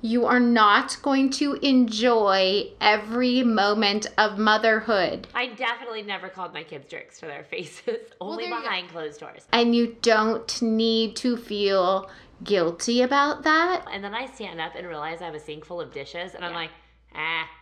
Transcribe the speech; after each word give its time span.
you 0.00 0.26
are 0.26 0.40
not 0.40 0.96
going 1.02 1.30
to 1.30 1.54
enjoy 1.54 2.70
every 2.80 3.42
moment 3.42 4.06
of 4.16 4.38
motherhood. 4.38 5.26
I 5.34 5.48
definitely 5.48 6.02
never 6.02 6.28
called 6.28 6.54
my 6.54 6.62
kids 6.62 6.86
jerks 6.88 7.18
to 7.20 7.26
their 7.26 7.44
faces, 7.44 7.98
only 8.20 8.44
you 8.44 8.50
behind 8.50 8.88
closed 8.90 9.20
doors. 9.20 9.46
And 9.52 9.74
you 9.74 9.96
don't 10.02 10.60
need 10.62 11.16
to 11.16 11.36
feel 11.36 12.10
guilty 12.44 13.02
about 13.02 13.42
that. 13.42 13.86
And 13.92 14.02
then 14.04 14.14
I 14.14 14.26
stand 14.26 14.60
up 14.60 14.74
and 14.76 14.86
realize 14.86 15.20
I 15.20 15.26
have 15.26 15.34
a 15.34 15.40
sink 15.40 15.64
full 15.64 15.80
of 15.80 15.92
dishes, 15.92 16.34
and 16.34 16.44
I'm 16.44 16.54
like. 16.54 16.70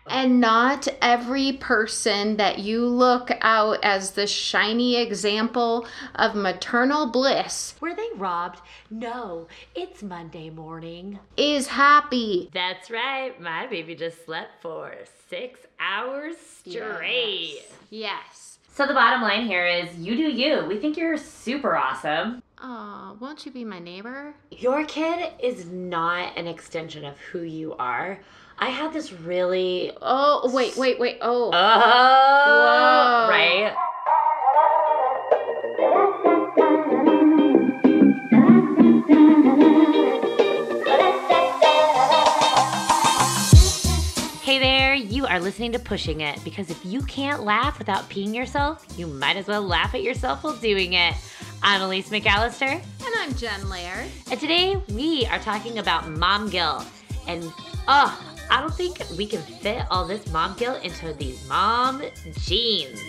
And 0.08 0.40
not 0.40 0.86
every 1.02 1.52
person 1.54 2.36
that 2.36 2.60
you 2.60 2.86
look 2.86 3.30
out 3.40 3.79
as 3.82 4.12
the 4.12 4.26
shiny 4.26 4.96
example 4.96 5.86
of 6.14 6.34
maternal 6.34 7.06
bliss 7.06 7.74
Were 7.80 7.94
they 7.94 8.08
robbed? 8.16 8.61
No, 8.90 9.48
it's 9.74 10.02
Monday 10.02 10.50
morning. 10.50 11.18
is 11.36 11.66
happy. 11.66 12.50
That's 12.52 12.90
right. 12.90 13.38
My 13.40 13.66
baby 13.66 13.94
just 13.94 14.24
slept 14.24 14.62
for 14.62 14.94
six 15.29 15.60
hours 15.80 16.36
straight. 16.38 17.63
Yes. 17.90 18.58
So 18.72 18.86
the 18.86 18.94
bottom 18.94 19.22
line 19.22 19.46
here 19.46 19.66
is 19.66 19.96
you 19.96 20.16
do 20.16 20.30
you. 20.30 20.64
We 20.66 20.79
think 20.79 20.96
you're 20.96 21.16
super 21.16 21.76
awesome. 21.76 22.43
Oh, 22.63 23.16
won't 23.21 23.44
you 23.44 23.52
be 23.52 23.64
my 23.64 23.79
neighbor? 23.79 24.35
Your 24.50 24.85
kid 24.85 25.32
is 25.40 25.66
not 25.66 26.36
an 26.38 26.46
extension 26.46 27.04
of 27.04 27.18
who 27.18 27.40
you 27.43 27.74
are. 27.74 28.21
I 28.58 28.70
had 28.70 28.92
this 28.92 29.12
really 29.12 29.92
Oh, 30.00 30.50
wait, 30.52 30.76
wait, 30.76 30.98
wait. 30.98 31.18
Oh. 31.20 31.50
Oh, 31.52 31.52
Whoa. 31.52 33.28
right. 33.30 33.74
Hey 44.42 44.60
there, 44.60 44.94
you 44.94 45.27
are 45.27 45.41
listening 45.41 45.72
to 45.72 45.80
Pushing 45.80 46.20
It 46.20 46.42
because 46.44 46.70
if 46.70 46.84
you 46.84 47.02
can't 47.02 47.42
laugh 47.42 47.78
without 47.80 48.08
peeing 48.08 48.32
yourself, 48.32 48.86
you 48.96 49.08
might 49.08 49.36
as 49.36 49.48
well 49.48 49.62
laugh 49.62 49.92
at 49.96 50.04
yourself 50.04 50.44
while 50.44 50.54
doing 50.56 50.92
it. 50.92 51.14
I'm 51.64 51.82
Elise 51.82 52.10
McAllister, 52.10 52.70
and 52.70 53.14
I'm 53.18 53.34
Jen 53.34 53.68
Laird. 53.68 54.06
and 54.30 54.38
today 54.38 54.80
we 54.94 55.26
are 55.26 55.41
talking 55.41 55.78
about 55.80 56.08
mom 56.08 56.48
guilt. 56.48 56.86
And 57.26 57.42
oh, 57.88 58.35
I 58.50 58.61
don't 58.61 58.75
think 58.75 58.98
we 59.16 59.27
can 59.27 59.42
fit 59.42 59.84
all 59.91 60.06
this 60.06 60.30
mom 60.33 60.56
guilt 60.56 60.83
into 60.83 61.12
these 61.14 61.47
mom 61.48 62.02
jeans. 62.41 63.00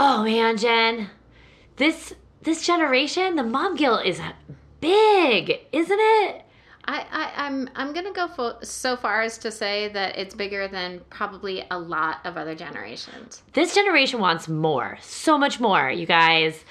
Oh 0.00 0.22
man, 0.24 0.56
Jen, 0.56 1.10
this 1.76 2.14
this 2.42 2.64
generation, 2.64 3.36
the 3.36 3.42
mom 3.42 3.74
guilt 3.76 4.04
is 4.04 4.20
big, 4.80 5.60
isn't 5.72 5.98
it? 6.00 6.42
I, 6.84 7.04
I, 7.10 7.32
I'm 7.46 7.68
I'm 7.74 7.92
gonna 7.92 8.12
go 8.12 8.28
fo- 8.28 8.58
so 8.62 8.96
far 8.96 9.22
as 9.22 9.38
to 9.38 9.50
say 9.50 9.88
that 9.88 10.16
it's 10.16 10.34
bigger 10.34 10.68
than 10.68 11.00
probably 11.10 11.64
a 11.70 11.78
lot 11.78 12.24
of 12.24 12.36
other 12.36 12.54
generations. 12.54 13.42
This 13.52 13.74
generation 13.74 14.20
wants 14.20 14.48
more, 14.48 14.98
so 15.02 15.36
much 15.36 15.60
more, 15.60 15.90
you 15.90 16.06
guys. 16.06 16.64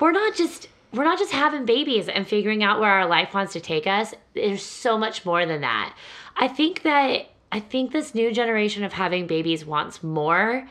We're 0.00 0.12
not 0.12 0.34
just 0.34 0.68
we're 0.92 1.04
not 1.04 1.18
just 1.18 1.32
having 1.32 1.64
babies 1.66 2.08
and 2.08 2.26
figuring 2.26 2.62
out 2.62 2.80
where 2.80 2.90
our 2.90 3.06
life 3.06 3.34
wants 3.34 3.52
to 3.54 3.60
take 3.60 3.86
us. 3.86 4.14
There's 4.34 4.62
so 4.62 4.96
much 4.96 5.26
more 5.26 5.44
than 5.44 5.60
that. 5.62 5.94
I 6.36 6.48
think 6.48 6.82
that 6.82 7.26
I 7.52 7.60
think 7.60 7.92
this 7.92 8.14
new 8.14 8.32
generation 8.32 8.84
of 8.84 8.92
having 8.92 9.26
babies 9.26 9.64
wants 9.64 10.02
more. 10.02 10.66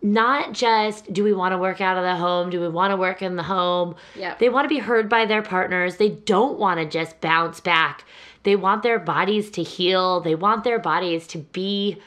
Not 0.00 0.52
just 0.52 1.12
do 1.12 1.24
we 1.24 1.32
want 1.32 1.52
to 1.52 1.58
work 1.58 1.80
out 1.80 1.96
of 1.96 2.04
the 2.04 2.14
home? 2.16 2.50
Do 2.50 2.60
we 2.60 2.68
want 2.68 2.92
to 2.92 2.96
work 2.96 3.20
in 3.20 3.34
the 3.36 3.42
home? 3.42 3.96
Yep. 4.16 4.38
They 4.38 4.48
want 4.48 4.64
to 4.64 4.68
be 4.68 4.78
heard 4.78 5.08
by 5.08 5.26
their 5.26 5.42
partners. 5.42 5.96
They 5.96 6.10
don't 6.10 6.58
want 6.58 6.78
to 6.78 6.86
just 6.86 7.20
bounce 7.20 7.58
back. 7.60 8.04
They 8.44 8.54
want 8.54 8.82
their 8.84 9.00
bodies 9.00 9.50
to 9.52 9.62
heal. 9.62 10.20
They 10.20 10.36
want 10.36 10.62
their 10.62 10.78
bodies 10.78 11.26
to 11.28 11.38
be 11.38 11.98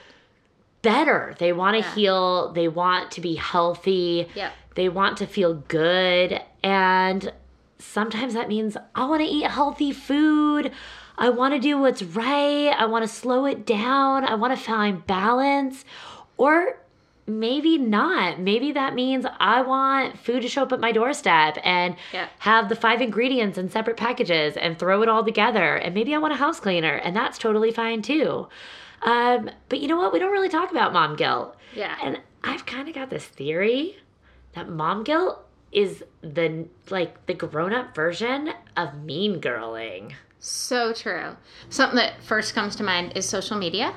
better. 0.82 1.36
They 1.38 1.52
want 1.54 1.76
to 1.76 1.82
Yeah. 1.82 1.96
heal. 1.96 2.52
They 2.54 2.68
want 2.70 3.12
to 3.12 3.22
be 3.22 3.36
healthy. 3.36 4.28
Yep. 4.36 4.54
They 4.76 4.90
want 4.90 5.18
to 5.18 5.28
feel 5.28 5.54
good. 5.56 6.42
And 6.64 7.32
sometimes 7.80 8.34
that 8.34 8.48
means 8.48 8.78
I 8.96 9.06
want 9.06 9.22
to 9.22 9.28
eat 9.28 9.48
healthy 9.48 9.92
food. 9.92 10.72
I 11.18 11.30
want 11.30 11.54
to 11.54 11.60
do 11.60 11.78
what's 11.78 12.02
right. 12.04 12.70
I 12.70 12.86
want 12.86 13.04
to 13.04 13.08
slow 13.08 13.46
it 13.46 13.66
down. 13.66 14.24
I 14.24 14.36
want 14.36 14.58
to 14.58 14.64
find 14.64 15.06
balance. 15.06 15.84
Or 16.38 16.80
maybe 17.28 17.78
not. 17.78 18.40
Maybe 18.40 18.72
that 18.72 18.96
means 18.96 19.26
I 19.40 19.62
want 19.62 20.18
food 20.18 20.42
to 20.42 20.48
show 20.48 20.64
up 20.64 20.72
at 20.74 20.80
my 20.80 20.92
doorstep 20.92 21.58
and 21.64 21.96
Yeah. 22.12 22.28
have 22.40 22.68
the 22.70 22.76
five 22.76 23.02
ingredients 23.02 23.58
in 23.58 23.70
separate 23.70 23.98
packages 23.98 24.58
and 24.58 24.78
throw 24.80 25.02
it 25.04 25.10
all 25.10 25.24
together. 25.24 25.76
And 25.76 25.94
maybe 25.94 26.16
I 26.16 26.18
want 26.18 26.34
a 26.34 26.38
house 26.38 26.60
cleaner, 26.60 26.96
and 26.96 27.16
that's 27.16 27.38
totally 27.38 27.72
fine 27.72 28.02
too. 28.02 28.48
Um, 29.04 29.50
but 29.70 29.80
you 29.80 29.88
know 29.88 29.98
what? 29.98 30.12
We 30.14 30.20
don't 30.20 30.32
really 30.32 30.50
talk 30.50 30.72
about 30.72 30.94
mom 30.94 31.16
guilt. 31.16 31.56
Yeah. 31.76 31.96
And 32.04 32.20
I've 32.44 32.66
kind 32.66 32.88
of 32.90 32.96
got 32.96 33.10
this 33.12 33.26
theory 33.26 33.98
that 34.54 34.70
mom 34.70 35.04
guilt 35.04 35.40
is 35.72 36.04
the 36.22 36.68
like 36.90 37.26
the 37.26 37.34
grown-up 37.34 37.96
version 37.96 38.52
of 38.76 39.04
mean 39.04 39.40
girling. 39.40 40.14
So 40.40 40.92
true. 40.92 41.38
Something 41.70 41.98
that 41.98 42.22
first 42.24 42.56
comes 42.56 42.76
to 42.78 42.84
mind 42.84 43.14
is 43.16 43.28
social 43.28 43.58
media. 43.58 43.94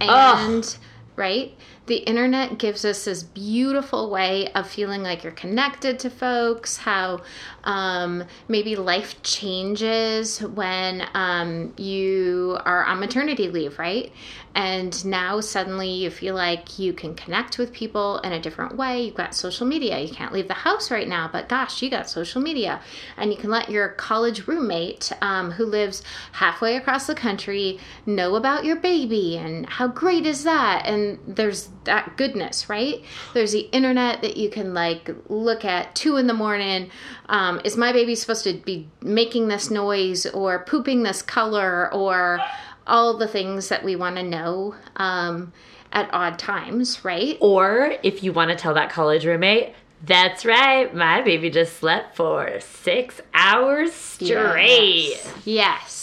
And, 0.00 0.64
Ugh. 0.64 0.74
right? 1.16 1.54
The 1.86 1.96
internet 1.96 2.58
gives 2.58 2.84
us 2.84 3.04
this 3.04 3.22
beautiful 3.22 4.08
way 4.08 4.50
of 4.54 4.68
feeling 4.68 5.02
like 5.02 5.22
you're 5.22 5.32
connected 5.32 5.98
to 6.00 6.10
folks, 6.10 6.78
how 6.78 7.20
um, 7.64 8.24
maybe 8.48 8.76
life 8.76 9.22
changes 9.22 10.40
when 10.40 11.06
um, 11.14 11.72
you 11.76 12.58
are 12.64 12.84
on 12.84 13.00
maternity 13.00 13.48
leave, 13.48 13.78
right? 13.78 14.12
And 14.54 15.04
now 15.04 15.40
suddenly 15.40 15.90
you 15.90 16.10
feel 16.10 16.34
like 16.34 16.78
you 16.78 16.92
can 16.92 17.14
connect 17.14 17.58
with 17.58 17.72
people 17.72 18.18
in 18.18 18.32
a 18.32 18.40
different 18.40 18.76
way. 18.76 19.04
You've 19.04 19.14
got 19.14 19.34
social 19.34 19.66
media. 19.66 19.98
You 20.00 20.12
can't 20.12 20.32
leave 20.32 20.48
the 20.48 20.54
house 20.54 20.90
right 20.90 21.08
now, 21.08 21.28
but 21.32 21.48
gosh, 21.48 21.80
you 21.80 21.88
got 21.88 22.08
social 22.08 22.42
media. 22.42 22.80
And 23.16 23.32
you 23.32 23.38
can 23.38 23.50
let 23.50 23.70
your 23.70 23.88
college 23.90 24.46
roommate 24.46 25.10
um, 25.22 25.52
who 25.52 25.64
lives 25.64 26.02
halfway 26.32 26.76
across 26.76 27.06
the 27.06 27.14
country 27.14 27.78
know 28.04 28.34
about 28.34 28.64
your 28.64 28.76
baby 28.76 29.38
and 29.38 29.66
how 29.66 29.88
great 29.88 30.26
is 30.26 30.44
that? 30.44 30.82
And 30.84 31.18
there's 31.26 31.70
that 31.84 32.16
goodness, 32.16 32.68
right? 32.68 33.02
There's 33.32 33.52
the 33.52 33.68
internet 33.72 34.20
that 34.20 34.36
you 34.36 34.50
can 34.50 34.74
like 34.74 35.10
look 35.28 35.64
at 35.64 35.94
two 35.94 36.16
in 36.16 36.26
the 36.26 36.34
morning. 36.34 36.90
Um, 37.32 37.62
is 37.64 37.78
my 37.78 37.92
baby 37.92 38.14
supposed 38.14 38.44
to 38.44 38.52
be 38.52 38.88
making 39.00 39.48
this 39.48 39.70
noise 39.70 40.26
or 40.26 40.64
pooping 40.64 41.02
this 41.02 41.22
color 41.22 41.92
or 41.92 42.38
all 42.86 43.16
the 43.16 43.26
things 43.26 43.70
that 43.70 43.82
we 43.82 43.96
want 43.96 44.16
to 44.16 44.22
know 44.22 44.74
um, 44.96 45.52
at 45.92 46.10
odd 46.12 46.38
times, 46.38 47.02
right? 47.06 47.38
Or 47.40 47.94
if 48.02 48.22
you 48.22 48.34
want 48.34 48.50
to 48.50 48.56
tell 48.56 48.74
that 48.74 48.90
college 48.90 49.24
roommate, 49.24 49.74
that's 50.04 50.44
right, 50.44 50.94
my 50.94 51.22
baby 51.22 51.48
just 51.48 51.78
slept 51.78 52.16
for 52.16 52.60
six 52.60 53.20
hours 53.32 53.94
straight. 53.94 55.10
Yes. 55.10 55.32
Yes. 55.44 56.01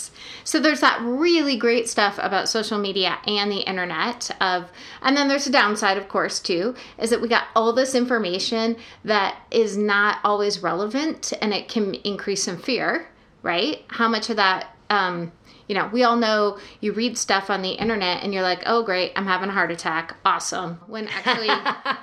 So 0.50 0.60
there's 0.60 0.80
that 0.80 1.00
really 1.04 1.58
great 1.58 1.88
stuff 1.88 2.18
about 2.20 2.50
social 2.50 2.80
media 2.80 3.20
and 3.28 3.52
the 3.52 3.60
internet 3.60 4.32
of 4.42 4.72
and 5.04 5.16
then 5.16 5.28
there's 5.28 5.46
a 5.46 5.52
downside 5.52 5.96
of 5.96 6.10
course 6.10 6.40
too 6.40 6.74
is 6.98 7.12
that 7.12 7.22
we 7.22 7.28
got 7.28 7.50
all 7.56 7.72
this 7.72 7.94
information 7.94 8.76
that 9.04 9.38
is 9.52 9.78
not 9.78 10.18
always 10.24 10.64
relevant 10.64 11.34
and 11.40 11.54
it 11.54 11.68
can 11.70 11.94
increase 11.94 12.42
some 12.42 12.58
fear, 12.58 13.10
right? 13.44 13.86
How 13.90 14.08
much 14.08 14.32
of 14.32 14.38
that 14.38 14.76
um 14.90 15.32
you 15.70 15.76
know, 15.76 15.88
we 15.94 16.04
all 16.04 16.18
know 16.18 16.58
you 16.82 16.92
read 16.94 17.16
stuff 17.16 17.52
on 17.52 17.62
the 17.62 17.70
internet 17.70 18.24
and 18.24 18.34
you're 18.34 18.44
like, 18.44 18.64
oh, 18.66 18.82
great, 18.82 19.12
I'm 19.16 19.28
having 19.28 19.50
a 19.50 19.52
heart 19.54 19.70
attack. 19.70 20.18
Awesome. 20.26 20.82
When 20.88 21.08
actually, 21.08 21.48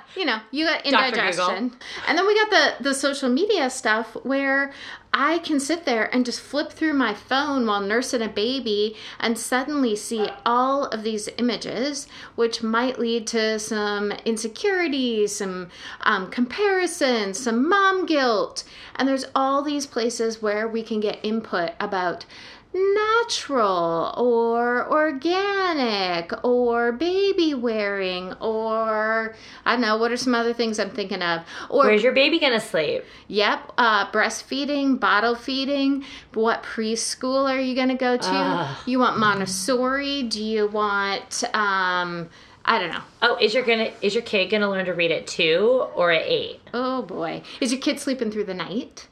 you 0.15 0.25
know, 0.25 0.39
you 0.51 0.65
got 0.65 0.85
indigestion. 0.85 1.75
And 2.07 2.17
then 2.17 2.25
we 2.25 2.33
got 2.33 2.49
the 2.49 2.83
the 2.83 2.93
social 2.93 3.29
media 3.29 3.69
stuff 3.69 4.15
where 4.23 4.71
I 5.13 5.39
can 5.39 5.59
sit 5.59 5.85
there 5.85 6.13
and 6.13 6.25
just 6.25 6.39
flip 6.39 6.71
through 6.71 6.93
my 6.93 7.13
phone 7.13 7.65
while 7.65 7.81
nursing 7.81 8.21
a 8.21 8.27
baby 8.29 8.95
and 9.19 9.37
suddenly 9.37 9.95
see 9.95 10.29
all 10.45 10.85
of 10.85 11.03
these 11.03 11.27
images, 11.37 12.07
which 12.35 12.61
might 12.61 12.99
lead 12.99 13.25
to 13.27 13.57
some 13.57 14.11
insecurity, 14.25 15.27
some 15.27 15.69
um, 16.01 16.29
comparison, 16.29 17.33
some 17.33 17.67
mom 17.67 18.05
guilt. 18.05 18.63
And 18.95 19.07
there's 19.07 19.25
all 19.33 19.63
these 19.63 19.85
places 19.85 20.41
where 20.41 20.67
we 20.67 20.83
can 20.83 20.99
get 20.99 21.19
input 21.23 21.71
about 21.79 22.25
natural 22.73 24.13
or 24.17 24.89
organic 24.91 26.31
or 26.43 26.91
baby 26.91 27.53
wearing 27.53 28.33
or 28.33 29.35
I 29.65 29.73
don't 29.73 29.81
know 29.81 29.97
what 29.97 30.11
are 30.11 30.17
some 30.17 30.35
other 30.35 30.53
things 30.53 30.79
I'm 30.79 30.89
thinking 30.89 31.21
of 31.21 31.41
or 31.69 31.85
Where's 31.85 32.03
your 32.03 32.13
baby 32.13 32.39
gonna 32.39 32.59
sleep? 32.59 33.03
Yep, 33.27 33.73
uh, 33.77 34.11
breastfeeding, 34.11 34.99
bottle 34.99 35.35
feeding. 35.35 36.05
What 36.33 36.63
preschool 36.63 37.49
are 37.49 37.59
you 37.59 37.75
going 37.75 37.89
to 37.89 37.95
go 37.95 38.17
to? 38.17 38.29
Ugh. 38.29 38.77
You 38.85 38.99
want 38.99 39.17
Montessori? 39.17 40.23
Do 40.23 40.43
you 40.43 40.67
want, 40.67 41.43
um, 41.53 42.29
I 42.65 42.79
don't 42.79 42.91
know. 42.91 43.01
Oh, 43.21 43.37
is 43.41 43.53
your 43.53 43.63
gonna 43.63 43.91
is 44.01 44.13
your 44.13 44.23
kid 44.23 44.49
gonna 44.49 44.69
learn 44.69 44.85
to 44.85 44.93
read 44.93 45.11
at 45.11 45.25
two 45.25 45.87
or 45.95 46.11
at 46.11 46.25
eight? 46.25 46.59
Oh 46.73 47.01
boy. 47.01 47.41
Is 47.61 47.71
your 47.71 47.81
kid 47.81 47.99
sleeping 47.99 48.29
through 48.31 48.43
the 48.45 48.53
night? 48.53 49.07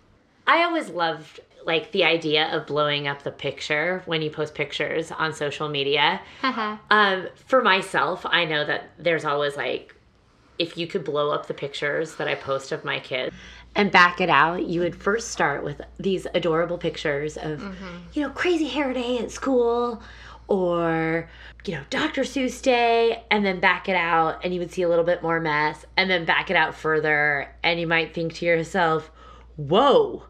I 0.48 0.63
always 0.63 0.90
loved 0.90 1.40
like 1.66 1.92
the 1.92 2.04
idea 2.04 2.48
of 2.56 2.68
blowing 2.68 3.08
up 3.08 3.24
the 3.24 3.32
picture 3.32 4.04
when 4.06 4.22
you 4.22 4.30
post 4.30 4.54
pictures 4.54 5.12
on 5.12 5.34
social 5.34 5.68
media. 5.68 6.22
Haha. 6.42 6.78
um, 6.90 7.28
for 7.48 7.62
myself, 7.62 8.26
I 8.26 8.46
know 8.46 8.66
that 8.66 8.92
there's 8.98 9.26
always 9.26 9.58
like 9.58 9.96
if 10.58 10.78
you 10.78 10.88
could 10.88 11.04
blow 11.04 11.32
up 11.32 11.48
the 11.48 11.54
pictures 11.54 12.16
that 12.16 12.28
I 12.30 12.36
post 12.36 12.72
of 12.72 12.86
my 12.86 13.00
kids 13.00 13.36
and 13.76 13.92
back 13.92 14.22
it 14.22 14.30
out, 14.30 14.66
you 14.66 14.80
would 14.80 14.96
first 14.96 15.32
start 15.32 15.66
with 15.66 15.82
these 16.00 16.26
adorable 16.34 16.78
pictures 16.78 17.36
of, 17.36 17.62
you 18.14 18.22
know, 18.22 18.30
crazy 18.30 18.68
hair 18.68 18.94
day 18.94 19.18
at 19.18 19.32
school 19.32 20.02
or, 20.48 21.28
you 21.66 21.74
know, 21.74 21.82
Dr. 21.90 22.22
Seuss 22.22 22.62
day, 22.62 23.24
and 23.30 23.46
then 23.46 23.60
back 23.60 23.90
it 23.90 23.96
out 23.98 24.46
and 24.46 24.54
you 24.54 24.62
would 24.62 24.72
see 24.72 24.84
a 24.84 24.88
little 24.88 25.04
bit 25.04 25.22
more 25.22 25.42
mess, 25.42 25.86
and 25.98 26.10
then 26.10 26.24
back 26.24 26.50
it 26.50 26.56
out 26.56 26.74
further, 26.76 27.54
and 27.64 27.78
you 27.80 27.88
might 27.88 28.14
think 28.14 28.34
to 28.36 28.46
yourself, 28.46 29.12
whoa, 29.58 30.24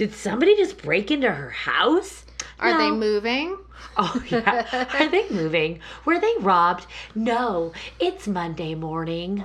did 0.00 0.14
somebody 0.14 0.56
just 0.56 0.80
break 0.80 1.10
into 1.10 1.30
her 1.30 1.50
house? 1.50 2.24
Are 2.58 2.78
they 2.78 2.90
moving? 2.90 3.58
Oh, 3.98 4.24
yeah. 4.30 4.86
Are 4.98 5.10
they 5.10 5.28
moving? 5.28 5.80
Were 6.06 6.18
they 6.18 6.32
robbed? 6.40 6.86
No, 7.14 7.74
it's 7.98 8.26
Monday 8.26 8.74
morning. 8.74 9.44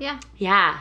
Yeah. 0.00 0.18
Yeah. 0.36 0.80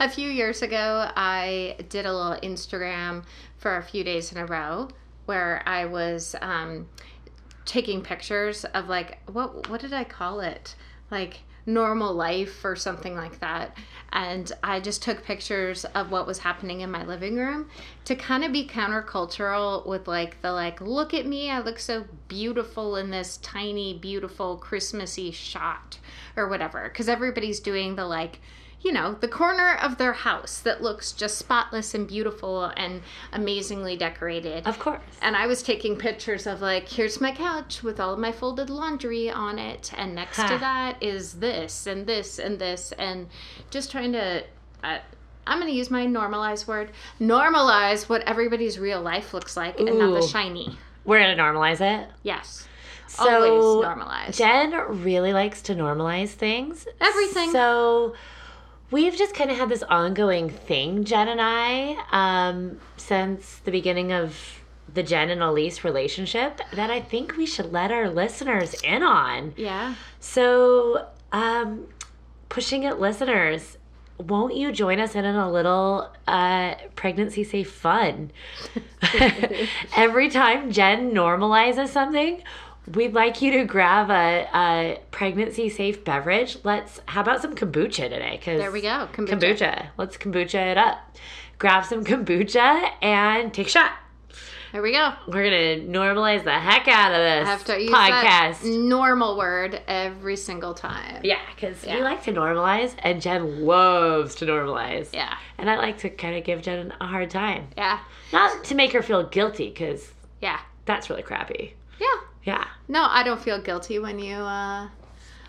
A 0.00 0.10
few 0.10 0.28
years 0.28 0.60
ago, 0.60 1.10
I 1.16 1.76
did 1.88 2.04
a 2.04 2.12
little 2.12 2.38
Instagram 2.42 3.24
for 3.56 3.78
a 3.78 3.82
few 3.82 4.04
days 4.04 4.32
in 4.32 4.36
a 4.36 4.44
row 4.44 4.88
where 5.24 5.62
I 5.64 5.86
was 5.86 6.36
um, 6.42 6.88
taking 7.64 8.02
pictures 8.02 8.66
of 8.66 8.86
like 8.90 9.18
what 9.30 9.70
what 9.70 9.80
did 9.80 9.94
I 9.94 10.04
call 10.04 10.40
it? 10.40 10.74
Like 11.10 11.40
normal 11.68 12.14
life 12.14 12.64
or 12.64 12.74
something 12.74 13.14
like 13.14 13.38
that. 13.40 13.76
And 14.10 14.50
I 14.64 14.80
just 14.80 15.02
took 15.02 15.22
pictures 15.22 15.84
of 15.84 16.10
what 16.10 16.26
was 16.26 16.38
happening 16.38 16.80
in 16.80 16.90
my 16.90 17.04
living 17.04 17.36
room 17.36 17.68
to 18.06 18.16
kind 18.16 18.42
of 18.42 18.52
be 18.52 18.66
countercultural 18.66 19.86
with 19.86 20.08
like 20.08 20.40
the 20.40 20.50
like 20.50 20.80
look 20.80 21.12
at 21.12 21.26
me, 21.26 21.50
I 21.50 21.60
look 21.60 21.78
so 21.78 22.06
beautiful 22.26 22.96
in 22.96 23.10
this 23.10 23.36
tiny 23.38 23.98
beautiful 23.98 24.56
Christmassy 24.56 25.30
shot 25.30 25.98
or 26.36 26.48
whatever 26.48 26.88
cuz 26.88 27.08
everybody's 27.08 27.60
doing 27.60 27.96
the 27.96 28.06
like 28.06 28.40
you 28.80 28.92
know, 28.92 29.14
the 29.14 29.28
corner 29.28 29.74
of 29.74 29.98
their 29.98 30.12
house 30.12 30.60
that 30.60 30.80
looks 30.82 31.12
just 31.12 31.36
spotless 31.36 31.94
and 31.94 32.06
beautiful 32.06 32.66
and 32.76 33.02
amazingly 33.32 33.96
decorated. 33.96 34.66
Of 34.66 34.78
course. 34.78 35.00
And 35.20 35.34
I 35.34 35.46
was 35.46 35.62
taking 35.62 35.96
pictures 35.96 36.46
of 36.46 36.60
like, 36.60 36.88
here's 36.88 37.20
my 37.20 37.32
couch 37.32 37.82
with 37.82 37.98
all 37.98 38.12
of 38.12 38.18
my 38.20 38.30
folded 38.30 38.70
laundry 38.70 39.30
on 39.30 39.58
it, 39.58 39.92
and 39.96 40.14
next 40.14 40.36
to 40.36 40.58
that 40.58 41.02
is 41.02 41.34
this 41.34 41.86
and 41.86 42.06
this 42.06 42.38
and 42.38 42.58
this, 42.58 42.92
and 42.92 43.28
just 43.70 43.90
trying 43.90 44.12
to. 44.12 44.44
Uh, 44.84 44.98
I'm 45.46 45.58
going 45.58 45.72
to 45.72 45.76
use 45.76 45.90
my 45.90 46.04
normalized 46.04 46.68
word. 46.68 46.90
Normalize 47.20 48.08
what 48.08 48.22
everybody's 48.28 48.78
real 48.78 49.00
life 49.00 49.32
looks 49.32 49.56
like, 49.56 49.80
and 49.80 49.98
not 49.98 50.20
the 50.20 50.26
shiny. 50.26 50.78
We're 51.04 51.20
going 51.20 51.34
to 51.34 51.42
normalize 51.42 51.80
it. 51.80 52.08
Yes, 52.22 52.68
So, 53.06 53.24
always 53.24 53.86
normalize. 53.86 54.36
Jen 54.36 54.72
really 55.02 55.32
likes 55.32 55.62
to 55.62 55.74
normalize 55.74 56.28
things. 56.28 56.86
Everything. 57.00 57.50
So, 57.50 58.14
we've 58.90 59.16
just 59.16 59.34
kind 59.34 59.50
of 59.50 59.56
had 59.56 59.68
this 59.68 59.82
ongoing 59.82 60.50
thing, 60.50 61.04
Jen 61.04 61.28
and 61.28 61.40
I, 61.40 61.96
um, 62.12 62.80
since 62.96 63.58
the 63.64 63.70
beginning 63.70 64.12
of 64.12 64.60
the 64.92 65.02
Jen 65.02 65.30
and 65.30 65.42
Elise 65.42 65.84
relationship 65.84 66.60
that 66.72 66.90
I 66.90 67.00
think 67.00 67.36
we 67.36 67.46
should 67.46 67.72
let 67.72 67.90
our 67.90 68.08
listeners 68.08 68.74
in 68.82 69.02
on. 69.02 69.54
yeah. 69.56 69.94
So, 70.20 71.06
um, 71.32 71.86
pushing 72.48 72.84
it, 72.84 72.98
listeners, 72.98 73.76
won't 74.18 74.56
you 74.56 74.72
join 74.72 74.98
us 74.98 75.14
in 75.14 75.24
a 75.24 75.50
little 75.50 76.10
uh, 76.26 76.74
pregnancy 76.96 77.44
safe 77.44 77.70
fun? 77.70 78.32
Every 79.96 80.28
time 80.30 80.72
Jen 80.72 81.12
normalizes 81.12 81.88
something, 81.88 82.42
we'd 82.94 83.14
like 83.14 83.40
you 83.42 83.52
to 83.52 83.64
grab 83.64 84.10
a, 84.10 84.48
a 84.54 85.00
pregnancy 85.10 85.68
safe 85.68 86.04
beverage. 86.04 86.58
Let's, 86.64 87.00
how 87.06 87.20
about 87.22 87.42
some 87.42 87.54
kombucha 87.54 88.08
today? 88.08 88.40
Cause 88.44 88.58
There 88.58 88.70
we 88.72 88.80
go. 88.82 89.08
Kombucha. 89.12 89.38
Kombucha. 89.40 89.86
Let's 89.96 90.16
kombucha 90.16 90.72
it 90.72 90.78
up. 90.78 91.16
Grab 91.58 91.84
some 91.84 92.04
kombucha 92.04 92.90
and 93.02 93.52
take 93.52 93.66
a 93.66 93.70
shot. 93.70 93.92
There 94.72 94.82
we 94.82 94.92
go. 94.92 95.14
We're 95.26 95.44
gonna 95.44 95.90
normalize 95.90 96.44
the 96.44 96.52
heck 96.52 96.86
out 96.88 97.12
of 97.12 97.18
this 97.18 97.48
I 97.48 97.50
have 97.50 97.64
to 97.64 97.80
use 97.80 97.90
podcast. 97.90 98.60
that 98.62 98.68
normal 98.78 99.38
word 99.38 99.80
every 99.88 100.36
single 100.36 100.74
time. 100.74 101.22
Yeah, 101.24 101.38
because 101.54 101.82
Yeah. 101.84 101.94
we 101.96 102.02
like 102.02 102.22
to 102.24 102.32
normalize, 102.34 102.94
and 102.98 103.22
Jen 103.22 103.64
loves 103.64 104.34
to 104.36 104.44
normalize. 104.44 105.08
Yeah. 105.14 105.34
And 105.56 105.70
I 105.70 105.76
like 105.78 105.96
to 105.98 106.10
kind 106.10 106.36
of 106.36 106.44
give 106.44 106.60
Jen 106.60 106.92
a 107.00 107.06
hard 107.06 107.30
time. 107.30 107.68
Yeah. 107.78 107.98
Not 108.30 108.62
to 108.64 108.74
make 108.74 108.92
her 108.92 109.00
feel 109.00 109.22
guilty, 109.26 109.70
because 109.70 110.12
Yeah. 110.42 110.58
that's 110.84 111.08
really 111.08 111.22
crappy. 111.22 111.74
Yeah. 111.98 112.06
Yeah. 112.48 112.64
No, 112.88 113.06
I 113.06 113.24
don't 113.24 113.42
feel 113.42 113.60
guilty 113.60 113.98
when 113.98 114.18
you 114.18 114.36
uh 114.36 114.88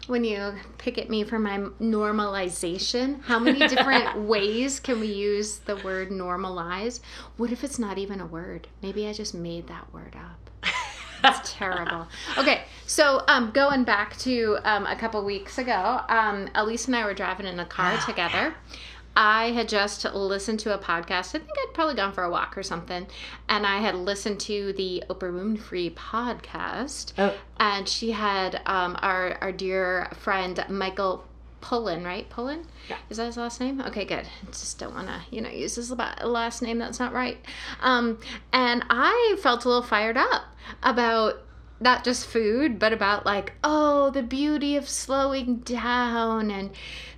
when 0.07 0.25
you 0.25 0.53
pick 0.77 0.97
at 0.97 1.09
me 1.09 1.23
for 1.23 1.39
my 1.39 1.59
normalization. 1.79 3.21
How 3.21 3.39
many 3.39 3.59
different 3.69 4.17
ways 4.33 4.81
can 4.81 4.99
we 4.99 5.07
use 5.07 5.59
the 5.59 5.77
word 5.77 6.09
normalize? 6.09 6.99
What 7.37 7.53
if 7.53 7.63
it's 7.63 7.79
not 7.79 7.97
even 7.97 8.19
a 8.19 8.25
word? 8.25 8.67
Maybe 8.81 9.07
I 9.07 9.13
just 9.13 9.33
made 9.33 9.67
that 9.67 9.93
word 9.93 10.13
up. 10.17 10.73
That's 11.21 11.53
terrible. 11.57 12.07
Okay, 12.37 12.63
so 12.85 13.23
um, 13.29 13.51
going 13.51 13.85
back 13.85 14.17
to 14.19 14.57
um, 14.65 14.85
a 14.85 14.95
couple 14.97 15.23
weeks 15.23 15.57
ago, 15.57 16.01
um, 16.09 16.49
Elise 16.55 16.87
and 16.87 16.95
I 16.97 17.05
were 17.05 17.13
driving 17.13 17.45
in 17.45 17.59
a 17.61 17.65
car 17.65 17.97
together. 18.05 18.55
I 19.15 19.51
had 19.51 19.67
just 19.67 20.05
listened 20.05 20.59
to 20.61 20.73
a 20.73 20.77
podcast. 20.77 21.35
I 21.35 21.39
think 21.39 21.49
I'd 21.51 21.73
probably 21.73 21.95
gone 21.95 22.13
for 22.13 22.23
a 22.23 22.29
walk 22.29 22.57
or 22.57 22.63
something, 22.63 23.07
and 23.49 23.65
I 23.65 23.79
had 23.79 23.95
listened 23.95 24.39
to 24.41 24.71
the 24.73 25.03
Oprah 25.09 25.33
Winfrey 25.33 25.93
podcast, 25.93 27.13
Oh. 27.17 27.33
and 27.59 27.87
she 27.87 28.11
had 28.11 28.61
um, 28.65 28.97
our 29.01 29.37
our 29.41 29.51
dear 29.51 30.09
friend 30.15 30.63
Michael 30.69 31.25
Pollan, 31.61 32.05
right? 32.05 32.29
Pollan, 32.29 32.63
Yeah. 32.89 32.95
is 33.09 33.17
that 33.17 33.25
his 33.25 33.35
last 33.35 33.59
name? 33.59 33.81
Okay, 33.81 34.05
good. 34.05 34.25
Just 34.47 34.79
don't 34.79 34.93
want 34.95 35.07
to, 35.07 35.19
you 35.29 35.41
know, 35.41 35.49
use 35.49 35.75
his 35.75 35.91
last 35.91 36.61
name 36.61 36.77
that's 36.77 36.99
not 36.99 37.11
right. 37.11 37.37
Um, 37.81 38.19
and 38.53 38.85
I 38.89 39.35
felt 39.41 39.65
a 39.65 39.67
little 39.67 39.83
fired 39.83 40.15
up 40.15 40.43
about 40.81 41.41
not 41.81 42.03
just 42.03 42.25
food, 42.27 42.77
but 42.79 42.91
about 42.93 43.25
like, 43.25 43.53
oh, 43.63 44.09
the 44.11 44.23
beauty 44.23 44.75
of 44.75 44.87
slowing 44.89 45.57
down 45.57 46.51
and 46.51 46.71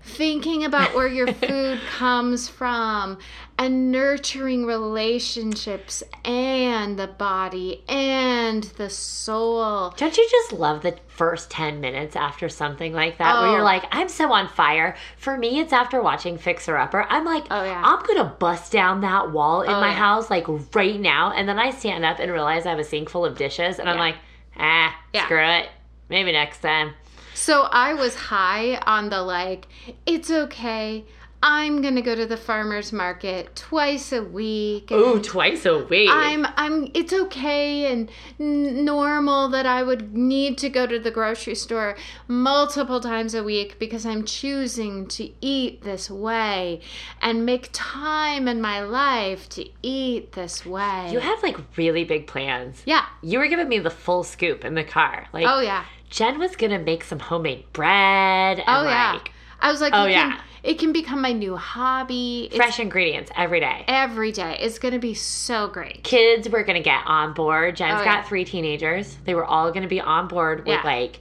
thinking 0.04 0.64
about 0.64 0.94
where 0.96 1.08
your 1.08 1.28
food 1.34 1.80
comes 1.98 2.48
from 2.48 3.18
and 3.58 3.92
nurturing 3.92 4.66
relationships 4.66 6.02
and 6.26 6.98
the 6.98 7.08
body 7.08 7.84
and 7.88 8.64
the 8.78 8.90
soul. 8.90 9.92
Don't 9.98 10.18
you 10.18 10.28
just 10.30 10.54
love 10.54 10.82
the 10.82 10.98
first 11.08 11.52
10 11.52 11.80
minutes 11.80 12.16
after 12.16 12.50
something 12.50 12.94
like 12.94 13.18
that 13.20 13.40
where 13.40 13.50
Oh. 13.50 13.54
you're 13.54 13.64
like, 13.64 13.84
I'm 13.92 14.10
so 14.10 14.32
on 14.32 14.48
fire? 14.48 14.96
For 15.18 15.38
me, 15.38 15.60
it's 15.60 15.74
after 15.74 16.02
watching 16.02 16.38
Fixer 16.38 16.78
Upper. 16.78 17.04
I'm 17.10 17.26
like, 17.26 17.46
Oh, 17.52 17.64
yeah. 17.64 17.82
I'm 17.84 18.04
going 18.06 18.18
to 18.20 18.36
bust 18.40 18.72
down 18.72 19.02
that 19.02 19.32
wall 19.32 19.62
in 19.62 19.70
Oh, 19.70 19.80
my 19.82 19.90
yeah. 19.90 19.94
house 19.94 20.30
like 20.30 20.46
right 20.76 21.00
now. 21.00 21.32
And 21.32 21.48
then 21.48 21.60
I 21.60 21.72
stand 21.72 22.04
up 22.06 22.20
and 22.20 22.32
realize 22.32 22.66
I 22.66 22.72
have 22.72 22.80
a 22.80 22.84
sink 22.84 23.10
full 23.10 23.26
of 23.26 23.38
dishes. 23.38 23.78
And 23.80 23.88
I'm 23.90 24.00
like, 24.00 24.16
ah, 24.58 24.96
Yeah. 25.14 25.26
screw 25.26 25.44
it. 25.44 25.70
Maybe 26.10 26.32
next 26.32 26.60
time. 26.60 26.94
So 27.34 27.64
I 27.72 27.94
was 27.94 28.14
high 28.16 28.76
on 28.86 29.10
the 29.10 29.22
like, 29.22 29.68
it's 30.06 30.30
okay. 30.30 31.06
I'm 31.44 31.82
gonna 31.82 32.02
go 32.04 32.14
to 32.16 32.26
the 32.26 32.38
farmer's 32.38 32.94
market 32.94 33.56
twice 33.56 34.12
a 34.12 34.24
week. 34.24 34.92
Ooh, 34.92 35.20
twice 35.22 35.66
a 35.66 35.80
week. 35.80 36.10
I'm 36.12 36.46
I'm 36.56 36.92
it's 36.94 37.12
okay 37.14 37.92
and 37.92 38.12
n- 38.40 38.86
normal 38.86 39.50
that 39.50 39.66
I 39.66 39.82
would 39.82 40.14
need 40.16 40.58
to 40.60 40.70
go 40.70 40.86
to 40.86 41.00
the 41.00 41.10
grocery 41.10 41.56
store 41.56 41.98
multiple 42.28 43.00
times 43.00 43.34
a 43.34 43.44
week 43.44 43.80
because 43.80 44.06
I'm 44.06 44.24
choosing 44.24 45.08
to 45.08 45.32
eat 45.42 45.82
this 45.84 46.10
way 46.12 46.82
and 47.22 47.46
make 47.46 47.70
time 47.74 48.48
in 48.48 48.62
my 48.62 48.82
life 48.82 49.50
to 49.50 49.68
eat 49.82 50.34
this 50.34 50.66
way. 50.66 51.10
you 51.12 51.20
had 51.20 51.42
like 51.42 51.58
really 51.76 52.04
big 52.04 52.28
plans. 52.28 52.84
yeah. 52.86 53.06
You 53.24 53.40
were 53.40 53.48
giving 53.48 53.68
me 53.68 53.80
the 53.80 53.90
full 53.90 54.24
scoop 54.24 54.64
in 54.64 54.76
the 54.76 54.84
car. 54.84 55.28
Like, 55.34 55.46
Oh 55.48 55.60
yeah. 55.60 55.86
Jen 56.10 56.40
was 56.40 56.56
going 56.56 56.72
to 56.72 56.78
make 56.80 57.04
some 57.04 57.20
homemade 57.20 57.66
bread 57.74 58.60
and 58.60 58.68
Oh 58.68 58.84
yeah. 58.88 59.14
like 59.14 59.32
I 59.60 59.72
was 59.72 59.82
like, 59.82 59.94
Oh, 59.96 60.06
it 60.06 60.14
can, 60.14 60.30
yeah. 60.32 60.42
It 60.64 60.78
can 60.80 60.92
become 60.94 61.22
my 61.22 61.32
new 61.34 61.56
hobby. 61.56 62.46
It's 62.46 62.56
fresh 62.56 62.80
ingredients 62.80 63.32
every 63.36 63.60
day. 63.60 63.84
every 63.88 64.32
day. 64.32 64.58
It's 64.60 64.78
gonna 64.80 65.00
be 65.00 65.14
so 65.14 65.68
great. 65.68 66.04
kids 66.04 66.48
were 66.50 66.64
gonna 66.64 66.82
get 66.82 67.02
on 67.06 67.34
board. 67.34 67.76
Jen's 67.78 68.02
Oh, 68.02 68.04
got 68.04 68.18
yeah. 68.20 68.24
three 68.24 68.46
teenagers. 68.46 69.18
They 69.26 69.34
were 69.36 69.46
all 69.46 69.72
gonna 69.72 69.88
be 69.88 70.02
on 70.02 70.28
board 70.28 70.60
with 70.60 70.68
Yeah. 70.68 70.82
like 70.84 71.20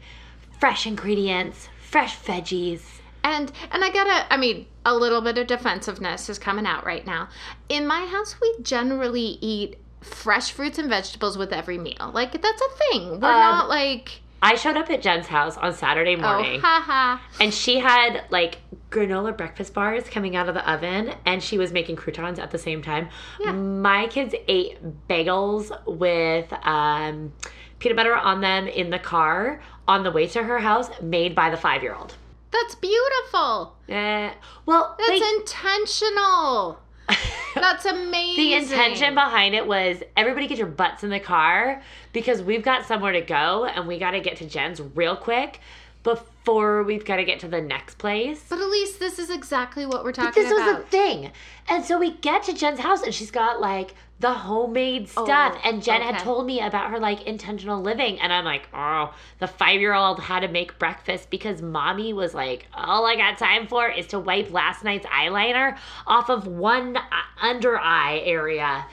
fresh 0.59 0.87
ingredients, 0.87 1.68
fresh 1.80 2.16
veggies. 2.18 2.82
And 3.25 3.50
and 3.70 3.85
I 3.85 3.90
gotta 3.90 4.32
I 4.32 4.37
mean, 4.37 4.66
a 4.85 4.94
little 4.94 5.20
bit 5.20 5.37
of 5.38 5.47
defensiveness 5.47 6.28
is 6.28 6.38
coming 6.38 6.66
out 6.66 6.85
right 6.85 7.06
now. 7.06 7.28
In 7.68 7.87
my 7.87 8.06
house 8.06 8.37
we 8.40 8.54
generally 8.62 9.38
eat 9.40 9.78
fresh 10.00 10.50
fruits 10.52 10.78
and 10.78 10.88
vegetables 10.88 11.37
with 11.37 11.52
every 11.52 11.76
meal. 11.78 12.11
Like 12.14 12.32
that's 12.40 12.62
a 12.62 12.70
thing. 12.90 13.09
We're 13.20 13.28
Um, 13.28 13.40
not 13.40 13.68
like 13.68 14.20
I 14.42 14.54
showed 14.54 14.76
up 14.76 14.88
at 14.90 15.02
Jen's 15.02 15.26
house 15.26 15.56
on 15.59 15.73
Saturday 15.75 16.16
morning. 16.16 16.61
Oh, 16.62 16.66
haha. 16.66 17.23
And 17.40 17.52
she 17.52 17.78
had 17.78 18.25
like 18.30 18.59
granola 18.90 19.37
breakfast 19.37 19.75
bars 19.75 20.04
coming 20.09 20.35
out 20.35 20.49
of 20.49 20.54
the 20.54 20.70
oven 20.70 21.12
and 21.26 21.42
she 21.42 21.59
was 21.59 21.73
making 21.73 21.97
croutons 21.97 22.38
at 22.38 22.50
the 22.50 22.59
same 22.59 22.82
time. 22.82 23.09
Yeah. 23.38 23.52
My 23.52 24.06
kids 24.06 24.35
ate 24.49 24.78
bagels 25.09 25.70
with 25.87 26.52
um, 26.66 27.32
peanut 27.78 27.97
butter 27.97 28.14
on 28.16 28.40
them 28.40 28.66
in 28.66 28.90
the 28.90 28.99
car 28.99 29.61
on 29.87 30.04
the 30.04 30.11
way 30.11 30.26
to 30.28 30.42
her 30.42 30.59
house, 30.61 30.88
made 31.02 31.35
by 31.35 31.50
the 31.50 31.56
five 31.56 31.82
year 31.82 31.94
old. 31.94 32.14
That's 32.50 32.75
beautiful. 32.75 33.76
Eh, 33.88 34.32
well, 34.66 34.97
That's 34.99 35.20
they- 35.20 35.26
intentional. 35.37 36.80
That's 37.55 37.85
amazing. 37.85 38.37
the 38.37 38.55
intention 38.55 39.14
behind 39.14 39.55
it 39.55 39.67
was 39.67 40.02
everybody 40.17 40.47
get 40.47 40.59
your 40.59 40.67
butts 40.67 41.05
in 41.05 41.11
the 41.11 41.21
car 41.21 41.83
because 42.12 42.43
we've 42.43 42.62
got 42.62 42.87
somewhere 42.87 43.12
to 43.12 43.21
go 43.21 43.64
and 43.67 43.87
we 43.87 43.99
got 43.99 44.12
to 44.12 44.21
get 44.21 44.37
to 44.38 44.47
Jen's 44.47 44.81
real 44.81 45.17
quick 45.17 45.61
before 46.02 46.83
we've 46.83 47.04
got 47.04 47.16
to 47.16 47.25
get 47.25 47.40
to 47.40 47.49
the 47.49 47.61
next 47.61 47.99
place. 47.99 48.45
But 48.49 48.59
Elise 48.59 48.97
this 48.97 49.19
is 49.19 49.30
exactly 49.30 49.87
what 49.87 50.04
we're 50.04 50.12
talking 50.12 50.45
about. 50.45 50.49
this 50.49 50.52
was 50.52 50.69
about. 50.69 50.85
the 50.85 50.90
thing. 50.90 51.30
And 51.69 51.85
so 51.85 51.99
we 51.99 52.12
get 52.12 52.42
to 52.45 52.54
Jen's 52.54 52.80
house 52.80 53.02
and 53.02 53.14
she's 53.14 53.30
got 53.30 53.61
like 53.61 53.95
the 54.21 54.33
homemade 54.33 55.09
stuff. 55.09 55.54
Oh, 55.57 55.61
and 55.64 55.83
Jen 55.83 56.02
had 56.02 56.19
told 56.19 56.47
me 56.47 56.61
about 56.61 56.90
her 56.90 57.00
like 57.00 57.23
intentional 57.23 57.80
living. 57.80 58.21
And 58.21 58.33
I'm 58.33 58.45
like, 58.45 58.69
oh, 58.75 59.14
the 59.38 59.47
five 59.47 59.80
year 59.80 59.95
old 59.95 60.21
had 60.21 60.40
to 60.40 60.49
make 60.49 60.78
breakfast 60.78 61.30
because 61.30 61.62
mommy 61.62 62.12
was 62.12 62.35
like, 62.35 62.66
all 62.75 63.07
I 63.07 63.16
got 63.16 63.38
time 63.38 63.66
for 63.66 63.88
is 63.88 64.07
to 64.09 64.21
wipe 64.21 64.52
last 64.52 64.85
night's 64.85 65.07
eyeliner 65.07 65.76
off 66.07 66.28
of 66.28 66.47
one 66.47 66.99
uh, 66.99 67.02
under 67.40 67.78
eye 67.78 68.21
area. 68.25 68.87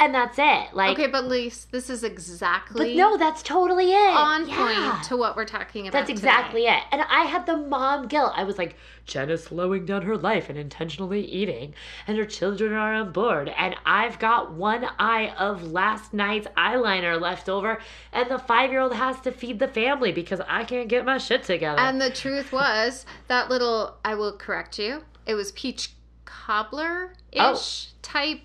And 0.00 0.14
that's 0.14 0.38
it. 0.38 0.74
Like, 0.74 0.96
okay, 0.98 1.08
but 1.08 1.24
Elise 1.24 1.64
this 1.72 1.90
is 1.90 2.04
exactly 2.04 2.94
but 2.94 2.96
no, 2.96 3.16
that's 3.16 3.42
totally 3.42 3.90
it. 3.92 4.10
on 4.10 4.48
Yeah. 4.48 4.56
point 4.92 5.04
to 5.08 5.16
what 5.16 5.34
we're 5.36 5.44
talking 5.44 5.88
about. 5.88 5.98
That's 5.98 6.10
exactly 6.10 6.62
today. 6.62 6.76
it. 6.76 6.82
And 6.92 7.02
I 7.02 7.24
had 7.24 7.46
the 7.46 7.56
mom 7.56 8.06
guilt. 8.06 8.32
I 8.36 8.44
was 8.44 8.58
like, 8.58 8.76
Jen 9.06 9.28
is 9.30 9.42
slowing 9.44 9.86
down 9.86 10.02
her 10.02 10.16
life 10.16 10.48
and 10.48 10.56
intentionally 10.58 11.24
eating, 11.24 11.74
and 12.06 12.16
her 12.18 12.26
children 12.26 12.72
are 12.74 12.94
on 12.94 13.10
board. 13.10 13.48
And 13.48 13.74
I've 13.86 14.18
got 14.18 14.52
one 14.52 14.86
eye 14.98 15.34
of 15.38 15.72
last 15.72 16.12
night's 16.14 16.46
eyeliner 16.56 17.20
left 17.20 17.48
over, 17.48 17.80
and 18.12 18.30
the 18.30 18.38
five 18.38 18.70
year 18.70 18.80
old 18.80 18.94
has 18.94 19.20
to 19.22 19.32
feed 19.32 19.58
the 19.58 19.68
family 19.68 20.12
because 20.12 20.40
I 20.46 20.64
can't 20.64 20.88
get 20.88 21.04
my 21.04 21.18
shit 21.18 21.42
together. 21.42 21.80
And 21.80 22.00
the 22.00 22.10
truth 22.10 22.52
was 22.52 23.04
that 23.26 23.48
little. 23.50 23.96
I 24.04 24.14
will 24.14 24.36
correct 24.36 24.78
you. 24.78 25.02
It 25.26 25.34
was 25.34 25.50
peach 25.52 25.90
cobbler 26.24 27.14
ish 27.32 27.40
Oh. 27.40 27.60
type. 28.02 28.40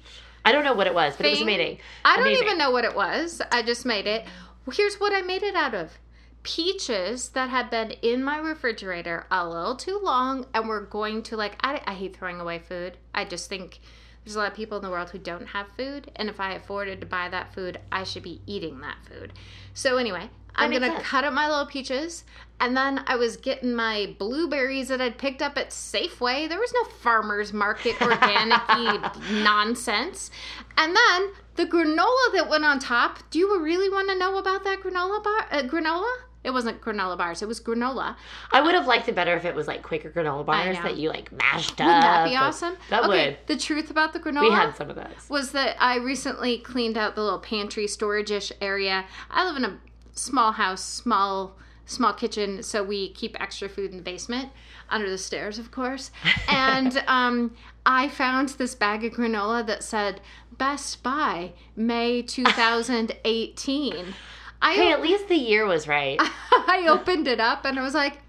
I 0.45 0.51
don't 0.51 0.63
know 0.63 0.73
what 0.73 0.87
it 0.87 0.93
was, 0.93 1.15
but 1.15 1.25
it 1.25 1.29
was 1.29 1.39
thing. 1.39 1.47
amazing. 1.47 1.77
I 2.03 2.17
don't 2.17 2.27
Amazing. 2.27 2.45
even 2.45 2.57
know 2.57 2.71
what 2.71 2.83
it 2.85 2.95
was. 2.95 3.41
I 3.51 3.61
just 3.63 3.85
made 3.85 4.07
it. 4.07 4.25
Here's 4.71 4.95
what 4.95 5.13
I 5.13 5.21
made 5.21 5.43
it 5.43 5.55
out 5.55 5.73
of. 5.73 5.97
Peaches 6.43 7.29
that 7.29 7.49
had 7.49 7.69
been 7.69 7.91
in 8.01 8.21
my 8.23 8.37
refrigerator 8.37 9.25
a 9.31 9.47
little 9.47 9.75
too 9.77 9.97
long 10.03 10.45
and 10.53 10.67
were 10.67 10.81
going 10.81 11.23
to 11.23 11.37
like 11.37 11.55
I, 11.63 11.81
I 11.87 11.93
hate 11.93 12.15
throwing 12.17 12.41
away 12.41 12.59
food. 12.59 12.97
I 13.15 13.23
just 13.23 13.47
think 13.47 13.79
there's 14.25 14.35
a 14.35 14.39
lot 14.39 14.51
of 14.51 14.57
people 14.57 14.77
in 14.77 14.83
the 14.83 14.89
world 14.89 15.09
who 15.11 15.17
don't 15.19 15.47
have 15.47 15.67
food 15.77 16.11
and 16.17 16.27
if 16.29 16.41
I 16.41 16.53
afforded 16.53 16.99
to 16.99 17.07
buy 17.07 17.29
that 17.29 17.53
food, 17.53 17.79
I 17.93 18.03
should 18.03 18.23
be 18.23 18.41
eating 18.45 18.81
that 18.81 18.97
food. 19.07 19.31
So 19.73 19.95
anyway, 19.95 20.29
I'm 20.55 20.69
going 20.69 20.83
to 20.83 20.89
sense. 20.89 21.03
cut 21.03 21.23
up 21.23 21.33
my 21.33 21.49
little 21.49 21.65
peaches 21.65 22.23
and 22.59 22.77
then 22.77 23.03
I 23.07 23.15
was 23.15 23.35
getting 23.35 23.75
my 23.75 24.15
blueberries 24.17 24.87
that 24.87 25.01
I'd 25.01 25.17
picked 25.17 25.41
up 25.41 25.57
at 25.57 25.71
Safeway. 25.71 26.47
There 26.47 26.59
was 26.59 26.73
no 26.73 26.85
farmers 26.85 27.51
market 27.51 28.01
organic 28.01 28.61
nonsense. 29.31 30.31
And 30.77 30.95
then 30.95 31.31
the 31.55 31.65
granola 31.65 32.33
that 32.33 32.47
went 32.49 32.63
on 32.63 32.79
top. 32.79 33.19
Do 33.31 33.39
you 33.39 33.59
really 33.61 33.89
want 33.89 34.09
to 34.09 34.17
know 34.17 34.37
about 34.37 34.63
that 34.63 34.79
granola 34.79 35.23
bar? 35.23 35.47
Uh, 35.51 35.63
granola? 35.63 36.09
It 36.43 36.51
wasn't 36.51 36.81
granola 36.81 37.17
bars. 37.17 37.41
It 37.41 37.47
was 37.47 37.61
granola. 37.61 38.15
I 38.51 38.61
would 38.61 38.75
have 38.75 38.85
liked 38.85 39.07
it 39.07 39.15
better 39.15 39.35
if 39.35 39.45
it 39.45 39.55
was 39.55 39.67
like 39.67 39.81
Quaker 39.81 40.11
granola 40.11 40.45
bars 40.45 40.77
that 40.77 40.97
you 40.97 41.09
like 41.09 41.31
mashed 41.31 41.79
up. 41.79 41.87
Wouldn't 41.87 42.01
that 42.01 42.29
be 42.29 42.35
awesome? 42.35 42.75
That 42.89 43.03
okay, 43.03 43.27
would. 43.29 43.37
The 43.47 43.57
truth 43.57 43.89
about 43.89 44.13
the 44.13 44.19
granola 44.19 44.41
We 44.41 44.51
had 44.51 44.75
some 44.75 44.89
of 44.89 44.95
those. 44.97 45.29
was 45.29 45.51
that 45.51 45.77
I 45.79 45.97
recently 45.97 46.57
cleaned 46.57 46.97
out 46.97 47.15
the 47.15 47.23
little 47.23 47.39
pantry 47.39 47.87
storage-ish 47.87 48.51
area. 48.59 49.05
I 49.29 49.45
live 49.45 49.55
in 49.55 49.63
a 49.63 49.79
small 50.13 50.53
house, 50.53 50.83
small 50.83 51.55
small 51.85 52.13
kitchen, 52.13 52.63
so 52.63 52.81
we 52.81 53.09
keep 53.09 53.39
extra 53.41 53.67
food 53.67 53.91
in 53.91 53.97
the 53.97 54.03
basement 54.03 54.49
under 54.89 55.09
the 55.09 55.17
stairs, 55.17 55.59
of 55.59 55.71
course. 55.71 56.11
And 56.47 57.03
um, 57.07 57.55
I 57.85 58.07
found 58.09 58.49
this 58.49 58.75
bag 58.75 59.03
of 59.03 59.13
granola 59.13 59.65
that 59.67 59.83
said 59.83 60.21
Best 60.57 61.03
Buy 61.03 61.53
May 61.75 62.21
2018. 62.27 64.13
I 64.61 64.73
Hey, 64.73 64.91
at 64.93 65.01
least 65.01 65.27
the 65.27 65.35
year 65.35 65.65
was 65.65 65.87
right. 65.87 66.17
I 66.21 66.85
opened 66.87 67.27
it 67.27 67.41
up 67.41 67.65
and 67.65 67.77
I 67.77 67.83
was 67.83 67.93
like, 67.93 68.19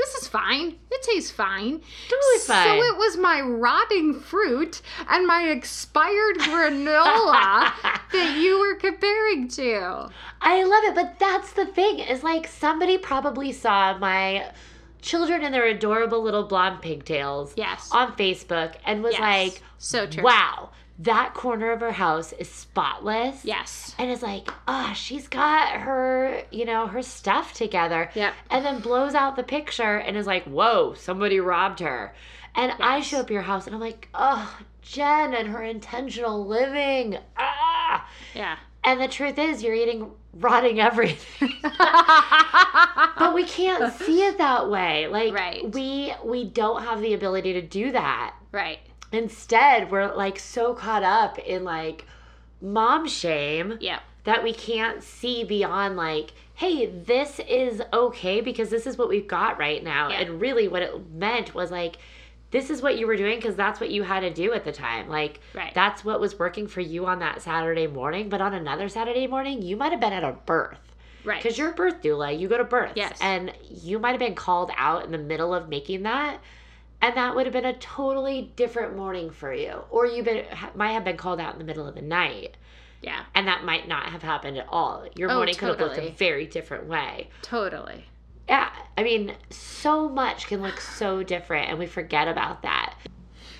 this 0.00 0.14
is 0.22 0.28
fine. 0.28 0.76
It 0.90 1.02
tastes 1.02 1.30
fine. 1.30 1.80
Totally 2.08 2.38
fine. 2.46 2.66
So 2.78 2.82
it 2.84 2.96
was 2.96 3.16
my 3.18 3.40
rotting 3.42 4.18
fruit 4.20 4.80
and 5.08 5.26
my 5.26 5.42
expired 5.48 6.36
granola 6.38 7.72
that 8.12 8.36
you 8.40 8.58
were 8.58 8.74
comparing 8.76 9.48
to. 9.48 10.08
I 10.40 10.64
love 10.64 10.84
it, 10.84 10.94
but 10.94 11.18
that's 11.18 11.52
the 11.52 11.66
thing 11.66 11.98
is 11.98 12.22
like 12.22 12.46
somebody 12.48 12.98
probably 12.98 13.52
saw 13.52 13.96
my 13.98 14.50
children 15.02 15.42
in 15.42 15.52
their 15.52 15.66
adorable 15.66 16.22
little 16.22 16.44
blonde 16.44 16.80
pigtails 16.82 17.54
Yes. 17.56 17.88
on 17.92 18.12
Facebook 18.16 18.74
and 18.84 19.02
was 19.02 19.12
Yes. 19.14 19.20
like, 19.20 19.62
so 19.78 20.06
true. 20.06 20.22
wow, 20.22 20.70
that 21.00 21.32
corner 21.34 21.72
of 21.72 21.80
her 21.80 21.92
house 21.92 22.32
is 22.34 22.48
spotless. 22.50 23.44
Yes. 23.44 23.94
And 23.98 24.10
is 24.10 24.22
like, 24.22 24.48
ah, 24.68 24.92
she's 24.94 25.28
got 25.28 25.80
her, 25.80 26.42
you 26.50 26.64
know, 26.66 26.86
her 26.86 27.02
stuff 27.02 27.54
together. 27.54 28.10
Yep. 28.14 28.34
And 28.50 28.64
then 28.64 28.80
blows 28.80 29.14
out 29.14 29.34
the 29.36 29.42
picture 29.42 29.96
and 29.96 30.16
is 30.16 30.26
like, 30.26 30.44
whoa, 30.44 30.94
somebody 30.94 31.40
robbed 31.40 31.80
her. 31.80 32.14
And 32.54 32.72
I 32.80 33.00
show 33.00 33.20
up 33.20 33.26
at 33.26 33.30
your 33.30 33.42
house 33.42 33.66
and 33.66 33.74
I'm 33.74 33.80
like, 33.80 34.08
oh, 34.14 34.58
Jen 34.82 35.34
and 35.34 35.48
her 35.48 35.62
intentional 35.62 36.46
living. 36.46 37.16
Ah. 37.38 38.06
Yeah. 38.34 38.58
And 38.84 39.00
the 39.00 39.08
truth 39.08 39.38
is, 39.38 39.62
you're 39.62 39.74
eating 39.74 40.10
rotting 40.34 40.80
everything. 40.80 41.52
but 41.62 43.34
we 43.34 43.44
can't 43.44 43.92
see 43.94 44.24
it 44.26 44.38
that 44.38 44.68
way. 44.70 45.06
Like 45.06 45.32
Right. 45.34 45.70
we 45.72 46.14
we 46.24 46.44
don't 46.44 46.82
have 46.82 47.00
the 47.00 47.14
ability 47.14 47.54
to 47.54 47.62
do 47.62 47.92
that. 47.92 48.34
right. 48.52 48.80
Instead, 49.12 49.90
we're 49.90 50.14
like 50.14 50.38
so 50.38 50.74
caught 50.74 51.02
up 51.02 51.38
in 51.38 51.64
like 51.64 52.06
mom 52.62 53.08
shame 53.08 53.76
Yep. 53.80 54.00
that 54.24 54.42
we 54.44 54.52
can't 54.52 55.02
see 55.02 55.44
beyond 55.44 55.96
like 55.96 56.32
hey 56.54 56.84
this 56.84 57.40
is 57.48 57.80
okay 57.90 58.42
because 58.42 58.68
this 58.68 58.86
is 58.86 58.98
what 58.98 59.08
we've 59.08 59.26
got 59.26 59.58
right 59.58 59.82
now 59.82 60.10
Yeah. 60.10 60.20
and 60.20 60.40
really 60.42 60.68
what 60.68 60.82
it 60.82 61.10
meant 61.10 61.54
was 61.54 61.70
like 61.70 61.96
this 62.50 62.68
is 62.68 62.82
what 62.82 62.98
you 62.98 63.06
were 63.06 63.16
doing 63.16 63.36
because 63.38 63.56
that's 63.56 63.80
what 63.80 63.88
you 63.90 64.02
had 64.02 64.20
to 64.20 64.30
do 64.30 64.52
at 64.52 64.64
the 64.64 64.72
time 64.72 65.08
like 65.08 65.40
Right. 65.54 65.72
that's 65.72 66.04
what 66.04 66.20
was 66.20 66.38
working 66.38 66.66
for 66.66 66.82
you 66.82 67.06
on 67.06 67.20
that 67.20 67.40
saturday 67.40 67.86
morning 67.86 68.28
but 68.28 68.42
on 68.42 68.52
another 68.52 68.90
saturday 68.90 69.26
morning 69.26 69.62
you 69.62 69.74
might 69.78 69.92
have 69.92 70.00
been 70.00 70.12
at 70.12 70.22
a 70.22 70.32
birth 70.44 70.76
Right. 71.24 71.42
because 71.42 71.56
you're 71.56 71.70
a 71.70 71.74
birth 71.74 72.02
doula 72.02 72.38
you 72.38 72.46
go 72.46 72.58
to 72.58 72.64
births 72.64 72.92
Yes. 72.96 73.16
and 73.22 73.54
you 73.70 73.98
might 73.98 74.10
have 74.10 74.20
been 74.20 74.34
called 74.34 74.70
out 74.76 75.02
in 75.06 75.12
the 75.12 75.18
middle 75.18 75.54
of 75.54 75.70
making 75.70 76.02
that 76.02 76.40
and 77.02 77.16
that 77.16 77.34
would 77.34 77.46
have 77.46 77.52
been 77.52 77.64
a 77.64 77.78
totally 77.78 78.52
different 78.56 78.96
morning 78.96 79.30
for 79.30 79.52
you 79.52 79.82
or 79.90 80.06
you 80.06 80.22
been, 80.22 80.44
might 80.74 80.92
have 80.92 81.04
been 81.04 81.16
called 81.16 81.40
out 81.40 81.52
in 81.52 81.58
the 81.58 81.64
middle 81.64 81.86
of 81.86 81.94
the 81.94 82.02
night 82.02 82.56
yeah. 83.02 83.24
and 83.34 83.46
that 83.48 83.64
might 83.64 83.88
not 83.88 84.06
have 84.06 84.22
happened 84.22 84.58
at 84.58 84.66
all. 84.68 85.06
Your 85.16 85.30
Oh, 85.30 85.36
morning 85.36 85.54
could 85.54 85.68
have 85.68 85.80
looked 85.80 85.98
a 85.98 86.10
very 86.10 86.46
different 86.46 86.86
way. 86.86 87.30
Totally. 87.42 88.06
Yeah, 88.48 88.70
I 88.98 89.02
mean, 89.02 89.36
so 89.50 90.08
much 90.08 90.46
can 90.48 90.60
look 90.60 90.80
so 90.80 91.22
different, 91.22 91.68
and 91.68 91.78
we 91.78 91.86
forget 91.86 92.26
about 92.26 92.62
that. 92.62 92.96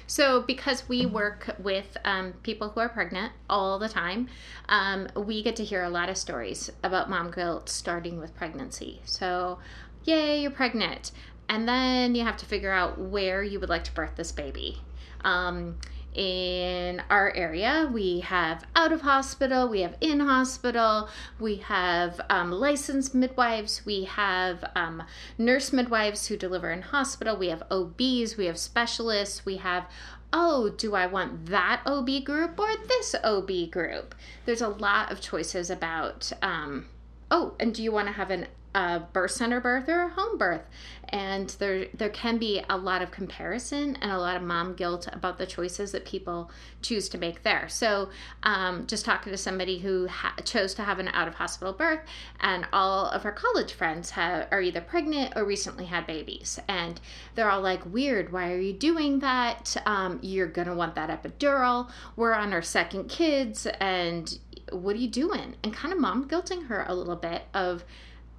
So, 0.09 0.43
because 0.43 0.89
we 0.89 1.07
work 1.07 1.55
with 1.61 1.97
um, 2.05 2.33
people 2.43 2.71
who 2.71 2.81
are 2.81 2.89
pregnant 2.89 3.33
all 3.49 3.79
the 3.79 3.89
time, 3.89 4.29
um, 4.69 5.07
we 5.15 5.45
get 5.45 5.55
to 5.57 5.65
hear 5.65 5.85
a 5.85 5.89
lot 5.89 6.09
of 6.09 6.17
stories 6.17 6.71
about 6.83 7.09
mom 7.09 7.31
guilt 7.31 7.69
starting 7.69 8.19
with 8.19 8.35
pregnancy. 8.35 9.01
So, 9.05 9.61
yay, 10.03 10.43
you're 10.43 10.51
pregnant. 10.51 11.13
And 11.51 11.69
then 11.69 12.15
you 12.15 12.23
have 12.25 12.37
to 12.39 12.47
figure 12.47 12.71
out 12.71 12.97
where 12.97 13.43
you 13.43 13.59
would 13.59 13.69
like 13.69 13.83
to 13.85 13.93
birth 13.93 14.15
this 14.15 14.31
baby. 14.31 14.81
Um, 15.23 15.79
in 16.15 17.03
our 17.11 17.33
area, 17.35 17.91
we 17.93 18.21
have 18.21 18.65
out 18.77 18.93
of 18.93 19.01
hospital, 19.01 19.69
we 19.69 19.81
have 19.81 19.97
in 20.01 20.21
hospital, 20.21 21.09
we 21.41 21.57
have 21.57 22.21
um, 22.31 22.53
licensed 22.53 23.17
midwives, 23.17 23.85
we 23.85 24.05
have 24.05 24.65
um, 24.77 25.03
nurse 25.39 25.73
midwives 25.73 26.29
who 26.29 26.37
deliver 26.37 26.71
in 26.71 26.83
hospital, 26.83 27.37
we 27.37 27.49
have 27.49 27.65
OBs, 27.69 28.37
we 28.37 28.47
have 28.47 28.59
specialists, 28.59 29.45
we 29.45 29.57
have 29.57 29.87
oh, 30.33 30.69
do 30.69 30.95
I 30.95 31.07
want 31.07 31.47
that 31.47 31.83
OB 31.85 32.25
group 32.25 32.61
or 32.61 32.71
this 32.87 33.17
OB 33.25 33.73
group? 33.73 34.15
There's 34.45 34.61
a 34.61 34.69
lot 34.69 35.11
of 35.11 35.21
choices 35.21 35.69
about, 35.69 36.31
um, 36.41 36.87
oh, 37.33 37.55
and 37.59 37.75
do 37.75 37.83
you 37.83 37.91
want 37.91 38.07
to 38.07 38.13
have 38.13 38.31
an 38.31 38.47
a 38.75 39.01
birth 39.01 39.33
center 39.33 39.61
birth 39.61 39.89
or 39.89 40.03
a 40.03 40.09
home 40.09 40.39
birth. 40.39 40.63
And 41.09 41.49
there 41.59 41.87
there 41.93 42.09
can 42.09 42.39
be 42.39 42.63
a 42.69 42.77
lot 42.77 43.03
of 43.03 43.11
comparison 43.11 43.97
and 44.01 44.13
a 44.13 44.19
lot 44.19 44.37
of 44.37 44.43
mom 44.43 44.75
guilt 44.75 45.09
about 45.13 45.39
the 45.39 45.47
choices 45.47 45.91
that 45.91 46.05
people 46.05 46.53
choose 46.83 47.09
to 47.09 47.19
make 47.19 47.43
there. 47.43 47.69
So 47.69 48.11
um, 48.45 48.87
just 48.87 49.05
talking 49.05 49.33
to 49.33 49.37
somebody 49.37 49.81
who 49.81 50.07
ha- 50.07 50.37
chose 50.45 50.73
to 50.75 50.83
have 50.83 51.01
an 51.01 51.09
out 51.09 51.27
of 51.27 51.35
hospital 51.35 51.73
birth 51.73 52.01
and 52.39 52.65
all 52.73 53.07
of 53.07 53.25
her 53.25 53.33
college 53.33 53.73
friends 53.73 54.11
have, 54.11 54.47
are 54.53 54.63
either 54.63 54.81
pregnant 54.81 55.33
or 55.35 55.45
recently 55.45 55.87
had 55.87 56.07
babies. 56.07 56.61
And 56.69 57.01
they're 57.35 57.51
all 57.51 57.63
like 57.63 57.85
weird 57.85 58.33
why 58.33 58.53
are 58.53 58.61
you 58.61 58.73
doing 58.73 59.19
that? 59.19 59.77
Um, 59.87 60.21
you're 60.23 60.47
gonna 60.47 60.77
want 60.77 60.95
that 60.95 61.11
epidural. 61.11 61.91
We're 62.15 62.35
on 62.35 62.53
our 62.53 62.63
second 62.63 63.09
kids 63.09 63.67
and 63.81 64.39
what 64.71 64.95
are 64.95 65.01
you 65.01 65.09
doing? 65.09 65.57
And 65.65 65.73
kind 65.73 65.93
of 65.93 65.99
mom 65.99 66.29
guilting 66.29 66.67
her 66.67 66.85
a 66.87 66.95
little 66.95 67.17
bit 67.17 67.43
of 67.53 67.85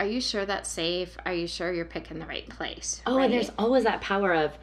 are 0.01 0.05
you 0.07 0.19
sure 0.19 0.47
that's 0.47 0.67
safe? 0.67 1.15
Are 1.27 1.33
you 1.33 1.45
sure 1.45 1.71
you're 1.71 1.85
picking 1.85 2.17
the 2.17 2.25
right 2.25 2.49
place? 2.49 3.03
Oh, 3.05 3.17
right? 3.17 3.25
and 3.25 3.33
there's 3.33 3.51
always 3.59 3.83
that 3.83 4.01
power 4.01 4.33
of, 4.33 4.57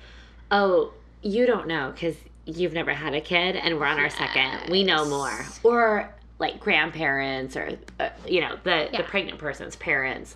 oh, 0.51 0.93
you 1.23 1.47
don't 1.47 1.69
know 1.69 1.93
because 1.93 2.17
you've 2.45 2.73
never 2.73 2.93
had 2.93 3.15
a 3.15 3.21
kid 3.21 3.55
and 3.55 3.79
we're 3.79 3.87
on 3.87 4.01
our 4.01 4.11
second. 4.11 4.69
We 4.69 4.83
know 4.83 5.09
more. 5.09 5.47
Or 5.63 6.13
like 6.41 6.59
grandparents 6.59 7.57
or, 7.57 7.79
uh, 8.01 8.09
you 8.27 8.41
know, 8.41 8.57
the, 8.65 8.89
Yeah. 8.91 8.97
the 8.99 9.05
pregnant 9.05 9.39
person's 9.39 9.77
parents. 9.77 10.35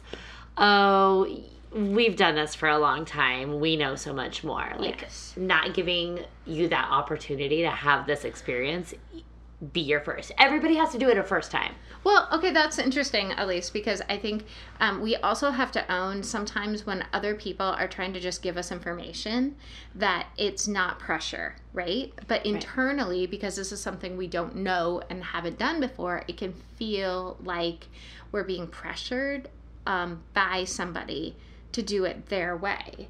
Oh, 0.57 1.27
we've 1.73 2.15
done 2.17 2.37
this 2.37 2.55
for 2.55 2.69
a 2.69 2.79
long 2.79 3.05
time. 3.05 3.59
We 3.59 3.77
know 3.77 3.97
so 3.97 4.13
much 4.13 4.45
more. 4.45 4.73
Like, 4.79 5.03
Yes. 5.03 5.35
not 5.37 5.75
giving 5.75 6.21
you 6.47 6.69
that 6.69 6.89
opportunity 6.93 7.63
to 7.63 7.71
have 7.71 8.07
this 8.07 8.25
experience 8.25 8.95
be 9.73 9.81
your 9.81 10.01
first. 10.01 10.33
Everybody 10.39 10.77
has 10.77 10.91
to 10.91 10.99
do 10.99 11.09
it 11.09 11.19
a 11.19 11.23
first 11.23 11.51
time. 11.51 11.75
Well, 12.05 12.29
okay, 12.33 12.51
that's 12.51 12.79
interesting, 12.79 13.33
Elise, 13.33 13.71
because 13.71 14.03
I 14.09 14.17
think 14.17 14.45
um, 14.81 15.01
we 15.01 15.15
also 15.17 15.51
have 15.51 15.71
to 15.73 15.93
own 15.93 16.23
sometimes 16.25 16.85
when 16.85 17.05
other 17.13 17.35
people 17.35 17.67
are 17.67 17.87
trying 17.87 18.13
to 18.15 18.21
just 18.21 18.43
give 18.43 18.57
us 18.57 18.73
information 18.73 19.55
that 19.95 20.27
it's 20.37 20.67
not 20.67 20.99
pressure, 20.99 21.55
right? 21.73 22.13
But 22.27 22.45
internally, 22.45 23.27
because 23.27 23.55
this 23.55 23.71
is 23.71 23.81
something 23.81 24.17
we 24.17 24.27
don't 24.27 24.57
know 24.57 25.01
and 25.09 25.23
haven't 25.23 25.59
done 25.59 25.79
before, 25.79 26.25
it 26.27 26.37
can 26.37 26.55
feel 26.77 27.37
like 27.43 27.87
we're 28.33 28.45
being 28.45 28.67
pressured 28.67 29.49
um, 29.87 30.23
by 30.35 30.65
somebody 30.65 31.37
to 31.71 31.83
do 31.83 32.05
it 32.05 32.27
their 32.27 32.57
way. 32.57 33.09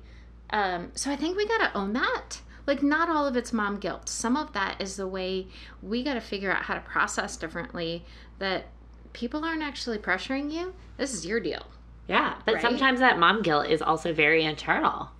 Um, 0.50 0.92
so 0.94 1.10
I 1.10 1.16
think 1.16 1.36
we 1.36 1.46
got 1.46 1.58
to 1.58 1.78
own 1.78 1.94
that. 1.94 2.40
Like, 2.66 2.82
not 2.82 3.08
all 3.08 3.26
of 3.26 3.36
it's 3.36 3.52
mom 3.52 3.78
guilt. 3.78 4.08
Some 4.08 4.36
of 4.36 4.52
that 4.52 4.80
is 4.80 4.96
the 4.96 5.06
way 5.08 5.48
we 5.82 6.02
got 6.02 6.14
to 6.14 6.20
figure 6.20 6.52
out 6.52 6.62
how 6.62 6.74
to 6.74 6.80
process 6.80 7.36
differently 7.36 8.04
that 8.38 8.66
people 9.12 9.44
aren't 9.44 9.62
actually 9.62 9.98
pressuring 9.98 10.52
you. 10.52 10.74
This 10.96 11.12
is 11.12 11.26
your 11.26 11.40
deal. 11.40 11.66
Yeah, 12.08 12.34
but 12.44 12.54
Right? 12.54 12.62
sometimes 12.62 13.00
that 13.00 13.18
mom 13.18 13.42
guilt 13.42 13.66
is 13.68 13.82
also 13.82 14.12
very 14.12 14.44
internal. 14.44 15.10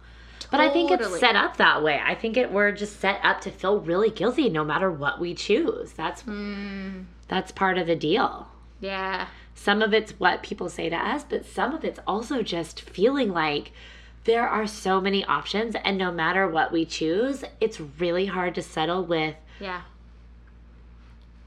But 0.50 0.60
I 0.60 0.68
think 0.70 0.90
it's 0.90 1.18
set 1.18 1.34
up 1.36 1.56
that 1.56 1.82
way. 1.82 2.00
I 2.04 2.14
think 2.14 2.36
it 2.36 2.52
we're 2.52 2.72
just 2.72 3.00
set 3.00 3.20
up 3.22 3.40
to 3.42 3.50
feel 3.50 3.80
really 3.80 4.10
guilty 4.10 4.50
no 4.50 4.64
matter 4.64 4.90
what 4.90 5.18
we 5.18 5.34
choose. 5.34 5.92
That's 5.92 6.22
Mm, 6.24 7.06
that's 7.28 7.52
part 7.52 7.78
of 7.78 7.86
the 7.86 7.96
deal. 7.96 8.48
yeah. 8.80 9.28
Some 9.54 9.80
of 9.82 9.94
it's 9.94 10.12
what 10.18 10.42
people 10.42 10.68
say 10.68 10.88
to 10.90 10.96
us, 10.96 11.24
but 11.24 11.44
some 11.46 11.72
of 11.74 11.84
it's 11.84 12.00
also 12.06 12.42
just 12.42 12.80
feeling 12.80 13.32
like 13.32 13.72
there 14.24 14.48
are 14.48 14.66
so 14.66 15.00
many 15.00 15.24
options 15.24 15.74
and 15.84 15.98
no 15.98 16.12
matter 16.12 16.46
what 16.48 16.70
we 16.72 16.84
choose, 16.84 17.44
it's 17.60 17.80
really 17.80 18.26
hard 18.26 18.54
to 18.54 18.62
settle 18.62 19.04
with 19.04 19.34
Yeah. 19.60 19.82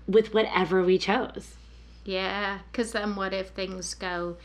with 0.07 0.33
whatever 0.33 0.83
we 0.83 0.97
chose. 0.97 1.55
Yeah. 2.03 2.59
Because 2.71 2.91
then 2.91 3.15
what 3.15 3.33
if 3.33 3.49
things 3.49 3.93
go 3.95 4.37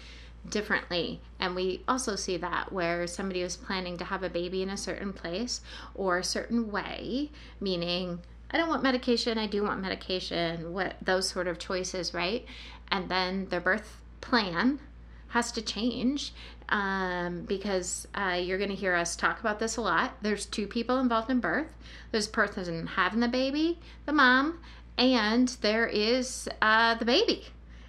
differently? 0.49 1.21
And 1.39 1.55
we 1.55 1.83
also 1.87 2.17
see 2.17 2.37
that 2.39 2.73
where 2.73 3.07
somebody 3.07 3.43
was 3.43 3.57
planning 3.57 3.99
to 3.99 4.05
have 4.07 4.23
a 4.23 4.31
baby 4.31 4.63
in 4.63 4.71
a 4.71 4.77
certain 4.77 5.13
place 5.13 5.61
or 5.95 6.19
a 6.19 6.25
certain 6.25 6.71
way, 6.71 7.31
meaning, 7.61 8.21
I 8.51 8.57
don't 8.57 8.69
want 8.69 8.83
medication, 8.83 9.37
I 9.39 9.47
do 9.47 9.63
want 9.63 9.81
medication, 9.83 10.73
what 10.73 10.97
those 11.03 11.29
sort 11.29 11.47
of 11.47 11.59
choices, 11.59 12.15
right? 12.15 12.47
And 12.91 13.09
then 13.11 13.47
their 13.51 13.61
birth 13.61 14.01
plan 14.21 14.81
has 15.31 15.51
to 15.53 15.63
change 15.63 16.33
um, 16.69 17.43
because 17.43 18.07
uh, 18.15 18.39
you're 18.41 18.59
going 18.59 18.71
to 18.71 18.77
hear 18.77 18.95
us 18.95 19.17
talk 19.17 19.41
about 19.41 19.59
this 19.59 19.77
a 19.77 19.81
lot. 19.81 20.17
There's 20.23 20.47
two 20.47 20.67
people 20.67 20.99
involved 20.99 21.31
in 21.31 21.41
birth. 21.41 21.73
There's 22.13 22.27
the 22.27 22.33
person 22.33 22.87
having 22.87 23.21
the 23.21 23.29
baby, 23.29 23.81
the 24.07 24.13
mom, 24.13 24.61
and 24.99 25.49
there 25.61 25.87
is 25.87 26.49
uh, 26.63 26.95
the 26.95 27.05
baby. 27.05 27.47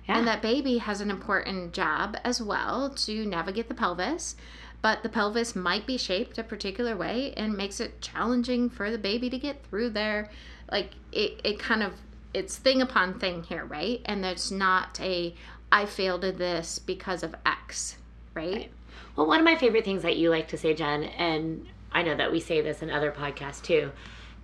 Yeah. 0.07 0.17
And 0.17 0.27
that 0.27 0.41
baby 0.41 0.79
has 0.79 1.01
an 1.01 1.11
important 1.11 1.73
job 1.73 2.17
as 2.23 2.41
well 2.41 2.89
to 2.89 3.25
navigate 3.25 3.67
the 3.67 3.75
pelvis. 3.75 4.35
But 4.81 5.03
the 5.03 5.09
pelvis 5.09 5.55
might 5.55 5.85
be 5.85 5.97
shaped 5.97 6.39
a 6.39 6.43
particular 6.43 6.97
way 6.97 7.33
and 7.37 7.55
makes 7.55 7.79
it 7.79 8.01
challenging 8.01 8.69
for 8.69 8.89
the 8.89 8.97
baby 8.97 9.29
to 9.29 9.37
get 9.37 9.63
through 9.63 9.91
there. 9.91 10.31
Like 10.71 10.91
it, 11.11 11.39
it 11.43 11.59
kind 11.59 11.83
of 11.83 11.93
it's 12.33 12.57
thing 12.57 12.81
upon 12.81 13.19
thing 13.19 13.43
here, 13.43 13.65
right? 13.65 14.01
And 14.05 14.23
there's 14.23 14.51
not 14.51 14.99
a 15.01 15.35
I 15.71 15.85
failed 15.85 16.25
at 16.25 16.37
this 16.37 16.79
because 16.79 17.23
of 17.23 17.35
X, 17.45 17.97
right? 18.33 18.53
Right. 18.53 18.71
Well, 19.15 19.27
one 19.27 19.39
of 19.39 19.45
my 19.45 19.55
favorite 19.55 19.83
things 19.85 20.03
that 20.03 20.17
you 20.17 20.29
like 20.29 20.47
to 20.49 20.57
say, 20.57 20.73
Jen, 20.73 21.03
and 21.03 21.65
I 21.91 22.01
know 22.03 22.15
that 22.15 22.31
we 22.31 22.39
say 22.39 22.61
this 22.61 22.81
in 22.81 22.89
other 22.89 23.11
podcasts 23.11 23.61
too, 23.61 23.91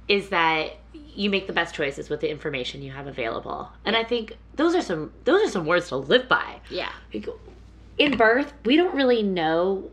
is 0.08 0.30
that 0.30 0.78
you 0.94 1.30
make 1.30 1.48
the 1.48 1.54
best 1.54 1.74
choices 1.74 2.10
with 2.10 2.20
the 2.22 2.30
information 2.30 2.82
you 2.82 2.92
have 2.92 3.08
available. 3.08 3.70
And 3.86 3.96
I 3.96 4.04
think 4.04 4.38
those 4.56 4.76
are 4.76 4.82
some 4.82 5.12
those 5.24 5.48
are 5.48 5.52
some 5.52 5.66
words 5.66 5.90
to 5.90 5.98
live 5.98 6.28
by. 6.28 6.60
Yeah. 6.70 6.92
Like, 7.14 7.28
In 7.98 8.18
birth, 8.18 8.54
we 8.66 8.76
don't 8.76 8.94
really 8.96 9.24
know 9.24 9.90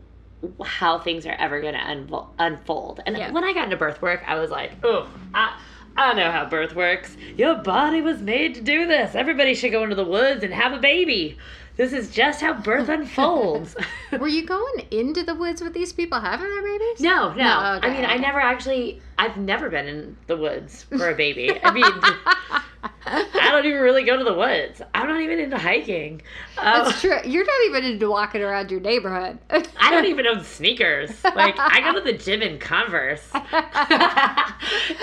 how 0.63 0.99
things 0.99 1.25
are 1.25 1.33
ever 1.33 1.59
going 1.61 1.73
to 1.73 2.25
unfold. 2.37 2.99
And 3.05 3.17
Yeah. 3.17 3.31
when 3.31 3.43
I 3.43 3.53
got 3.53 3.63
into 3.65 3.77
birth 3.77 4.01
work, 4.01 4.21
I 4.27 4.35
was 4.39 4.51
like, 4.51 4.73
oh, 4.83 5.07
I, 5.33 5.57
I 5.97 6.13
know 6.13 6.31
how 6.31 6.45
birth 6.45 6.75
works. 6.75 7.15
Your 7.37 7.55
body 7.55 8.01
was 8.01 8.21
made 8.21 8.55
to 8.55 8.61
do 8.61 8.85
this. 8.85 9.15
Everybody 9.15 9.53
should 9.55 9.71
go 9.71 9.83
into 9.83 9.95
the 9.95 10.03
woods 10.03 10.43
and 10.43 10.53
have 10.53 10.73
a 10.73 10.79
baby. 10.79 11.37
This 11.77 11.91
is 11.91 12.09
just 12.09 12.41
how 12.41 12.53
birth 12.53 12.87
unfolds. 12.87 13.75
Were 14.19 14.27
you 14.27 14.45
going 14.45 14.87
into 14.91 15.23
the 15.23 15.35
woods 15.35 15.61
with 15.61 15.73
these 15.73 15.91
people 15.91 16.19
having 16.19 16.47
their 16.49 16.63
babies? 16.63 17.01
No, 17.01 17.33
no. 17.33 17.35
No, 17.35 17.73
okay, 17.77 17.87
I 17.87 17.93
mean, 17.93 18.05
I 18.05 18.15
never 18.15 18.39
actually. 18.39 19.01
I've 19.17 19.37
never 19.37 19.69
been 19.69 19.87
in 19.87 20.17
the 20.27 20.37
woods 20.37 20.83
for 20.83 21.09
a 21.09 21.15
baby. 21.15 21.51
I 21.63 21.71
mean, 21.71 22.84
I 23.05 23.49
don't 23.51 23.65
even 23.65 23.81
really 23.81 24.03
go 24.03 24.17
to 24.17 24.23
the 24.23 24.33
woods. 24.33 24.81
I'm 24.93 25.07
not 25.07 25.21
even 25.21 25.39
into 25.39 25.57
hiking. 25.57 26.21
Um, 26.57 26.83
That's 26.85 27.01
true. 27.01 27.17
You're 27.25 27.45
not 27.45 27.65
even 27.67 27.83
into 27.85 28.09
walking 28.09 28.41
around 28.41 28.71
your 28.71 28.79
neighborhood. 28.79 29.37
I 29.49 29.91
don't 29.91 30.05
even 30.07 30.25
own 30.27 30.43
sneakers. 30.43 31.23
Like 31.23 31.55
I 31.59 31.81
go 31.81 31.93
to 31.93 32.01
the 32.01 32.17
gym 32.17 32.41
in 32.41 32.59
Converse. 32.59 33.21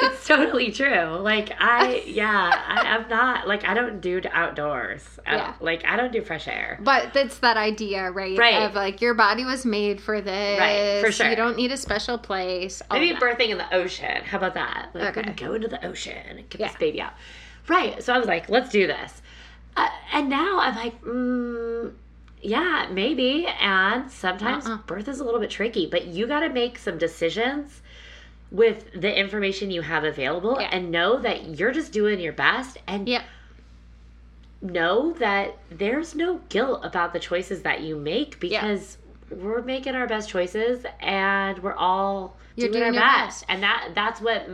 it's 0.03 0.27
totally 0.27 0.71
true. 0.73 1.17
Like 1.21 1.53
I, 1.59 2.03
yeah, 2.07 2.63
I, 2.67 2.97
I'm 2.97 3.09
not 3.09 3.47
like 3.47 3.65
I 3.67 3.75
don't 3.75 4.01
do 4.01 4.21
outdoors. 4.33 5.03
I 5.27 5.37
Yeah. 5.37 5.55
like 5.61 5.85
I 5.85 5.97
don't 5.97 6.13
do 6.13 6.23
fresh 6.23 6.49
air. 6.49 6.79
But 6.83 7.15
it's 7.17 7.39
that 7.39 7.57
idea, 7.57 8.11
right? 8.11 8.37
Right. 8.39 8.63
Of 8.63 8.75
like 8.75 9.01
your 9.01 9.15
body 9.15 9.45
was 9.45 9.65
made 9.65 10.01
for 10.01 10.21
this. 10.21 10.59
Right, 10.59 11.01
for 11.05 11.13
sure. 11.13 11.29
You 11.31 11.37
don't 11.37 11.57
need 11.57 11.73
a 11.73 11.77
special 11.77 12.19
place. 12.19 12.83
Maybe 12.91 13.19
birthing 13.19 13.51
in 13.51 13.59
the 13.59 13.75
ocean. 13.75 14.23
How 14.25 14.39
about 14.39 14.55
that? 14.55 14.91
Like, 14.95 15.17
Okay. 15.17 15.33
go 15.33 15.55
into 15.55 15.69
the 15.69 15.85
ocean 15.87 16.17
and 16.29 16.49
get 16.49 16.61
Yeah. 16.61 16.69
this 16.69 16.77
baby 16.77 17.01
out. 17.01 17.13
Right. 17.69 18.03
So 18.03 18.13
I 18.13 18.19
was 18.19 18.27
like, 18.27 18.49
let's 18.49 18.71
do 18.71 18.87
this. 18.87 19.23
Uh, 19.77 19.89
and 20.13 20.29
now 20.29 20.59
I'm 20.61 20.75
like, 20.77 21.01
mm, 21.03 21.93
yeah, 22.43 22.89
maybe. 22.91 23.47
And 23.47 24.11
sometimes 24.11 24.67
Uh-uh. 24.67 24.79
birth 24.87 25.09
is 25.09 25.21
a 25.21 25.25
little 25.25 25.41
bit 25.41 25.51
tricky, 25.51 25.87
but 25.87 26.07
you 26.07 26.27
got 26.27 26.41
to 26.41 26.49
make 26.49 26.79
some 26.79 26.99
decisions 26.99 27.81
with 28.51 28.91
the 28.93 29.19
information 29.19 29.71
you 29.71 29.81
have 29.83 30.05
available 30.05 30.59
Yeah. 30.61 30.69
and 30.73 30.91
know 30.91 31.19
that 31.21 31.59
you're 31.59 31.73
just 31.73 31.93
doing 31.93 32.21
your 32.21 32.35
best 32.35 32.77
and 32.87 33.09
Yep. 33.09 33.23
know 34.61 35.13
that 35.15 35.57
there's 35.71 36.15
no 36.15 36.41
guilt 36.51 36.85
about 36.85 37.13
the 37.13 37.19
choices 37.19 37.63
that 37.63 37.81
you 37.81 37.97
make 37.97 38.39
because 38.41 38.99
we're 39.31 39.63
making 39.63 39.95
our 39.95 40.07
best 40.07 40.29
choices 40.29 40.85
and 41.01 41.59
we're 41.63 41.73
all 41.75 42.37
You're 42.57 42.69
doing, 42.69 42.83
doing 42.83 42.85
our 42.89 42.93
your 42.93 43.03
best. 43.03 43.45
And 43.49 43.63
that 43.63 43.89
that's 43.95 44.21
what 44.21 44.47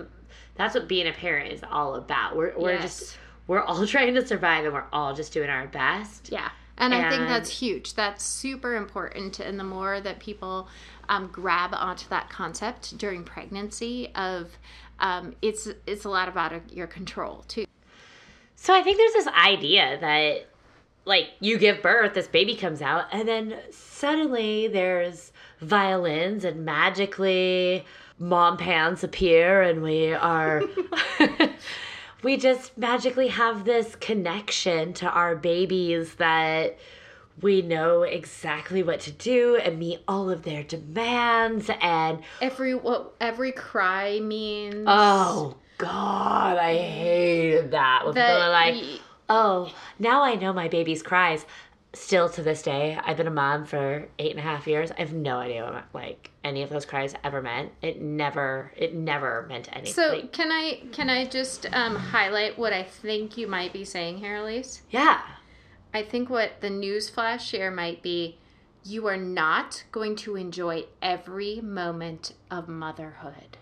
that's 0.58 0.74
what 0.74 0.88
being 0.88 1.06
a 1.08 1.12
parent 1.12 1.52
is 1.52 1.62
all 1.70 1.94
about. 1.94 2.36
We're 2.36 2.52
we're 2.58 2.72
Yes. 2.72 2.82
just 3.00 3.18
we're 3.46 3.62
all 3.62 3.86
trying 3.94 4.14
to 4.14 4.26
survive 4.26 4.64
and 4.64 4.74
we're 4.74 4.84
all 4.92 5.14
just 5.14 5.32
doing 5.32 5.48
our 5.48 5.66
best. 5.68 6.28
Yeah. 6.30 6.50
And, 6.80 6.94
I 6.94 7.10
think 7.10 7.26
that's 7.26 7.50
huge. 7.50 7.94
That's 7.94 8.22
super 8.24 8.76
important. 8.76 9.40
And 9.40 9.58
the 9.58 9.64
more 9.64 10.00
that 10.00 10.20
people 10.20 10.68
um, 11.08 11.26
grab 11.32 11.70
onto 11.72 12.08
that 12.10 12.30
concept 12.30 12.96
during 12.98 13.24
pregnancy, 13.24 14.12
of 14.14 14.56
um, 15.00 15.34
it's 15.42 15.68
it's 15.86 16.04
a 16.04 16.08
lot 16.08 16.28
about 16.28 16.52
uh, 16.52 16.60
your 16.70 16.86
control 16.86 17.44
too. 17.48 17.64
So 18.54 18.74
I 18.74 18.82
think 18.82 18.96
there's 18.96 19.24
this 19.24 19.34
idea 19.34 19.98
that 20.00 20.48
like 21.04 21.30
you 21.40 21.58
give 21.58 21.82
birth, 21.82 22.14
this 22.14 22.28
baby 22.28 22.54
comes 22.54 22.80
out, 22.82 23.06
and 23.10 23.26
then 23.26 23.56
suddenly 23.72 24.68
there's 24.68 25.32
violins 25.60 26.44
and 26.44 26.64
magically 26.64 27.84
mom 28.18 28.57
pants 28.57 29.04
appear 29.04 29.62
and 29.62 29.83
we 29.83 30.12
are 30.12 30.62
we 32.22 32.37
just 32.37 32.76
magically 32.76 33.28
have 33.28 33.64
this 33.64 33.94
connection 33.96 34.92
to 34.92 35.09
our 35.09 35.37
babies 35.37 36.14
that 36.16 36.76
we 37.40 37.62
know 37.62 38.02
exactly 38.02 38.83
what 38.83 38.98
to 38.98 39.12
do 39.12 39.57
and 39.57 39.78
meet 39.78 40.00
all 40.09 40.28
of 40.28 40.42
their 40.42 40.64
demands 40.64 41.70
and 41.81 42.20
Every 42.40 42.74
what 42.74 43.14
every 43.20 43.52
cry 43.52 44.18
means. 44.20 44.85
oh 44.88 45.57
god 45.78 46.59
i 46.59 46.76
hated 46.76 47.70
that 47.70 48.04
when 48.04 48.14
people 48.14 48.26
are 48.26 48.50
like 48.50 49.00
oh 49.28 49.72
now 50.00 50.22
i 50.24 50.35
know 50.35 50.52
my 50.52 50.66
baby's 50.66 51.02
cries 51.04 51.46
still 51.98 52.28
to 52.28 52.42
this 52.42 52.62
day 52.62 52.98
i've 53.04 53.16
been 53.16 53.26
a 53.26 53.30
mom 53.30 53.64
for 53.66 54.06
eight 54.18 54.30
and 54.30 54.38
a 54.38 54.42
half 54.42 54.66
years 54.66 54.90
i 54.92 55.00
have 55.00 55.12
no 55.12 55.37
idea 55.38 55.64
what 55.64 55.84
like 55.92 56.30
any 56.44 56.62
of 56.62 56.70
those 56.70 56.84
cries 56.87 57.14
ever 57.24 57.42
meant 57.42 57.70
it 57.82 58.00
never 58.00 58.72
it 58.76 58.94
never 58.94 59.44
meant 59.48 59.68
anything 59.72 59.92
So 59.92 60.14
Like, 60.14 60.32
can 60.32 60.50
I 60.52 60.80
can 60.92 61.11
I 61.11 61.24
just 61.26 61.66
um, 61.72 61.96
highlight 61.96 62.58
what 62.58 62.72
I 62.72 62.82
think 62.84 63.37
you 63.37 63.46
might 63.46 63.72
be 63.72 63.84
saying 63.84 64.18
here, 64.18 64.37
Elise? 64.37 64.82
yeah 64.90 65.20
I 65.92 66.02
think 66.02 66.30
what 66.30 66.61
the 66.61 66.70
news 66.70 67.08
flash 67.11 67.50
here 67.50 67.70
might 67.70 68.02
be 68.02 68.38
you 68.84 69.06
are 69.06 69.16
not 69.16 69.82
going 69.90 70.14
to 70.16 70.37
enjoy 70.37 70.84
every 71.02 71.61
moment 71.61 72.32
of 72.50 72.68
motherhood. 72.68 73.58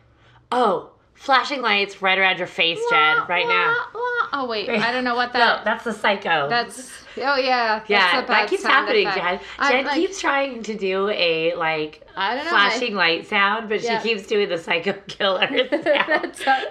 oh 0.53 0.93
flashing 1.17 1.61
lights 1.63 2.01
right 2.03 2.19
around 2.19 2.39
your 2.39 2.47
face 2.47 2.79
jen 2.91 3.19
right 3.29 3.47
now 3.49 3.75
Wah, 3.95 4.01
wah. 4.01 4.29
Oh 4.33 4.47
wait, 4.49 4.69
I 4.69 4.93
don't 4.93 5.05
know 5.05 5.15
what 5.15 5.33
that. 5.35 5.59
no 5.59 5.65
that's 5.65 5.85
the 5.85 5.93
psycho 5.93 6.49
that's 6.49 6.91
oh 7.19 7.37
yeah. 7.37 7.83
Yeah, 7.89 8.21
that 8.27 8.49
keeps 8.51 8.63
happening, 8.63 9.07
effect. 9.07 9.25
Jen. 9.25 9.41
I'm 9.59 9.73
Jen 9.73 9.85
like, 9.87 9.95
keeps 9.95 10.21
trying 10.21 10.63
to 10.65 10.75
do 10.77 11.09
a 11.09 11.55
like 11.55 12.07
I 12.17 12.35
don't 12.35 12.45
know. 12.45 12.51
flashing 12.51 12.95
light 12.95 13.27
sound, 13.27 13.69
but 13.71 13.81
Yeah. 13.83 14.01
she 14.03 14.09
keeps 14.15 14.27
doing 14.27 14.49
the 14.51 14.59
psycho 14.59 14.93
killer 15.07 15.47
sound. 15.71 15.71
That's 15.83 16.41
a- 16.47 16.63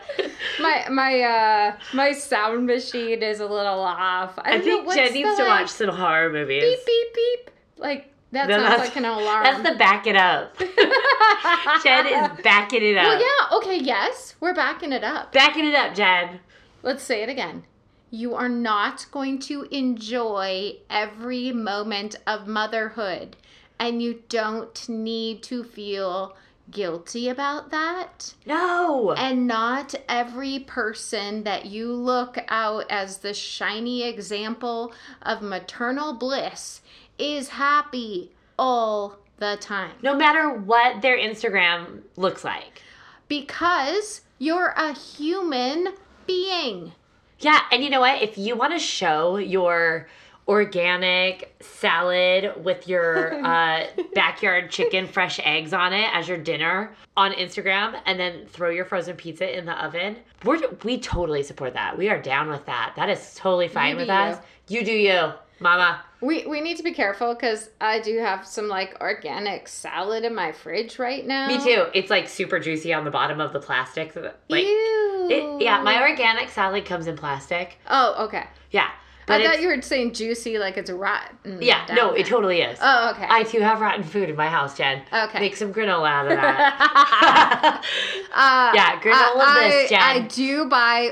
my 0.62 0.86
my 0.92 1.22
uh 1.22 1.76
my 1.94 2.12
sound 2.12 2.68
machine 2.68 3.24
is 3.24 3.40
a 3.40 3.48
little 3.48 3.80
off. 3.80 4.38
I, 4.40 4.52
I 4.54 4.58
know, 4.58 4.64
think 4.64 4.86
what's 4.86 4.98
Jen 4.98 5.08
the, 5.08 5.24
needs 5.24 5.38
to 5.38 5.44
like, 5.44 5.62
watch 5.62 5.70
some 5.70 5.90
horror 5.90 6.30
movies. 6.32 6.62
beep 6.64 6.86
beep 6.86 7.14
beep. 7.16 7.52
Like 7.78 8.12
that 8.36 8.48
No, 8.48 8.58
sounds 8.58 8.80
like 8.80 8.96
an 8.96 9.06
alarm. 9.06 9.44
That's 9.44 9.70
the 9.70 9.76
back 9.78 10.08
it 10.08 10.16
up. 10.16 10.58
Jen 11.84 12.08
is 12.08 12.42
backing 12.44 12.84
it 12.84 12.98
up. 12.98 13.06
Well, 13.06 13.22
yeah. 13.22 13.58
Okay. 13.58 13.80
Yes, 13.80 14.36
we're 14.40 14.54
backing 14.54 14.92
it 14.92 15.04
up. 15.04 15.32
Backing 15.32 15.66
it 15.66 15.76
up, 15.76 15.96
Jen. 15.96 16.40
Let's 16.84 17.04
say 17.04 17.24
it 17.24 17.30
again. 17.30 17.64
You 18.12 18.36
are 18.36 18.50
not 18.50 19.08
going 19.12 19.40
to 19.40 19.64
enjoy 19.72 20.78
every 20.90 21.52
moment 21.52 22.16
of 22.28 22.48
motherhood, 22.48 23.36
and 23.80 24.02
you 24.02 24.24
don't 24.30 24.88
need 24.88 25.44
to 25.44 25.64
feel 25.64 26.36
guilty 26.72 27.30
about 27.30 27.72
that. 27.72 28.34
No. 28.46 29.12
And 29.14 29.48
not 29.48 29.96
every 30.08 30.60
person 30.60 31.44
that 31.44 31.66
you 31.66 31.92
look 31.92 32.38
out 32.48 32.86
as 32.90 33.20
the 33.20 33.34
shiny 33.34 34.04
example 34.04 34.94
of 35.22 35.42
maternal 35.42 36.14
bliss 36.14 36.82
is 37.18 37.50
happy 37.50 38.32
all 38.58 39.18
the 39.38 39.58
time. 39.60 39.92
no 40.02 40.16
matter 40.16 40.50
what 40.50 41.02
their 41.02 41.18
Instagram 41.18 42.02
looks 42.16 42.44
like. 42.44 42.82
Because 43.28 44.22
you're 44.40 44.74
a 44.78 44.94
human 44.94 45.90
being. 46.26 46.94
Yeah, 47.40 47.60
and 47.72 47.84
you 47.84 47.90
know 47.90 48.00
what? 48.00 48.22
If 48.22 48.38
you 48.38 48.56
want 48.56 48.74
to 48.74 48.80
show 48.80 49.38
your 49.38 50.08
organic 50.48 51.56
salad 51.62 52.64
with 52.64 52.88
your 52.88 53.34
uh, 53.46 53.88
backyard 54.14 54.70
chicken 54.70 55.08
fresh 55.08 55.40
eggs 55.44 55.74
on 55.74 55.92
it 55.92 56.08
as 56.14 56.28
your 56.28 56.38
dinner 56.38 56.96
on 57.18 57.32
Instagram 57.34 58.00
and 58.06 58.20
then 58.20 58.46
throw 58.48 58.70
your 58.70 58.86
frozen 58.86 59.16
pizza 59.16 59.58
in 59.58 59.66
the 59.66 59.84
oven, 59.84 60.18
we're, 60.44 60.62
we 60.84 61.00
totally 61.00 61.44
support 61.44 61.74
that. 61.74 61.98
We 61.98 62.10
are 62.10 62.22
down 62.22 62.50
with 62.50 62.66
that. 62.68 62.94
That 62.96 63.10
is 63.10 63.34
totally 63.36 63.68
fine 63.68 63.92
You 63.92 63.98
with 63.98 64.10
us. 64.10 64.38
You 64.68 64.84
do 64.86 64.92
you, 64.94 65.32
mama. 65.60 66.02
We 66.22 66.46
we 66.46 66.62
need 66.62 66.78
to 66.78 66.84
be 66.84 66.94
careful 66.94 67.34
because 67.34 67.70
I 67.80 68.00
do 68.00 68.18
have 68.20 68.46
some 68.46 68.68
like 68.68 68.98
organic 69.02 69.68
salad 69.68 70.24
in 70.24 70.34
my 70.34 70.52
fridge 70.52 70.98
right 71.00 71.26
now. 71.26 71.48
Me 71.48 71.64
too. 71.64 71.86
It's 71.94 72.10
like 72.10 72.28
super 72.28 72.60
juicy 72.60 72.94
on 72.94 73.06
the 73.06 73.12
bottom 73.12 73.40
of 73.40 73.54
the 73.54 73.60
plastic. 73.60 74.16
Like, 74.16 74.64
Ew. 74.64 75.28
it, 75.30 75.62
yeah, 75.64 75.82
my 75.82 76.02
organic 76.02 76.50
salad 76.50 76.86
comes 76.86 77.08
in 77.08 77.16
plastic. 77.16 77.78
Oh, 77.88 78.26
okay. 78.26 78.46
Yeah. 78.72 78.90
I 79.28 79.44
thought 79.44 79.60
you 79.62 79.68
were 79.70 79.82
saying 79.82 80.14
juicy 80.14 80.60
like 80.60 80.78
it's 80.78 80.92
rotten. 80.92 81.60
yeah, 81.60 81.86
no, 81.90 82.12
there. 82.12 82.18
it 82.20 82.28
totally 82.28 82.62
is. 82.62 82.78
Oh, 82.80 83.12
okay. 83.12 83.26
I 83.28 83.44
too 83.44 83.60
have 83.60 83.82
rotten 83.82 84.04
food 84.04 84.30
in 84.30 84.36
my 84.36 84.48
house, 84.48 84.78
Jen. 84.78 85.02
Okay. 85.12 85.40
Make 85.40 85.56
some 85.56 85.74
granola 85.74 86.10
out 86.10 86.32
of 86.32 86.38
that. 86.38 87.84
Uh, 88.36 88.72
Yeah, 88.76 89.00
granola 89.00 89.44
I, 89.46 89.68
bliss, 89.68 89.90
Jen. 89.90 90.02
I 90.02 90.20
do 90.28 90.66
buy 90.66 91.12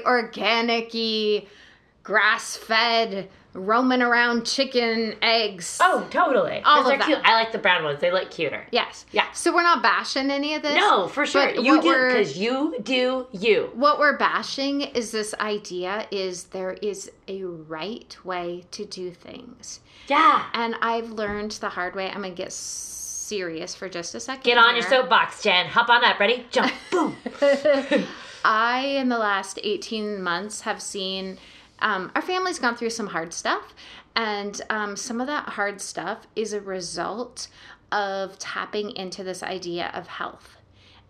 organic-y, 2.07 2.13
grass-fed, 2.13 3.29
roaming 3.53 4.01
around 4.01 4.45
chicken 4.45 5.15
eggs. 5.21 5.77
oh, 5.81 6.07
totally. 6.09 6.61
All 6.65 6.81
of 6.81 6.87
they're 6.87 6.97
that. 6.97 7.05
cute. 7.05 7.19
I 7.23 7.33
like 7.35 7.51
the 7.51 7.59
brown 7.59 7.83
ones. 7.83 7.99
They 8.01 8.11
look 8.11 8.31
cuter. 8.31 8.65
yes. 8.71 9.05
Yeah. 9.11 9.31
So 9.33 9.53
we're 9.53 9.61
not 9.63 9.83
bashing 9.83 10.31
any 10.31 10.55
of 10.55 10.63
this. 10.63 10.75
No, 10.75 11.07
for 11.07 11.25
sure. 11.25 11.49
You 11.53 11.81
do 11.81 12.07
because 12.07 12.37
you 12.37 12.75
do 12.81 13.27
you. 13.31 13.69
What 13.75 13.99
we're 13.99 14.17
bashing 14.17 14.81
is 14.81 15.11
this 15.11 15.33
idea 15.39 16.07
is 16.11 16.45
there 16.45 16.73
is 16.81 17.11
a 17.27 17.43
right 17.43 18.15
way 18.23 18.63
to 18.71 18.85
do 18.85 19.11
things. 19.11 19.81
Yeah. 20.07 20.45
And 20.53 20.75
I've 20.81 21.11
learned 21.11 21.51
the 21.51 21.69
hard 21.69 21.95
way. 21.95 22.09
I'm 22.09 22.21
going 22.21 22.35
to 22.35 22.41
get 22.43 22.51
serious 22.51 23.75
for 23.75 23.87
just 23.87 24.15
a 24.15 24.19
second. 24.19 24.43
Get 24.43 24.57
on 24.57 24.75
your 24.75 24.83
soapbox, 24.83 25.43
Jen. 25.43 25.67
Hop 25.67 25.89
on 25.89 26.03
up. 26.03 26.19
Ready? 26.19 26.45
Jump. 26.51 26.73
Boom. 26.91 27.15
I, 28.45 28.79
in 28.97 29.07
the 29.09 29.17
last 29.17 29.59
18 29.63 30.21
months, 30.21 30.61
have 30.61 30.81
seen 30.81 31.37
um, 31.79 32.11
our 32.15 32.21
family's 32.21 32.59
gone 32.59 32.75
through 32.75 32.91
some 32.91 33.07
hard 33.07 33.33
stuff. 33.33 33.73
And 34.15 34.61
um, 34.69 34.95
some 34.95 35.19
of 35.19 35.27
that 35.27 35.49
hard 35.49 35.81
stuff 35.81 36.27
is 36.35 36.53
a 36.53 36.61
result 36.61 37.47
of 37.91 38.37
tapping 38.39 38.95
into 38.95 39.23
this 39.23 39.43
idea 39.43 39.91
of 39.93 40.07
health 40.07 40.57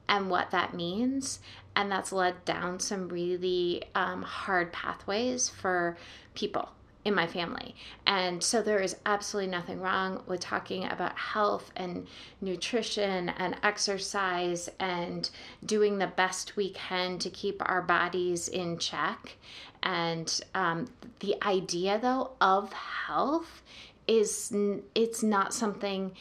and 0.08 0.30
what 0.30 0.52
that 0.52 0.74
means. 0.74 1.40
And 1.76 1.92
that's 1.92 2.12
led 2.12 2.46
down 2.46 2.80
some 2.80 3.10
really 3.10 3.84
um, 3.96 4.22
hard 4.22 4.72
pathways 4.72 5.50
for 5.50 5.98
people 6.36 6.70
in 7.06 7.14
my 7.14 7.28
family. 7.28 7.76
And 8.08 8.42
so 8.42 8.62
there 8.62 8.80
is 8.80 8.96
absolutely 9.06 9.52
nothing 9.52 9.82
wrong 9.82 10.24
with 10.26 10.40
talking 10.40 10.86
about 10.86 11.18
health 11.18 11.72
and 11.76 12.08
nutrition 12.42 13.30
and 13.30 13.58
exercise 13.64 14.70
and 14.80 15.30
doing 15.66 15.98
the 15.98 16.08
best 16.08 16.56
we 16.56 16.70
can 16.72 17.20
to 17.20 17.30
keep 17.30 17.62
our 17.70 17.82
bodies 17.82 18.48
in 18.48 18.78
check. 18.78 19.38
And 19.82 20.42
um, 20.56 20.88
the 21.20 21.36
idea, 21.46 22.00
though, 22.00 22.32
of 22.40 22.72
health 22.72 23.62
is 24.08 24.54
it's 24.96 25.24
not 25.24 25.54
something 25.54 26.12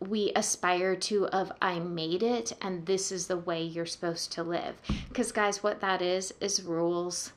we 0.00 0.32
aspire 0.36 0.94
to 0.94 1.26
of 1.28 1.50
I 1.60 1.80
made 1.80 2.22
it 2.22 2.52
and 2.62 2.86
this 2.86 3.10
is 3.10 3.26
the 3.26 3.36
way 3.36 3.62
you're 3.62 3.86
supposed 3.86 4.32
to 4.32 4.42
live. 4.42 4.76
Because 5.08 5.32
guys, 5.32 5.62
what 5.62 5.80
that 5.80 6.00
is 6.00 6.32
is 6.40 6.62
rules. 6.62 7.32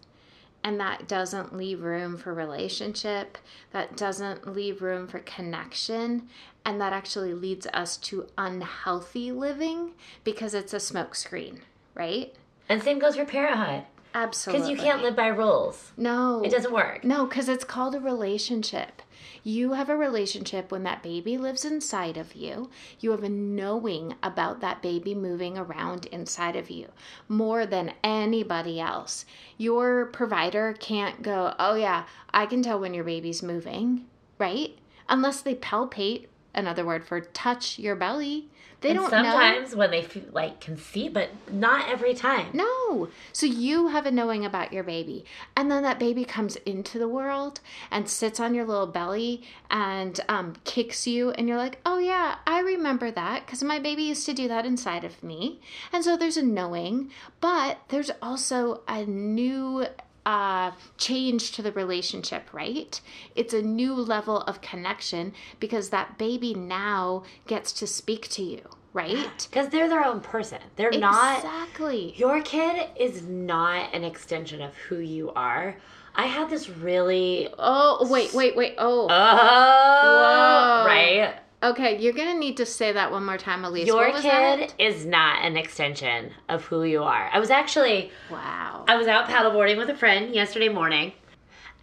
And 0.63 0.79
that 0.79 1.07
doesn't 1.07 1.55
leave 1.55 1.81
room 1.81 2.17
for 2.17 2.33
relationship. 2.33 3.37
That 3.71 3.97
doesn't 3.97 4.53
leave 4.53 4.81
room 4.81 5.07
for 5.07 5.19
connection. 5.19 6.29
And 6.65 6.79
that 6.79 6.93
actually 6.93 7.33
leads 7.33 7.65
us 7.67 7.97
to 7.97 8.27
unhealthy 8.37 9.31
living 9.31 9.93
because 10.23 10.53
it's 10.53 10.73
a 10.73 10.77
smokescreen, 10.77 11.59
right? 11.95 12.35
and 12.71 12.81
same 12.81 12.99
goes 12.99 13.17
for 13.17 13.25
parenthood. 13.25 13.83
Absolutely. 14.13 14.61
Because 14.61 14.69
you 14.69 14.77
can't 14.77 15.01
live 15.01 15.15
by 15.15 15.27
rules. 15.27 15.91
No. 15.97 16.41
It 16.43 16.51
doesn't 16.51 16.73
work. 16.73 17.03
No, 17.03 17.25
because 17.25 17.47
it's 17.49 17.63
called 17.63 17.95
a 17.95 17.99
relationship. 17.99 19.01
You 19.43 19.73
have 19.73 19.89
a 19.89 19.97
relationship 19.97 20.71
when 20.71 20.83
that 20.83 21.01
baby 21.01 21.37
lives 21.37 21.65
inside 21.65 22.17
of 22.17 22.35
you. 22.35 22.69
You 22.99 23.11
have 23.11 23.23
a 23.23 23.29
knowing 23.29 24.15
about 24.21 24.61
that 24.61 24.81
baby 24.81 25.15
moving 25.15 25.57
around 25.57 26.05
inside 26.07 26.55
of 26.55 26.69
you 26.69 26.89
more 27.27 27.65
than 27.65 27.93
anybody 28.03 28.79
else. 28.79 29.25
Your 29.57 30.05
provider 30.07 30.75
can't 30.79 31.23
go, 31.23 31.55
oh, 31.57 31.75
yeah, 31.75 32.03
I 32.31 32.45
can 32.45 32.61
tell 32.61 32.79
when 32.79 32.93
your 32.93 33.03
baby's 33.03 33.41
moving, 33.41 34.05
right? 34.37 34.77
Unless 35.09 35.41
they 35.41 35.55
palpate, 35.55 36.27
another 36.53 36.85
word 36.85 37.05
for 37.05 37.21
touch 37.21 37.79
your 37.79 37.95
belly. 37.95 38.49
They 38.81 38.89
And 38.89 38.99
don't 38.99 39.11
know. 39.11 39.23
sometimes 39.23 39.75
when 39.75 39.91
they 39.91 40.01
feel, 40.01 40.23
like 40.31 40.59
can 40.59 40.75
see, 40.75 41.07
but 41.07 41.29
not 41.51 41.87
every 41.87 42.15
time. 42.15 42.47
No. 42.53 43.09
So 43.31 43.45
you 43.45 43.89
have 43.89 44.07
a 44.07 44.11
knowing 44.11 44.43
about 44.43 44.73
your 44.73 44.83
baby. 44.83 45.23
And 45.55 45.69
then 45.71 45.83
that 45.83 45.99
baby 45.99 46.25
comes 46.25 46.55
into 46.57 46.97
the 46.97 47.07
world 47.07 47.59
and 47.91 48.09
sits 48.09 48.39
on 48.39 48.55
your 48.55 48.65
little 48.65 48.87
belly 48.87 49.43
and 49.69 50.19
um, 50.27 50.55
kicks 50.63 51.05
you. 51.05 51.29
And 51.31 51.47
you're 51.47 51.57
like, 51.57 51.79
oh, 51.85 51.99
yeah, 51.99 52.37
I 52.47 52.59
remember 52.61 53.11
that 53.11 53.45
because 53.45 53.63
my 53.63 53.77
baby 53.77 54.01
used 54.03 54.25
to 54.25 54.33
do 54.33 54.47
that 54.47 54.65
inside 54.65 55.03
of 55.03 55.21
me. 55.23 55.61
And 55.93 56.03
so 56.03 56.17
there's 56.17 56.37
a 56.37 56.41
knowing, 56.43 57.11
but 57.39 57.77
there's 57.89 58.09
also 58.21 58.81
a 58.87 59.05
new 59.05 59.85
uh, 60.25 60.71
change 60.97 61.51
to 61.53 61.61
the 61.61 61.71
relationship, 61.71 62.53
right? 62.53 62.99
It's 63.35 63.53
a 63.53 63.61
new 63.61 63.93
level 63.93 64.41
of 64.41 64.61
connection 64.61 65.33
because 65.59 65.89
that 65.89 66.17
baby 66.17 66.53
now 66.53 67.23
gets 67.47 67.71
to 67.73 67.87
speak 67.87 68.27
to 68.29 68.43
you, 68.43 68.61
right? 68.93 69.47
Because 69.49 69.69
they're 69.69 69.89
their 69.89 70.05
own 70.05 70.21
person. 70.21 70.59
They're 70.75 70.91
not 70.91 71.37
Exactly. 71.37 72.13
Your 72.17 72.41
kid 72.41 72.89
is 72.95 73.23
not 73.23 73.93
an 73.93 74.03
extension 74.03 74.61
of 74.61 74.75
who 74.75 74.99
you 74.99 75.31
are 75.31 75.77
I 76.15 76.25
had 76.25 76.49
this 76.49 76.69
really 76.69 77.47
Oh, 77.57 78.07
wait, 78.09 78.33
wait, 78.33 78.55
wait. 78.55 78.75
Oh. 78.77 79.07
oh 79.09 80.83
Whoa. 80.83 80.85
right. 80.85 81.35
Okay, 81.63 81.99
you're 81.99 82.13
to 82.13 82.37
need 82.37 82.57
to 82.57 82.65
say 82.65 82.91
that 82.91 83.11
one 83.11 83.25
more 83.25 83.37
time, 83.37 83.63
Elise. 83.65 83.87
Your 83.87 84.11
kid 84.11 84.23
that? 84.23 84.73
is 84.79 85.05
not 85.05 85.43
an 85.45 85.57
extension 85.57 86.31
of 86.49 86.65
who 86.65 86.83
you 86.83 87.03
are. 87.03 87.29
I 87.31 87.39
was 87.39 87.49
actually 87.49 88.11
Wow. 88.29 88.85
I 88.87 88.95
was 88.95 89.07
out 89.07 89.27
paddleboarding 89.27 89.77
with 89.77 89.89
a 89.89 89.95
friend 89.95 90.33
yesterday 90.33 90.69
morning. 90.69 91.13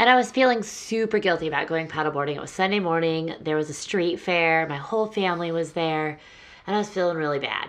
And 0.00 0.08
I 0.08 0.14
was 0.14 0.30
feeling 0.30 0.62
super 0.62 1.18
guilty 1.18 1.48
about 1.48 1.66
going 1.66 1.88
paddleboarding. 1.88 2.36
It 2.36 2.40
was 2.40 2.52
Sunday 2.52 2.78
morning. 2.78 3.34
There 3.40 3.56
was 3.56 3.68
a 3.68 3.74
street 3.74 4.20
fair. 4.20 4.66
My 4.68 4.76
whole 4.76 5.06
family 5.06 5.50
was 5.50 5.72
there. 5.72 6.20
And 6.66 6.76
I 6.76 6.78
was 6.78 6.88
feeling 6.88 7.16
really 7.16 7.40
bad. 7.40 7.68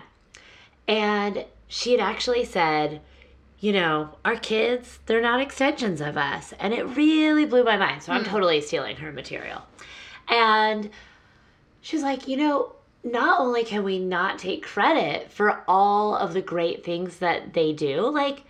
And 0.86 1.44
she 1.66 1.90
had 1.90 2.00
actually 2.00 2.44
said, 2.44 3.00
you 3.58 3.72
know, 3.72 4.10
our 4.24 4.36
kids, 4.36 5.00
they're 5.06 5.20
not 5.20 5.40
extensions 5.40 6.00
of 6.00 6.16
us. 6.16 6.54
And 6.60 6.72
it 6.72 6.84
really 6.84 7.46
blew 7.46 7.64
my 7.64 7.76
mind. 7.76 8.02
So 8.04 8.12
I'm 8.12 8.22
hmm. 8.22 8.30
totally 8.30 8.60
stealing 8.60 8.96
her 8.96 9.10
material. 9.10 9.62
And 10.28 10.90
she 11.80 11.96
was 11.96 12.02
like, 12.02 12.28
you 12.28 12.36
know, 12.36 12.72
not 13.02 13.40
only 13.40 13.64
can 13.64 13.82
we 13.82 13.98
not 13.98 14.38
take 14.38 14.62
credit 14.62 15.30
for 15.30 15.62
all 15.66 16.14
of 16.14 16.34
the 16.34 16.42
great 16.42 16.84
things 16.84 17.18
that 17.18 17.54
they 17.54 17.72
do, 17.72 18.10
like, 18.10 18.42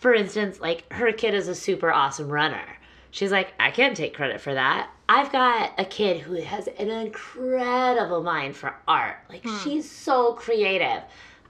for 0.00 0.12
instance, 0.12 0.60
like 0.60 0.90
her 0.92 1.12
kid 1.12 1.34
is 1.34 1.48
a 1.48 1.54
super 1.54 1.92
awesome 1.92 2.28
runner. 2.28 2.64
She's 3.12 3.30
like, 3.30 3.52
I 3.60 3.70
can't 3.70 3.96
take 3.96 4.14
credit 4.14 4.40
for 4.40 4.54
that. 4.54 4.90
I've 5.08 5.30
got 5.30 5.72
a 5.78 5.84
kid 5.84 6.20
who 6.20 6.34
has 6.36 6.66
an 6.66 6.88
incredible 6.88 8.22
mind 8.22 8.56
for 8.56 8.74
art. 8.88 9.18
Like, 9.28 9.42
hmm. 9.44 9.58
she's 9.58 9.88
so 9.88 10.32
creative. 10.32 11.02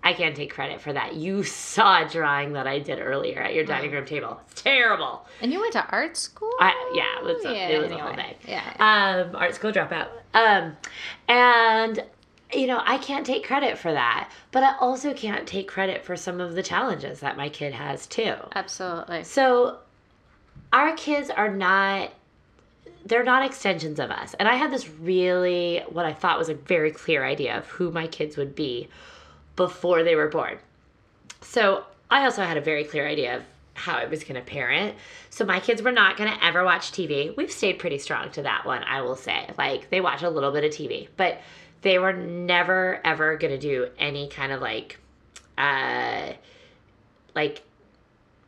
I 0.04 0.12
can't 0.14 0.34
take 0.34 0.52
credit 0.52 0.80
for 0.80 0.92
that. 0.92 1.14
You 1.14 1.44
saw 1.44 2.04
a 2.04 2.08
drawing 2.08 2.54
that 2.54 2.66
I 2.66 2.80
did 2.80 2.98
earlier 3.00 3.40
at 3.40 3.54
your 3.54 3.64
dining 3.64 3.92
room 3.92 4.04
table. 4.04 4.40
It's 4.50 4.60
terrible. 4.62 5.26
and 5.40 5.52
you 5.52 5.60
went 5.60 5.72
to 5.74 5.86
art 5.90 6.16
school? 6.16 6.50
I, 6.58 6.72
yeah, 6.94 7.20
it 7.20 7.24
was 7.36 7.44
a, 7.44 7.52
Yeah, 7.54 7.68
it 7.68 7.78
was 7.80 7.90
a 7.92 7.98
whole 7.98 8.08
anyway. 8.12 8.36
thing. 8.42 8.50
Yeah. 8.52 9.24
Um, 9.28 9.36
art 9.36 9.54
school 9.54 9.70
dropout. 9.72 10.08
Um, 10.34 10.76
and 11.28 12.02
you 12.52 12.66
know, 12.66 12.82
I 12.84 12.98
can't 12.98 13.24
take 13.24 13.46
credit 13.46 13.78
for 13.78 13.92
that, 13.92 14.30
but 14.50 14.62
I 14.62 14.76
also 14.78 15.14
can't 15.14 15.46
take 15.46 15.68
credit 15.68 16.04
for 16.04 16.16
some 16.16 16.38
of 16.40 16.54
the 16.54 16.62
challenges 16.62 17.20
that 17.20 17.36
my 17.36 17.48
kid 17.48 17.72
has 17.72 18.06
too. 18.06 18.34
Absolutely. 18.54 19.24
So, 19.24 19.78
our 20.72 20.94
kids 20.96 21.30
are 21.30 21.48
not. 21.54 22.12
They're 23.06 23.24
not 23.24 23.44
extensions 23.44 23.98
of 23.98 24.10
us. 24.10 24.34
And 24.34 24.46
I 24.48 24.54
had 24.54 24.70
this 24.70 24.88
really, 24.88 25.82
what 25.88 26.04
I 26.04 26.12
thought 26.12 26.38
was 26.38 26.48
a 26.48 26.54
very 26.54 26.90
clear 26.92 27.24
idea 27.24 27.56
of 27.58 27.66
who 27.66 27.90
my 27.90 28.06
kids 28.06 28.36
would 28.36 28.54
be 28.54 28.88
before 29.66 30.02
they 30.02 30.16
were 30.16 30.28
born. 30.28 30.58
So 31.40 31.84
I 32.10 32.24
also 32.24 32.42
had 32.42 32.56
a 32.56 32.60
very 32.60 32.84
clear 32.84 33.06
idea 33.06 33.36
of 33.36 33.42
how 33.74 33.96
I 33.96 34.06
was 34.06 34.24
going 34.24 34.34
to 34.34 34.42
parent. 34.42 34.96
So 35.30 35.44
my 35.44 35.60
kids 35.60 35.82
were 35.82 35.92
not 35.92 36.16
going 36.16 36.30
to 36.30 36.44
ever 36.44 36.64
watch 36.64 36.92
TV. 36.92 37.34
We've 37.36 37.50
stayed 37.50 37.78
pretty 37.78 37.98
strong 37.98 38.30
to 38.32 38.42
that 38.42 38.66
one, 38.66 38.82
I 38.82 39.02
will 39.02 39.16
say. 39.16 39.50
Like 39.56 39.88
they 39.90 40.00
watch 40.00 40.22
a 40.22 40.30
little 40.30 40.50
bit 40.50 40.64
of 40.64 40.72
TV, 40.72 41.08
but 41.16 41.40
they 41.82 41.98
were 41.98 42.12
never 42.12 43.00
ever 43.04 43.36
going 43.36 43.52
to 43.52 43.58
do 43.58 43.88
any 43.98 44.28
kind 44.28 44.52
of 44.52 44.60
like 44.60 44.98
uh 45.56 46.32
like 47.34 47.62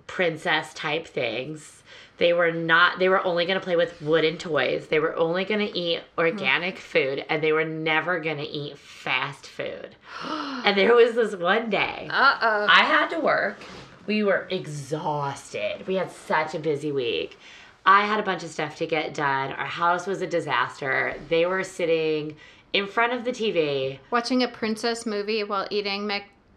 princess 0.07 0.75
type 0.75 1.07
things. 1.07 1.84
They 2.19 2.33
were 2.33 2.53
not 2.53 2.99
they 2.99 3.09
were 3.09 3.25
only 3.25 3.45
going 3.45 3.59
to 3.59 3.65
play 3.65 3.77
with 3.77 4.01
wooden 4.01 4.39
toys. 4.39 4.87
They 4.89 5.01
were 5.01 5.17
only 5.17 5.45
going 5.45 5.67
to 5.67 5.79
eat 5.79 6.03
organic 6.17 6.79
food 6.79 7.25
and 7.29 7.43
they 7.43 7.53
were 7.53 7.65
never 7.65 8.21
going 8.21 8.37
to 8.37 8.45
eat 8.49 8.79
fast 8.79 9.47
food. 9.47 9.97
and 10.25 10.77
there 10.79 10.95
was 10.95 11.15
this 11.15 11.35
one 11.35 11.71
day 11.71 12.09
Uh 12.11 12.39
oh. 12.41 12.67
I 12.69 12.85
had 12.85 13.09
to 13.09 13.21
work. 13.21 13.59
We 14.07 14.23
were 14.23 14.47
exhausted. 14.51 15.87
We 15.87 15.95
had 15.95 16.11
such 16.11 16.55
a 16.55 16.59
busy 16.59 16.93
week. 16.93 17.39
I 17.87 18.07
had 18.07 18.21
a 18.21 18.23
bunch 18.23 18.43
of 18.45 18.51
stuff 18.51 18.77
to 18.77 18.87
get 18.87 19.13
done. 19.13 19.53
Our 19.53 19.67
house 19.67 20.07
was 20.07 20.23
a 20.23 20.27
disaster. 20.27 21.17
They 21.29 21.47
were 21.47 21.65
sitting 21.65 22.37
in 22.73 22.87
front 22.87 23.13
of 23.13 23.25
the 23.25 23.31
TV, 23.31 23.99
Watching 24.11 24.43
a 24.43 24.49
princess 24.49 25.07
movie 25.07 25.45
while 25.45 25.67
eating 25.71 26.07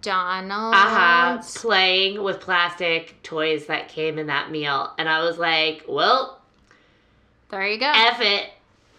McDonald's. 0.07 0.77
uh-huh, 0.77 1.41
playing 1.61 2.23
with 2.23 2.39
plastic 2.39 3.21
toys 3.23 3.65
that 3.67 3.89
came 3.89 4.17
in 4.19 4.27
that 4.27 4.51
meal. 4.51 4.93
And 4.97 5.09
I 5.09 5.23
was 5.23 5.37
like, 5.37 5.83
well, 5.87 6.41
There 7.49 7.65
you 7.67 7.79
go. 7.79 7.91
F 7.93 8.21
it. 8.21 8.49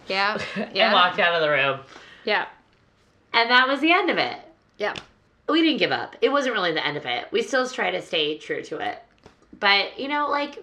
yeah. 0.09 0.39
And 0.57 0.75
Yeah. 0.77 0.93
walked 0.93 1.19
out 1.19 1.35
of 1.35 1.41
the 1.43 1.51
room. 1.51 1.81
Yeah. 2.25 2.47
And 3.33 3.51
that 3.51 3.69
was 3.69 3.81
the 3.81 3.93
end 3.93 4.11
of 4.11 4.19
it. 4.19 4.37
Yeah. 4.79 4.95
we 5.49 5.63
didn't 5.63 5.79
give 5.79 5.93
up. 5.93 6.15
It 6.21 6.31
wasn't 6.31 6.55
really 6.55 6.73
the 6.73 6.87
end 6.87 6.97
of 6.99 7.07
it. 7.07 7.27
We 7.33 7.43
still 7.43 7.67
try 7.69 7.91
to 7.91 8.03
stay 8.03 8.37
true 8.39 8.63
to 8.65 8.79
it. 8.79 9.03
But, 9.59 9.99
you 9.99 10.09
know, 10.09 10.29
like, 10.29 10.63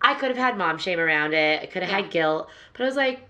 I 0.00 0.14
could 0.14 0.28
have 0.28 0.36
had 0.36 0.56
mom 0.56 0.78
shame 0.78 1.00
around 1.00 1.34
it. 1.34 1.62
I 1.62 1.66
could 1.66 1.82
have 1.82 1.90
Yeah. 1.90 2.02
had 2.02 2.10
guilt. 2.10 2.48
But 2.72 2.82
I 2.82 2.86
was 2.86 2.94
like, 2.96 3.20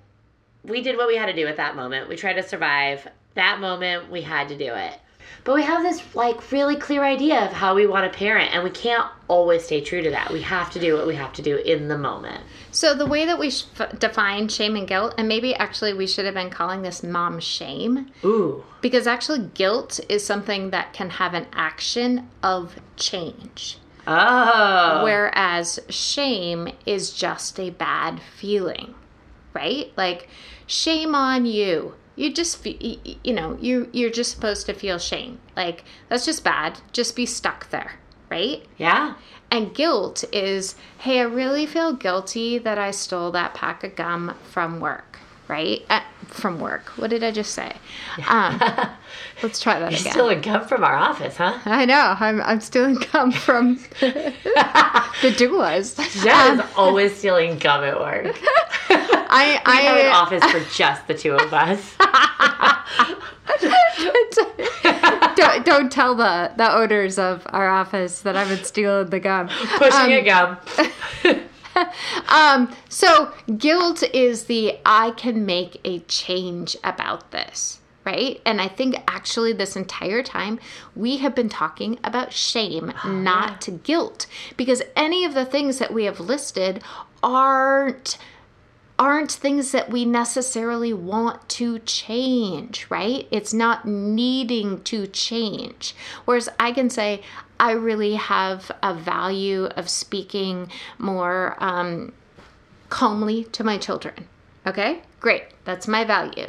we 0.64 0.82
did 0.82 0.96
what 0.98 1.08
we 1.08 1.16
had 1.16 1.26
to 1.26 1.32
do 1.32 1.46
at 1.46 1.56
that 1.56 1.76
moment. 1.76 2.08
We 2.10 2.16
tried 2.16 2.34
to 2.34 2.42
survive. 2.42 3.08
That 3.34 3.58
moment, 3.60 4.10
we 4.10 4.20
had 4.22 4.48
to 4.48 4.56
do 4.58 4.74
it. 4.74 4.98
But 5.44 5.54
we 5.54 5.62
have 5.62 5.82
this, 5.82 6.02
like, 6.14 6.50
really 6.52 6.76
clear 6.76 7.04
idea 7.04 7.44
of 7.46 7.52
how 7.52 7.74
we 7.74 7.86
want 7.86 8.10
to 8.10 8.18
parent. 8.18 8.54
And 8.54 8.64
we 8.64 8.70
can't 8.70 9.06
always 9.28 9.64
stay 9.64 9.80
true 9.80 10.02
to 10.02 10.10
that. 10.10 10.32
We 10.32 10.42
have 10.42 10.70
to 10.72 10.80
do 10.80 10.94
what 10.94 11.06
we 11.06 11.14
have 11.14 11.32
to 11.34 11.42
do 11.42 11.56
in 11.56 11.88
the 11.88 11.98
moment. 11.98 12.42
So 12.70 12.94
the 12.94 13.06
way 13.06 13.24
that 13.24 13.38
we 13.38 13.50
sh- 13.50 13.64
define 13.98 14.48
shame 14.48 14.76
and 14.76 14.86
guilt, 14.86 15.14
and 15.16 15.28
maybe 15.28 15.54
actually 15.54 15.94
we 15.94 16.06
should 16.06 16.24
have 16.24 16.34
been 16.34 16.50
calling 16.50 16.82
this 16.82 17.02
mom 17.02 17.40
shame, 17.40 18.10
Ooh. 18.24 18.64
because 18.80 19.06
actually 19.06 19.50
guilt 19.54 20.00
is 20.08 20.24
something 20.24 20.70
that 20.70 20.92
can 20.92 21.10
have 21.10 21.34
an 21.34 21.46
action 21.52 22.28
of 22.42 22.76
change. 22.96 23.78
Oh. 24.06 25.00
Whereas 25.02 25.80
shame 25.88 26.68
is 26.84 27.10
just 27.10 27.58
a 27.58 27.70
bad 27.70 28.20
feeling, 28.36 28.94
right? 29.52 29.92
Like 29.96 30.28
shame 30.66 31.14
on 31.14 31.46
you. 31.46 31.94
You 32.16 32.33
just 32.33 32.57
fe- 32.62 32.79
y- 32.83 32.98
y- 33.05 33.16
you 33.22 33.33
know, 33.35 33.57
you 33.61 33.88
you're 33.92 34.11
just 34.11 34.31
supposed 34.33 34.66
to 34.66 34.72
feel 34.74 34.98
shame. 34.98 35.38
Like 35.57 35.85
that's 36.09 36.24
just 36.24 36.42
bad. 36.42 36.81
Just 36.92 37.14
be 37.14 37.26
stuck 37.26 37.70
there, 37.70 37.92
right? 38.31 38.64
Yeah. 38.79 39.14
And 39.50 39.72
guilt 39.74 40.24
is, 40.33 40.74
hey, 40.98 41.20
I 41.20 41.24
really 41.24 41.66
feel 41.66 41.92
guilty 41.92 42.59
that 42.59 42.79
I 42.79 42.90
stole 42.90 43.31
that 43.33 43.55
pack 43.55 43.85
of 43.85 43.94
gum 43.94 44.35
from 44.50 44.81
work, 44.81 45.18
right? 45.46 45.85
Uh, 45.88 46.00
from 46.26 46.59
work. 46.59 46.88
What 46.96 47.11
did 47.11 47.22
I 47.22 47.31
just 47.31 47.52
say? 47.52 47.72
Um, 48.29 48.59
let's 49.42 49.61
try 49.61 49.79
that 49.79 49.92
You're 49.92 50.11
again. 50.31 50.38
a 50.38 50.40
gum 50.40 50.66
from 50.66 50.83
our 50.83 50.96
office, 50.96 51.37
huh? 51.37 51.59
I 51.64 51.85
know. 51.85 52.16
I'm, 52.18 52.40
I'm 52.42 52.61
stealing 52.61 52.96
gum 53.12 53.31
from 53.31 53.76
the 54.00 54.33
doulas. 55.22 56.24
yeah 56.24 56.55
is 56.55 56.61
always 56.76 57.14
stealing 57.16 57.59
gum 57.59 57.85
at 57.85 57.98
work. 58.00 58.37
I, 59.12 59.61
We 59.66 59.73
have 59.85 59.99
an 59.99 60.07
I, 60.07 60.11
office 60.11 60.42
for 60.51 60.61
just 60.75 61.07
the 61.07 61.14
two 61.14 61.35
of 61.35 61.53
us. 61.53 61.95
don't, 65.37 65.64
don't 65.64 65.92
tell 65.92 66.14
the, 66.14 66.53
the 66.57 66.75
owners 66.75 67.19
of 67.19 67.47
our 67.51 67.69
office 67.69 68.23
that 68.23 68.37
I've 68.37 68.49
been 68.49 68.64
stealing 68.64 69.11
the 69.11 69.21
gum. 69.21 69.49
Pushing 69.79 70.12
a 70.12 70.23
gum. 70.23 70.57
Um, 72.29 72.75
so 72.88 73.33
guilt 73.59 74.03
is 74.14 74.45
the 74.45 74.79
I 74.87 75.11
can 75.12 75.45
make 75.45 75.81
a 75.85 76.01
change 76.01 76.77
about 76.83 77.31
this, 77.33 77.81
right? 78.05 78.40
And 78.47 78.61
I 78.61 78.69
think 78.69 78.97
actually 79.09 79.53
this 79.53 79.77
entire 79.77 80.23
time 80.23 80.59
we 80.95 81.19
have 81.19 81.35
been 81.35 81.49
talking 81.49 81.99
about 82.03 82.33
shame, 82.33 82.92
not 83.05 83.69
guilt, 83.83 84.27
because 84.57 84.83
any 84.95 85.25
of 85.25 85.35
the 85.35 85.45
things 85.45 85.79
that 85.79 85.92
we 85.92 86.05
have 86.05 86.21
listed 86.21 86.83
aren't 87.23 88.19
aren't 88.98 89.32
things 89.32 89.72
that 89.72 89.90
we 89.90 90.04
necessarily 90.04 90.92
want 90.92 91.48
to 91.50 91.78
change, 91.80 92.87
right? 92.88 93.28
It's 93.30 93.52
not 93.52 93.87
needing 93.87 94.82
to 94.85 95.06
change. 95.06 95.94
Whereas 96.24 96.48
I 96.59 96.72
can 96.72 96.88
say, 96.88 97.22
I 97.61 97.72
really 97.72 98.14
have 98.14 98.70
a 98.82 98.94
value 98.94 99.66
of 99.66 99.88
speaking 99.88 100.70
more 100.98 101.56
um, 101.59 102.12
calmly 102.88 103.44
to 103.44 103.64
my 103.64 103.78
children. 103.78 104.28
Okay, 104.66 105.02
great. 105.20 105.44
That's 105.64 105.87
my 105.87 106.04
value. 106.04 106.48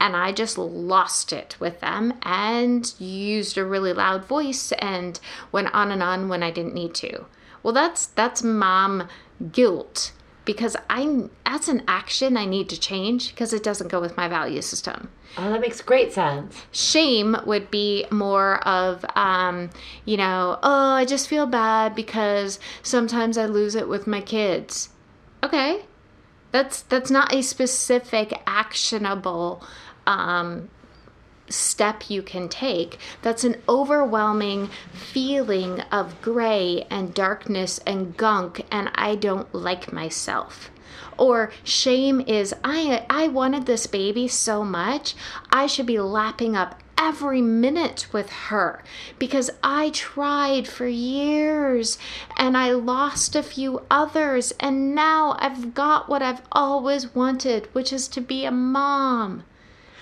And 0.00 0.14
I 0.14 0.32
just 0.32 0.56
lost 0.58 1.32
it 1.32 1.56
with 1.58 1.80
them 1.80 2.14
and 2.22 2.92
used 3.00 3.58
a 3.58 3.64
really 3.64 3.92
loud 3.92 4.24
voice 4.26 4.72
and 4.72 5.18
went 5.50 5.74
on 5.74 5.90
and 5.90 6.02
on 6.02 6.28
when 6.28 6.42
I 6.42 6.50
didn't 6.50 6.74
need 6.74 6.94
to. 6.96 7.24
Well, 7.62 7.74
that's 7.74 8.06
that's 8.06 8.42
mom 8.42 9.08
guilt 9.50 10.12
because 10.48 10.78
I 10.88 11.28
that's 11.44 11.68
an 11.68 11.82
action 11.86 12.38
I 12.38 12.46
need 12.46 12.70
to 12.70 12.80
change 12.80 13.34
because 13.34 13.52
it 13.52 13.62
doesn't 13.62 13.88
go 13.88 14.00
with 14.00 14.16
my 14.16 14.28
value 14.28 14.62
system. 14.62 15.10
Oh, 15.36 15.50
that 15.50 15.60
makes 15.60 15.82
great 15.82 16.10
sense. 16.10 16.62
Shame 16.72 17.36
would 17.44 17.70
be 17.70 18.06
more 18.10 18.66
of, 18.66 19.04
um, 19.14 19.68
you 20.06 20.16
know, 20.16 20.58
oh, 20.62 20.92
I 20.92 21.04
just 21.04 21.28
feel 21.28 21.44
bad 21.44 21.94
because 21.94 22.58
sometimes 22.82 23.36
I 23.36 23.44
lose 23.44 23.74
it 23.74 23.90
with 23.90 24.06
my 24.06 24.22
kids. 24.22 24.88
Okay, 25.44 25.82
that's 26.50 26.80
that's 26.80 27.10
not 27.10 27.34
a 27.34 27.42
specific 27.42 28.32
actionable 28.46 29.62
um, 30.06 30.70
step 31.48 32.10
you 32.10 32.22
can 32.22 32.48
take 32.48 32.98
that's 33.22 33.44
an 33.44 33.56
overwhelming 33.68 34.68
feeling 34.92 35.80
of 35.92 36.20
gray 36.20 36.86
and 36.90 37.14
darkness 37.14 37.78
and 37.86 38.16
gunk 38.16 38.64
and 38.70 38.90
I 38.94 39.14
don't 39.14 39.52
like 39.54 39.92
myself. 39.92 40.70
Or 41.16 41.50
shame 41.64 42.20
is 42.20 42.54
I 42.62 43.04
I 43.10 43.28
wanted 43.28 43.66
this 43.66 43.86
baby 43.86 44.28
so 44.28 44.64
much, 44.64 45.14
I 45.50 45.66
should 45.66 45.86
be 45.86 45.98
lapping 45.98 46.56
up 46.56 46.80
every 46.98 47.40
minute 47.40 48.08
with 48.12 48.30
her 48.30 48.82
because 49.18 49.50
I 49.62 49.90
tried 49.90 50.66
for 50.66 50.86
years 50.86 51.96
and 52.36 52.56
I 52.56 52.72
lost 52.72 53.36
a 53.36 53.42
few 53.42 53.82
others 53.90 54.52
and 54.58 54.94
now 54.94 55.36
I've 55.38 55.74
got 55.74 56.08
what 56.08 56.22
I've 56.22 56.42
always 56.50 57.14
wanted, 57.14 57.68
which 57.72 57.92
is 57.92 58.08
to 58.08 58.20
be 58.20 58.44
a 58.44 58.50
mom. 58.50 59.44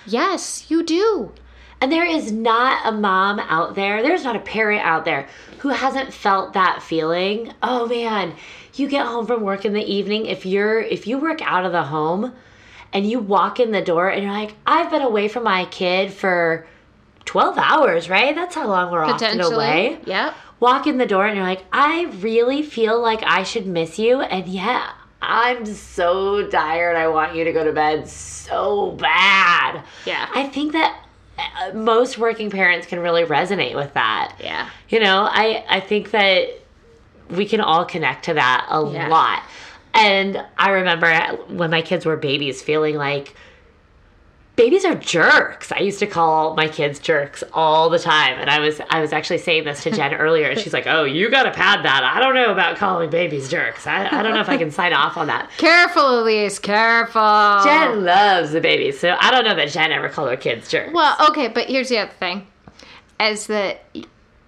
Yes, 0.06 0.70
you 0.70 0.82
do. 0.82 1.32
And 1.80 1.92
there 1.92 2.06
is 2.06 2.32
not 2.32 2.86
a 2.86 2.92
mom 2.92 3.38
out 3.38 3.74
there, 3.74 4.02
there's 4.02 4.24
not 4.24 4.36
a 4.36 4.40
parent 4.40 4.82
out 4.82 5.04
there 5.04 5.28
who 5.58 5.68
hasn't 5.68 6.14
felt 6.14 6.54
that 6.54 6.82
feeling. 6.82 7.52
Oh 7.62 7.86
man, 7.86 8.34
you 8.74 8.88
get 8.88 9.06
home 9.06 9.26
from 9.26 9.42
work 9.42 9.64
in 9.64 9.72
the 9.72 9.84
evening 9.84 10.26
if 10.26 10.46
you're 10.46 10.80
if 10.80 11.06
you 11.06 11.18
work 11.18 11.42
out 11.42 11.66
of 11.66 11.72
the 11.72 11.84
home 11.84 12.32
and 12.92 13.08
you 13.08 13.18
walk 13.18 13.60
in 13.60 13.72
the 13.72 13.82
door 13.82 14.08
and 14.08 14.22
you're 14.22 14.32
like, 14.32 14.54
I've 14.66 14.90
been 14.90 15.02
away 15.02 15.28
from 15.28 15.44
my 15.44 15.66
kid 15.66 16.12
for 16.12 16.66
12 17.26 17.58
hours, 17.58 18.08
right? 18.08 18.34
That's 18.34 18.54
how 18.54 18.68
long 18.68 18.90
we're 18.90 19.04
often 19.04 19.40
away. 19.40 19.98
Yep. 20.06 20.34
Walk 20.60 20.86
in 20.86 20.96
the 20.96 21.06
door 21.06 21.26
and 21.26 21.36
you're 21.36 21.44
like, 21.44 21.64
I 21.72 22.04
really 22.20 22.62
feel 22.62 22.98
like 22.98 23.22
I 23.22 23.42
should 23.42 23.66
miss 23.66 23.98
you. 23.98 24.22
And 24.22 24.46
yeah, 24.46 24.92
I'm 25.28 25.66
so 25.66 26.46
tired. 26.48 26.96
I 26.96 27.08
want 27.08 27.34
you 27.34 27.44
to 27.44 27.52
go 27.52 27.64
to 27.64 27.72
bed 27.72 28.08
so 28.08 28.92
bad. 28.92 29.82
Yeah. 30.06 30.28
I 30.32 30.44
think 30.48 30.72
that 30.72 31.02
uh, 31.38 31.72
most 31.74 32.16
working 32.16 32.48
parents 32.48 32.86
can 32.86 33.00
really 33.00 33.24
resonate 33.24 33.74
with 33.74 33.92
that. 33.94 34.36
Yeah. 34.40 34.70
You 34.88 35.00
know, 35.00 35.28
I, 35.30 35.64
I 35.68 35.80
think 35.80 36.12
that 36.12 36.48
we 37.28 37.44
can 37.44 37.60
all 37.60 37.84
connect 37.84 38.26
to 38.26 38.34
that 38.34 38.66
a 38.70 38.88
Yeah. 38.90 39.08
lot. 39.08 39.42
And 39.94 40.44
I 40.56 40.70
remember 40.70 41.12
when 41.48 41.70
my 41.70 41.82
kids 41.82 42.06
were 42.06 42.16
babies 42.16 42.62
feeling 42.62 42.94
like 42.96 43.34
babies 44.56 44.84
are 44.84 44.94
jerks. 44.94 45.70
I 45.70 45.78
used 45.80 45.98
to 46.00 46.06
call 46.06 46.56
my 46.56 46.66
kids 46.66 46.98
jerks 46.98 47.44
all 47.52 47.88
the 47.88 47.98
time. 47.98 48.38
And 48.38 48.50
I 48.50 48.58
was 48.58 48.80
I 48.90 49.00
was 49.00 49.12
actually 49.12 49.38
saying 49.38 49.64
this 49.64 49.82
to 49.84 49.90
Jen 49.90 50.14
earlier 50.14 50.48
and 50.48 50.58
she's 50.58 50.72
like, 50.72 50.86
"Oh, 50.86 51.04
you 51.04 51.30
got 51.30 51.44
to 51.44 51.52
pad 51.52 51.84
that. 51.84 52.02
I 52.02 52.18
don't 52.20 52.34
know 52.34 52.50
about 52.50 52.76
calling 52.76 53.10
babies 53.10 53.48
jerks. 53.48 53.86
I, 53.86 54.06
I 54.06 54.22
don't 54.22 54.34
know 54.34 54.40
if 54.40 54.48
I 54.48 54.56
can 54.56 54.70
sign 54.70 54.92
off 54.92 55.16
on 55.16 55.26
that." 55.28 55.50
Careful, 55.58 56.22
Elise, 56.22 56.58
careful. 56.58 57.60
Jen 57.62 58.04
loves 58.04 58.52
the 58.52 58.60
babies. 58.60 58.98
So 58.98 59.16
I 59.20 59.30
don't 59.30 59.44
know 59.44 59.54
that 59.54 59.68
Jen 59.68 59.92
ever 59.92 60.08
called 60.08 60.30
her 60.30 60.36
kids 60.36 60.68
jerks. 60.68 60.92
Well, 60.92 61.16
okay, 61.30 61.48
but 61.48 61.68
here's 61.68 61.88
the 61.88 61.98
other 61.98 62.12
thing, 62.12 62.46
is 63.20 63.46
that 63.46 63.84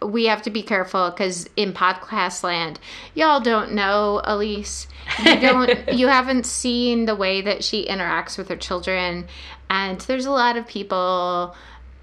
we 0.02 0.26
have 0.26 0.42
to 0.42 0.50
be 0.50 0.62
careful 0.62 1.10
because 1.10 1.48
in 1.56 1.72
podcast 1.72 2.42
land, 2.42 2.78
y'all 3.14 3.40
don't 3.40 3.72
know 3.72 4.20
Elise. 4.24 4.86
You 5.24 5.40
don't. 5.40 5.88
you 5.92 6.08
haven't 6.08 6.46
seen 6.46 7.06
the 7.06 7.16
way 7.16 7.40
that 7.40 7.64
she 7.64 7.86
interacts 7.86 8.38
with 8.38 8.48
her 8.48 8.56
children, 8.56 9.26
and 9.70 10.00
there's 10.02 10.26
a 10.26 10.30
lot 10.30 10.56
of 10.56 10.66
people 10.66 11.54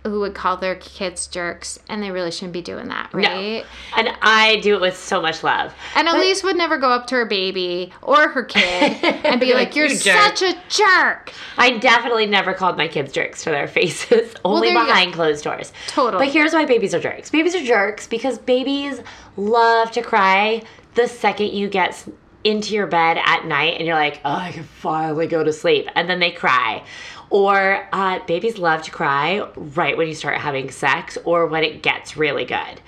who 0.06 0.20
would 0.20 0.36
call 0.36 0.56
their 0.58 0.76
kids 0.76 1.28
jerks, 1.28 1.80
and 1.90 2.02
they 2.02 2.12
really 2.12 2.32
shouldn't 2.32 2.54
be 2.54 2.62
doing 2.62 2.88
that, 2.90 3.10
right? 3.14 3.64
No. 3.64 3.98
And 3.98 4.10
I 4.22 4.58
do 4.62 4.76
it 4.76 4.82
with 4.82 4.96
so 4.96 5.22
much 5.22 5.44
love. 5.44 5.74
And 5.96 6.08
Elise 6.08 6.44
would 6.44 6.56
never 6.56 6.78
go 6.78 6.90
up 6.90 7.08
to 7.08 7.16
her 7.16 7.26
baby 7.26 7.92
or 8.02 8.30
her 8.30 8.44
kid 8.44 9.04
and 9.26 9.40
be 9.40 9.54
like, 9.54 9.76
"You're 9.76 9.88
"You 9.88 9.98
jerk." 9.98 10.38
such 10.38 10.42
a 10.44 10.56
jerk." 10.70 11.34
I 11.58 11.78
definitely 11.78 12.28
never 12.28 12.54
called 12.54 12.78
my 12.78 12.88
kids 12.88 13.12
jerks 13.12 13.44
to 13.44 13.50
their 13.50 13.68
faces, 13.76 14.34
only 14.46 14.74
go. 14.74 14.86
behind 14.86 15.14
closed 15.14 15.44
doors. 15.44 15.74
Totally. 15.88 16.26
But 16.26 16.34
here's 16.34 16.54
why 16.54 16.66
babies 16.66 16.94
are 16.94 17.00
jerks. 17.00 17.30
Babies 17.30 17.56
are 17.56 17.64
jerks 17.64 18.08
because 18.08 18.38
babies 18.38 19.02
love 19.38 19.92
to 19.92 20.02
cry 20.02 20.62
the 20.94 21.08
second 21.08 21.52
you 21.52 21.68
get 21.68 22.08
into 22.46 22.76
your 22.76 22.86
bed 22.86 23.18
at 23.26 23.46
night 23.46 23.74
and 23.78 23.88
you're 23.88 23.96
like, 23.96 24.22
oh, 24.24 24.32
I 24.32 24.52
can 24.52 24.64
finally 24.64 25.26
go 25.26 25.44
to 25.44 25.52
sleep. 25.52 25.90
And 25.96 26.08
then 26.08 26.20
they 26.20 26.32
cry. 26.32 26.84
Or 27.30 27.88
uh, 27.92 28.20
babies 28.26 28.58
love 28.58 28.84
to 28.84 28.92
cry 28.92 29.48
right 29.56 29.98
when 29.98 30.08
you 30.08 30.14
start 30.14 30.40
having 30.40 30.70
sex 30.72 31.18
or 31.26 31.48
when 31.48 31.64
it 31.64 31.82
gets 31.84 32.16
really 32.16 32.46
good. 32.46 32.82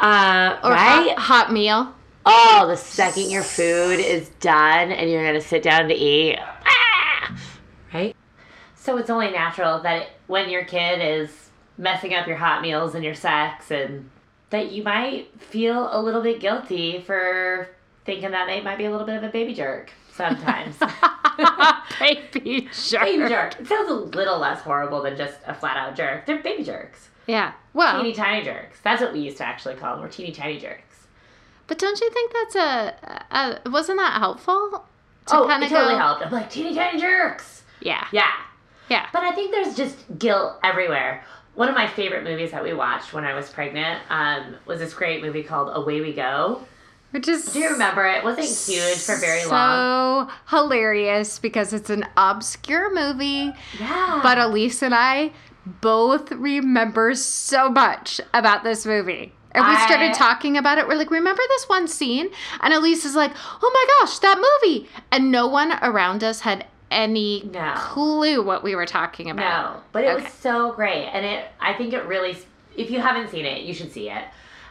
Uh, 0.00 0.58
Or 0.62 0.70
right? 0.70 1.14
hot, 1.16 1.18
hot 1.18 1.52
meal. 1.52 1.94
Oh, 2.26 2.66
the 2.68 2.76
second 2.76 3.30
your 3.30 3.42
food 3.42 3.98
is 3.98 4.28
done 4.40 4.92
and 4.92 5.10
you're 5.10 5.24
gonna 5.24 5.40
sit 5.40 5.62
down 5.62 5.88
to 5.88 5.94
eat, 5.94 6.36
ah! 6.38 7.38
right? 7.94 8.14
So 8.74 8.98
it's 8.98 9.08
only 9.08 9.30
natural 9.30 9.80
that 9.80 10.02
it, 10.02 10.08
when 10.26 10.50
your 10.50 10.64
kid 10.64 11.00
is 11.00 11.50
messing 11.78 12.12
up 12.14 12.26
your 12.26 12.36
hot 12.36 12.60
meals 12.60 12.94
and 12.94 13.02
your 13.02 13.14
sex, 13.14 13.70
and 13.70 14.10
that 14.50 14.72
you 14.72 14.82
might 14.82 15.28
feel 15.40 15.88
a 15.90 16.00
little 16.00 16.22
bit 16.22 16.40
guilty 16.40 17.00
for 17.00 17.68
thinking 18.04 18.30
that 18.32 18.46
they 18.46 18.60
might 18.60 18.78
be 18.78 18.84
a 18.84 18.90
little 18.90 19.06
bit 19.06 19.16
of 19.16 19.22
a 19.22 19.28
baby 19.28 19.54
jerk 19.54 19.92
sometimes. 20.18 20.76
baby 22.00 22.68
jerk. 22.90 23.02
baby 23.02 23.28
jerk. 23.28 23.60
It 23.60 23.66
sounds 23.66 23.90
a 23.90 23.94
little 23.94 24.38
less 24.38 24.60
horrible 24.60 25.02
than 25.02 25.16
just 25.16 25.38
a 25.46 25.54
flat 25.54 25.76
out 25.76 25.96
jerk. 25.96 26.26
They're 26.26 26.42
baby 26.42 26.64
jerks. 26.64 27.08
Yeah. 27.26 27.52
Well, 27.74 28.02
Teeny 28.02 28.14
tiny 28.14 28.44
jerks. 28.44 28.80
That's 28.82 29.00
what 29.00 29.12
we 29.12 29.20
used 29.20 29.36
to 29.38 29.44
actually 29.44 29.76
call 29.76 29.94
them. 29.94 30.02
We're 30.04 30.10
teeny 30.10 30.32
tiny 30.32 30.58
jerks. 30.58 31.06
but 31.66 31.78
don't 31.78 32.00
you 32.00 32.10
think 32.10 32.32
that's 32.32 32.56
a, 32.56 33.24
a 33.30 33.70
wasn't 33.70 33.98
that 33.98 34.18
helpful? 34.18 34.84
To 35.26 35.36
oh, 35.36 35.46
kinda 35.46 35.66
it 35.66 35.70
totally 35.70 35.94
go- 35.94 35.98
helped. 35.98 36.24
I'm 36.26 36.32
like, 36.32 36.50
teeny 36.50 36.74
tiny 36.74 37.00
jerks. 37.00 37.62
Yeah. 37.80 38.06
Yeah. 38.12 38.30
Yeah. 38.88 39.06
But 39.12 39.22
I 39.22 39.32
think 39.32 39.52
there's 39.52 39.76
just 39.76 39.96
guilt 40.18 40.54
everywhere. 40.64 41.22
One 41.54 41.68
of 41.68 41.74
my 41.74 41.86
favorite 41.86 42.24
movies 42.24 42.50
that 42.52 42.62
we 42.64 42.72
watched 42.72 43.12
when 43.12 43.24
I 43.24 43.34
was 43.34 43.50
pregnant 43.50 44.00
um, 44.10 44.54
was 44.64 44.78
this 44.78 44.94
great 44.94 45.22
movie 45.22 45.42
called 45.42 45.70
Away 45.76 46.00
We 46.00 46.12
Go. 46.14 46.62
Which 47.10 47.26
is 47.26 47.44
Do 47.46 47.58
you 47.60 47.70
remember 47.70 48.06
it? 48.06 48.22
Wasn't 48.22 48.46
huge 48.46 48.98
for 48.98 49.16
very 49.16 49.40
so 49.42 49.50
long. 49.50 50.30
hilarious 50.50 51.38
because 51.38 51.72
it's 51.72 51.88
an 51.90 52.04
obscure 52.16 52.94
movie, 52.94 53.52
Yeah. 53.78 54.20
but 54.22 54.38
Elise 54.38 54.82
and 54.82 54.94
I 54.94 55.32
both 55.64 56.30
remember 56.32 57.14
so 57.14 57.70
much 57.70 58.20
about 58.34 58.62
this 58.62 58.84
movie. 58.84 59.32
And 59.52 59.66
we 59.66 59.74
started 59.76 60.12
talking 60.14 60.56
about 60.58 60.76
it. 60.78 60.86
We're 60.86 60.96
like, 60.96 61.10
remember 61.10 61.42
this 61.48 61.68
one 61.68 61.88
scene? 61.88 62.28
And 62.60 62.74
Elise 62.74 63.04
is 63.06 63.16
like, 63.16 63.32
oh 63.62 63.70
my 63.72 64.06
gosh, 64.06 64.18
that 64.18 64.36
movie. 64.62 64.88
And 65.10 65.30
no 65.32 65.46
one 65.46 65.72
around 65.82 66.22
us 66.22 66.40
had 66.40 66.66
any 66.90 67.48
No. 67.52 67.72
clue 67.76 68.42
what 68.42 68.62
we 68.62 68.74
were 68.74 68.86
talking 68.86 69.30
about. 69.30 69.74
No, 69.76 69.80
but 69.92 70.04
it 70.04 70.08
Okay. 70.10 70.24
was 70.24 70.32
so 70.34 70.72
great, 70.72 71.06
and 71.06 71.24
it. 71.24 71.46
I 71.60 71.72
think 71.74 71.92
it 71.92 72.04
really. 72.06 72.36
If 72.76 72.90
you 72.90 73.00
haven't 73.00 73.30
seen 73.30 73.44
it, 73.46 73.62
you 73.62 73.74
should 73.74 73.92
see 73.92 74.08
it. 74.10 74.24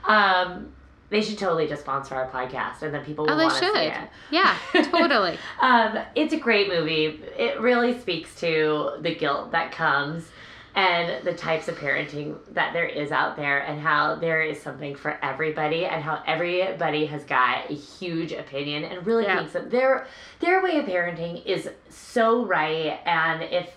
Um, 0.05 0.71
they 1.09 1.21
should 1.21 1.37
totally 1.37 1.67
just 1.67 1.81
sponsor 1.83 2.15
our 2.15 2.29
podcast, 2.29 2.81
and 2.81 2.93
then 2.93 3.03
people 3.05 3.25
will 3.25 3.33
Oh, 3.33 3.37
want 3.37 3.53
to 3.53 3.59
see 3.59 3.79
it. 3.79 3.93
Yeah, 4.31 4.57
totally. 4.91 5.37
um, 5.61 5.97
it's 6.15 6.33
a 6.33 6.37
great 6.37 6.67
movie. 6.67 7.21
It 7.37 7.59
really 7.61 7.97
speaks 7.99 8.35
to 8.41 8.97
the 9.01 9.15
guilt 9.15 9.51
that 9.51 9.71
comes 9.71 10.25
and 10.75 11.25
the 11.25 11.33
types 11.33 11.67
of 11.67 11.75
parenting 11.75 12.35
that 12.53 12.71
there 12.71 12.85
is 12.85 13.11
out 13.11 13.35
there 13.35 13.59
and 13.59 13.81
how 13.81 14.13
there 14.15 14.41
is 14.43 14.61
something 14.61 14.95
for 14.95 15.17
everybody 15.23 15.85
and 15.85 16.03
how 16.03 16.21
everybody 16.27 17.05
has 17.07 17.23
got 17.23 17.67
a 17.71 17.73
huge 17.73 18.31
opinion 18.31 18.83
and 18.83 19.03
really 19.07 19.23
Yeah. 19.23 19.37
thinks 19.39 19.53
that 19.53 19.71
their 19.71 20.05
their 20.39 20.61
way 20.61 20.77
of 20.77 20.85
parenting 20.85 21.43
is 21.47 21.67
so 21.89 22.45
right 22.45 22.99
and 23.05 23.41
if 23.41 23.71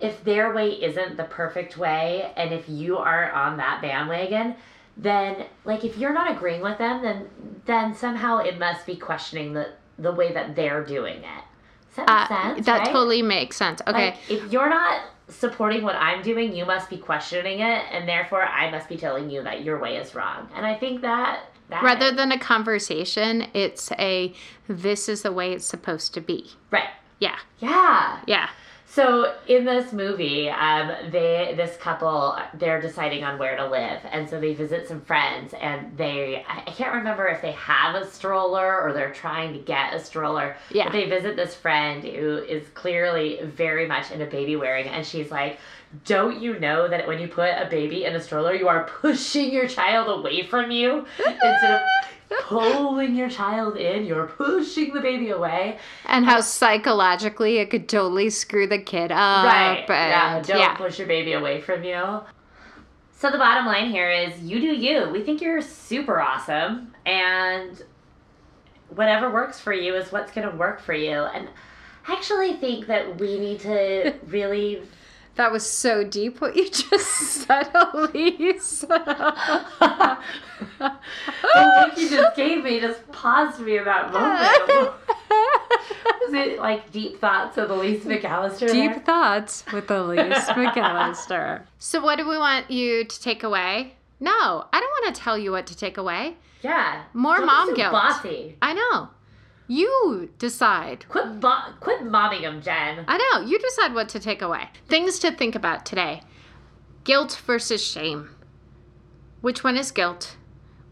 if 0.00 0.24
their 0.24 0.54
way 0.54 0.70
isn't 0.70 1.18
the 1.18 1.24
perfect 1.24 1.76
way 1.76 2.32
and 2.38 2.54
if 2.54 2.66
you 2.70 2.96
are 2.96 3.30
on 3.32 3.58
that 3.58 3.82
bandwagon 3.82 4.54
then 4.96 5.44
like 5.64 5.84
if 5.84 5.96
you're 5.98 6.12
not 6.12 6.30
agreeing 6.30 6.62
with 6.62 6.78
them 6.78 7.02
then 7.02 7.28
then 7.66 7.94
somehow 7.94 8.38
it 8.38 8.58
must 8.58 8.86
be 8.86 8.96
questioning 8.96 9.52
the 9.52 9.68
the 9.98 10.12
way 10.12 10.32
that 10.32 10.54
they're 10.56 10.84
doing 10.84 11.16
it 11.18 11.44
does 11.94 12.06
that 12.06 12.30
make 12.30 12.30
Uh, 12.38 12.54
sense 12.54 12.66
that 12.66 12.78
right? 12.78 12.86
totally 12.92 13.22
makes 13.22 13.56
sense. 13.56 13.80
Okay. 13.86 14.06
like 14.10 14.16
if 14.30 14.50
you're 14.52 14.68
not 14.70 15.02
supporting 15.28 15.82
what 15.82 15.96
i'm 15.96 16.22
doing 16.22 16.54
you 16.54 16.64
must 16.64 16.88
be 16.88 16.96
questioning 16.96 17.60
it 17.60 17.82
and 17.92 18.08
therefore 18.08 18.44
i 18.44 18.70
must 18.70 18.88
be 18.88 18.96
telling 18.96 19.28
you 19.28 19.42
that 19.42 19.62
your 19.64 19.78
way 19.80 19.96
is 19.96 20.14
wrong 20.14 20.48
and 20.54 20.64
i 20.64 20.74
think 20.74 21.00
that 21.02 21.40
that 21.68 21.82
Rather 21.82 22.12
than 22.12 22.30
a 22.30 22.38
conversation, 22.38 23.48
it's 23.52 23.90
a 23.98 24.32
this 24.68 25.08
is 25.08 25.22
the 25.22 25.32
way 25.32 25.52
it's 25.52 25.64
supposed 25.64 26.14
to 26.14 26.20
be. 26.20 26.52
right 26.70 26.90
Yeah. 27.18 27.38
yeah 27.58 28.20
Yeah. 28.26 28.48
So 28.88 29.34
in 29.48 29.64
this 29.64 29.92
movie, 29.92 30.48
um, 30.48 30.92
they 31.10 31.54
this 31.56 31.76
couple 31.76 32.38
they're 32.54 32.80
deciding 32.80 33.24
on 33.24 33.38
where 33.38 33.56
to 33.56 33.68
live, 33.68 34.00
and 34.10 34.28
so 34.28 34.40
they 34.40 34.54
visit 34.54 34.86
some 34.86 35.00
friends, 35.00 35.54
and 35.60 35.96
they 35.96 36.44
I 36.48 36.70
can't 36.70 36.94
remember 36.94 37.26
if 37.26 37.42
they 37.42 37.52
have 37.52 37.96
a 37.96 38.08
stroller 38.08 38.80
or 38.80 38.92
they're 38.92 39.12
trying 39.12 39.52
to 39.54 39.58
get 39.58 39.92
a 39.92 40.00
stroller. 40.00 40.56
Yeah. 40.70 40.84
But 40.84 40.92
they 40.92 41.08
visit 41.08 41.36
this 41.36 41.54
friend 41.54 42.04
who 42.04 42.38
is 42.38 42.68
clearly 42.74 43.40
very 43.42 43.86
much 43.86 44.10
into 44.12 44.26
baby 44.26 44.56
wearing, 44.56 44.86
and 44.88 45.04
she's 45.04 45.30
like. 45.30 45.58
Don't 46.04 46.42
you 46.42 46.58
know 46.58 46.88
that 46.88 47.06
when 47.06 47.20
you 47.20 47.28
put 47.28 47.50
a 47.50 47.68
baby 47.70 48.04
in 48.04 48.16
a 48.16 48.20
stroller, 48.20 48.52
you 48.52 48.66
are 48.66 48.84
pushing 49.00 49.52
your 49.52 49.68
child 49.68 50.18
away 50.18 50.42
from 50.42 50.72
you 50.72 51.06
instead 51.18 51.70
of 51.70 51.80
pulling 52.42 53.14
your 53.14 53.28
child 53.28 53.76
in? 53.76 54.04
You're 54.04 54.26
pushing 54.26 54.92
the 54.92 55.00
baby 55.00 55.30
away. 55.30 55.78
And 56.06 56.24
how 56.24 56.40
psychologically 56.40 57.58
it 57.58 57.70
could 57.70 57.88
totally 57.88 58.30
screw 58.30 58.66
the 58.66 58.78
kid 58.78 59.12
up. 59.12 59.44
Right. 59.44 59.84
yeah. 59.88 60.42
Don't 60.42 60.58
yeah. 60.58 60.74
push 60.74 60.98
your 60.98 61.08
baby 61.08 61.32
away 61.32 61.60
from 61.60 61.84
you. 61.84 62.20
So 63.18 63.30
the 63.30 63.38
bottom 63.38 63.64
line 63.64 63.90
here 63.90 64.10
is 64.10 64.40
you 64.42 64.60
do 64.60 64.66
you. 64.66 65.08
We 65.10 65.22
think 65.22 65.40
you're 65.40 65.62
super 65.62 66.20
awesome 66.20 66.94
and 67.06 67.82
whatever 68.90 69.30
works 69.30 69.58
for 69.58 69.72
you 69.72 69.94
is 69.94 70.12
what's 70.12 70.32
going 70.32 70.48
to 70.48 70.56
work 70.56 70.80
for 70.80 70.92
you. 70.92 71.12
And 71.12 71.48
I 72.06 72.12
actually 72.12 72.54
think 72.54 72.86
that 72.86 73.18
we 73.18 73.38
need 73.38 73.60
to 73.60 74.14
really 74.26 74.82
That 75.36 75.52
was 75.52 75.64
so 75.68 76.02
deep 76.02 76.40
what 76.40 76.56
you 76.56 76.68
just 76.70 77.06
said, 77.06 77.70
Elise. 77.74 78.80
the 78.80 80.18
look 81.54 81.98
you 81.98 82.10
just 82.10 82.36
gave 82.36 82.64
me 82.64 82.80
just 82.80 83.06
paused 83.12 83.60
me 83.60 83.78
in 83.78 83.84
that 83.84 84.12
moment. 84.12 84.94
Is 86.26 86.32
it 86.32 86.58
like 86.58 86.90
deep 86.90 87.20
thoughts 87.20 87.56
with 87.56 87.70
Elise 87.70 88.04
McAllister? 88.04 88.70
Deep 88.72 88.92
there? 88.92 89.00
thoughts 89.00 89.64
with 89.72 89.90
Elise 89.90 90.18
McAllister. 90.48 91.62
So, 91.78 92.00
what 92.02 92.16
do 92.16 92.26
we 92.28 92.38
want 92.38 92.70
you 92.70 93.04
to 93.04 93.20
take 93.20 93.42
away? 93.42 93.94
No, 94.18 94.32
I 94.32 94.80
don't 94.80 95.04
want 95.04 95.14
to 95.14 95.20
tell 95.20 95.36
you 95.38 95.52
what 95.52 95.66
to 95.66 95.76
take 95.76 95.98
away. 95.98 96.36
Yeah. 96.62 97.02
More 97.12 97.36
Don't 97.36 97.42
be 97.42 97.46
mom 97.46 97.68
so 97.68 97.76
guilt. 97.76 97.92
Bossy. 97.92 98.56
I 98.62 98.72
know. 98.72 99.10
You 99.68 100.30
decide. 100.38 101.06
Quit, 101.08 101.40
bo- 101.40 101.72
quit 101.80 102.04
mobbing 102.04 102.42
him, 102.42 102.62
Jen. 102.62 103.04
I 103.08 103.18
know. 103.18 103.46
You 103.46 103.58
decide 103.58 103.94
what 103.94 104.08
to 104.10 104.20
take 104.20 104.42
away. 104.42 104.68
Things 104.88 105.18
to 105.20 105.32
think 105.32 105.54
about 105.54 105.84
today 105.84 106.22
guilt 107.04 107.40
versus 107.46 107.84
shame. 107.84 108.30
Which 109.40 109.62
one 109.62 109.76
is 109.76 109.92
guilt? 109.92 110.36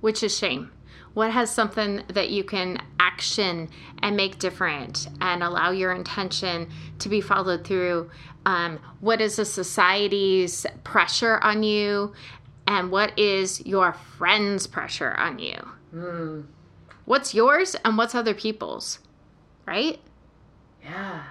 Which 0.00 0.22
is 0.22 0.36
shame? 0.36 0.70
What 1.12 1.32
has 1.32 1.52
something 1.52 2.02
that 2.08 2.30
you 2.30 2.44
can 2.44 2.78
action 3.00 3.68
and 4.02 4.16
make 4.16 4.38
different 4.38 5.08
and 5.20 5.42
allow 5.42 5.70
your 5.70 5.92
intention 5.92 6.70
to 7.00 7.08
be 7.08 7.20
followed 7.20 7.64
through? 7.64 8.10
Um, 8.46 8.78
what 9.00 9.20
is 9.20 9.36
the 9.36 9.44
society's 9.44 10.66
pressure 10.84 11.38
on 11.38 11.62
you? 11.62 12.12
And 12.66 12.90
what 12.90 13.18
is 13.18 13.64
your 13.66 13.92
friend's 13.92 14.66
pressure 14.66 15.14
on 15.14 15.38
you? 15.38 15.56
Hmm. 15.90 16.40
What's 17.04 17.34
yours 17.34 17.76
and 17.84 17.96
what's 17.98 18.14
other 18.14 18.34
people's? 18.34 18.98
Right? 19.66 20.00
Yeah. 20.82 21.24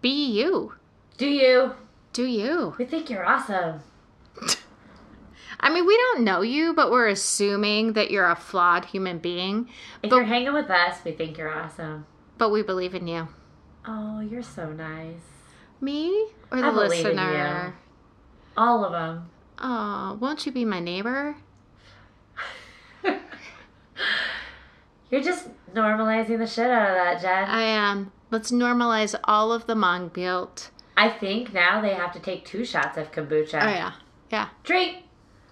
Be 0.00 0.26
you. 0.26 0.74
Do 1.18 1.26
you? 1.26 1.72
Do 2.12 2.24
you. 2.24 2.74
We 2.78 2.84
think 2.84 3.10
you're 3.10 3.24
awesome. 3.26 3.80
I 5.60 5.70
mean, 5.72 5.86
we 5.86 5.96
don't 5.96 6.24
know 6.24 6.42
you, 6.42 6.74
but 6.74 6.90
we're 6.90 7.08
assuming 7.08 7.94
that 7.94 8.10
you're 8.10 8.28
a 8.30 8.36
flawed 8.36 8.84
human 8.86 9.18
being. 9.18 9.68
If 10.02 10.10
But- 10.10 10.16
you're 10.16 10.24
hanging 10.24 10.52
with 10.52 10.70
us, 10.70 10.98
we 11.04 11.12
think 11.12 11.38
you're 11.38 11.52
awesome. 11.52 12.06
But 12.38 12.50
we 12.50 12.62
believe 12.62 12.94
in 12.94 13.06
you. 13.06 13.28
Oh, 13.86 14.20
you're 14.20 14.42
so 14.42 14.70
nice. 14.72 15.20
Me 15.80 16.28
or 16.50 16.60
the 16.60 16.66
I 16.66 16.70
believe 16.70 17.06
in 17.06 17.16
listener? 17.16 17.74
All 18.56 18.84
of 18.84 18.92
them. 18.92 19.30
Oh, 19.58 20.18
won't 20.20 20.44
you 20.44 20.52
be 20.52 20.64
my 20.64 20.80
neighbor? 20.80 21.36
You're 25.10 25.22
just 25.22 25.48
normalizing 25.74 26.38
the 26.38 26.46
shit 26.46 26.70
out 26.70 26.90
of 26.90 26.96
that, 26.96 27.20
Jen. 27.22 27.48
I 27.48 27.62
am. 27.62 28.12
Let's 28.30 28.50
normalize 28.50 29.14
all 29.24 29.52
of 29.52 29.66
the 29.66 29.74
mong 29.74 30.12
guilt. 30.12 30.70
I 30.96 31.08
think 31.10 31.52
now 31.52 31.80
they 31.80 31.94
have 31.94 32.12
to 32.14 32.20
take 32.20 32.44
two 32.44 32.64
shots 32.64 32.96
of 32.98 33.12
kombucha. 33.12 33.60
Oh 33.62 33.68
yeah, 33.68 33.92
yeah. 34.30 34.48
Drink! 34.64 35.04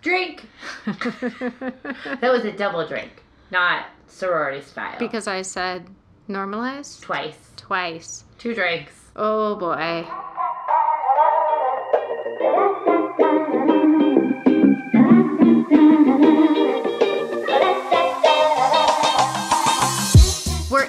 Drink! 0.02 0.48
That 0.86 2.30
was 2.32 2.44
a 2.44 2.52
double 2.52 2.86
drink, 2.86 3.22
not 3.50 3.86
sorority 4.06 4.60
style. 4.62 4.98
because 4.98 5.26
I 5.28 5.42
said 5.42 5.86
normalize 6.28 7.00
Twice. 7.00 7.52
twice. 7.56 8.24
Two 8.38 8.54
drinks. 8.54 8.92
Oh 9.16 9.54
boy. 9.56 10.06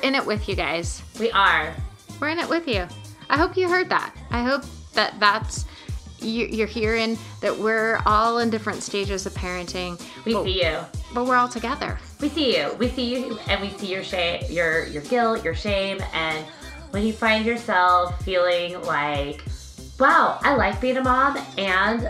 In 0.05 0.13
it 0.15 0.25
with 0.25 0.47
you 0.47 0.55
guys. 0.55 1.01
We 1.19 1.31
are. 1.31 1.73
We're 2.21 2.29
in 2.29 2.39
it 2.39 2.47
with 2.47 2.67
you. 2.67 2.87
I 3.29 3.37
hope 3.37 3.57
you 3.57 3.67
heard 3.67 3.89
that. 3.89 4.15
I 4.29 4.43
hope 4.43 4.63
that 4.93 5.19
that's 5.19 5.65
you, 6.19 6.45
you're 6.45 6.67
hearing 6.67 7.17
that 7.41 7.57
we're 7.57 7.99
all 8.05 8.37
in 8.37 8.49
different 8.51 8.83
stages 8.83 9.25
of 9.25 9.33
parenting, 9.33 9.99
We 10.23 10.33
but, 10.33 10.43
see 10.45 10.63
you. 10.63 10.77
but 11.13 11.25
we're 11.25 11.35
all 11.35 11.49
together. 11.49 11.97
We 12.21 12.29
see 12.29 12.55
you. 12.57 12.73
We 12.79 12.87
see 12.89 13.15
you, 13.15 13.39
and 13.49 13.59
we 13.61 13.69
see 13.77 13.87
your 13.87 14.03
shame, 14.03 14.43
your 14.49 14.85
your 14.85 15.01
guilt, 15.03 15.43
your 15.43 15.55
shame, 15.55 15.99
and 16.13 16.45
when 16.91 17.03
you 17.03 17.11
find 17.11 17.45
yourself 17.45 18.23
feeling 18.23 18.79
like, 18.83 19.43
"Wow, 19.99 20.39
I 20.43 20.55
like 20.55 20.79
being 20.79 20.97
a 20.97 21.03
mom," 21.03 21.37
and 21.57 22.09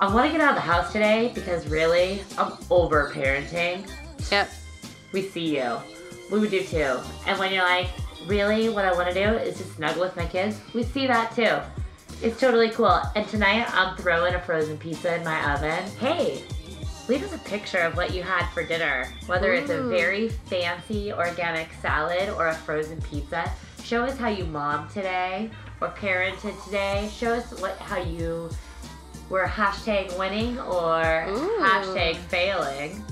I 0.00 0.12
want 0.12 0.26
to 0.26 0.32
get 0.32 0.40
out 0.40 0.50
of 0.50 0.54
the 0.56 0.60
house 0.72 0.90
today 0.92 1.30
because 1.34 1.66
really, 1.68 2.22
I'm 2.38 2.52
over 2.70 3.10
parenting. 3.14 3.86
Yep. 4.30 4.50
We 5.12 5.22
see 5.28 5.56
you. 5.58 5.76
We 6.30 6.38
would 6.38 6.50
do 6.50 6.62
too. 6.62 6.98
And 7.26 7.38
when 7.38 7.52
you're 7.52 7.64
like, 7.64 7.88
really, 8.26 8.68
what 8.68 8.84
I 8.84 8.92
want 8.92 9.08
to 9.08 9.14
do 9.14 9.36
is 9.38 9.58
just 9.58 9.76
snuggle 9.76 10.02
with 10.02 10.16
my 10.16 10.26
kids, 10.26 10.60
we 10.74 10.82
see 10.82 11.06
that 11.06 11.34
too. 11.34 11.58
It's 12.22 12.38
totally 12.38 12.70
cool. 12.70 13.00
And 13.16 13.26
tonight, 13.28 13.66
I'm 13.74 13.96
throwing 13.96 14.34
a 14.34 14.40
frozen 14.40 14.78
pizza 14.78 15.16
in 15.16 15.24
my 15.24 15.54
oven. 15.54 15.84
Hey, 15.98 16.44
leave 17.08 17.24
us 17.24 17.34
a 17.34 17.38
picture 17.38 17.78
of 17.78 17.96
what 17.96 18.14
you 18.14 18.22
had 18.22 18.46
for 18.50 18.62
dinner, 18.62 19.08
whether 19.26 19.52
it's 19.54 19.70
a 19.70 19.82
very 19.82 20.28
fancy 20.28 21.12
organic 21.12 21.68
salad 21.80 22.28
or 22.30 22.48
a 22.48 22.54
frozen 22.54 23.00
pizza. 23.02 23.50
Show 23.82 24.04
us 24.04 24.16
how 24.16 24.28
you 24.28 24.44
mom 24.44 24.88
today 24.90 25.50
or 25.80 25.88
parented 25.88 26.62
today. 26.64 27.10
Show 27.12 27.32
us 27.32 27.58
what 27.60 27.76
how 27.78 27.98
you 27.98 28.50
were 29.30 29.46
hashtag 29.46 30.16
winning 30.18 30.58
or 30.60 31.24
Ooh. 31.28 31.58
hashtag 31.60 32.16
failing 32.16 33.02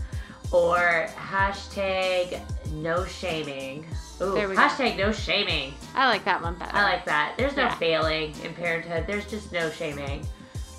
or 0.52 1.08
hashtag 1.16 2.40
no 2.72 3.04
shaming. 3.04 3.84
Ooh, 4.20 4.34
There 4.34 4.48
we 4.48 4.54
go. 4.56 4.60
hashtag 4.62 4.96
no 4.96 5.12
shaming. 5.12 5.74
I 5.94 6.08
like 6.08 6.24
that 6.24 6.42
one 6.42 6.54
better. 6.54 6.74
I 6.76 6.82
like 6.82 7.04
that. 7.04 7.34
There's 7.36 7.56
no 7.56 7.64
Yeah. 7.64 7.74
failing 7.76 8.34
in 8.44 8.54
parenthood. 8.54 9.04
There's 9.06 9.26
just 9.26 9.52
no 9.52 9.70
shaming. 9.70 10.26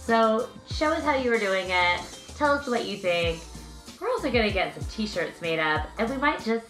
So 0.03 0.49
show 0.71 0.87
us 0.91 1.03
how 1.03 1.15
you 1.15 1.29
were 1.29 1.37
doing 1.39 1.69
it. 1.69 1.99
Tell 2.37 2.53
us 2.53 2.67
what 2.67 2.85
you 2.85 2.97
think. 2.97 3.41
We're 4.01 4.09
also 4.09 4.31
gonna 4.31 4.51
get 4.51 4.73
some 4.73 4.83
t-shirts 4.85 5.41
made 5.41 5.59
up 5.59 5.87
and 5.97 6.09
we 6.09 6.17
might 6.17 6.43
just 6.43 6.65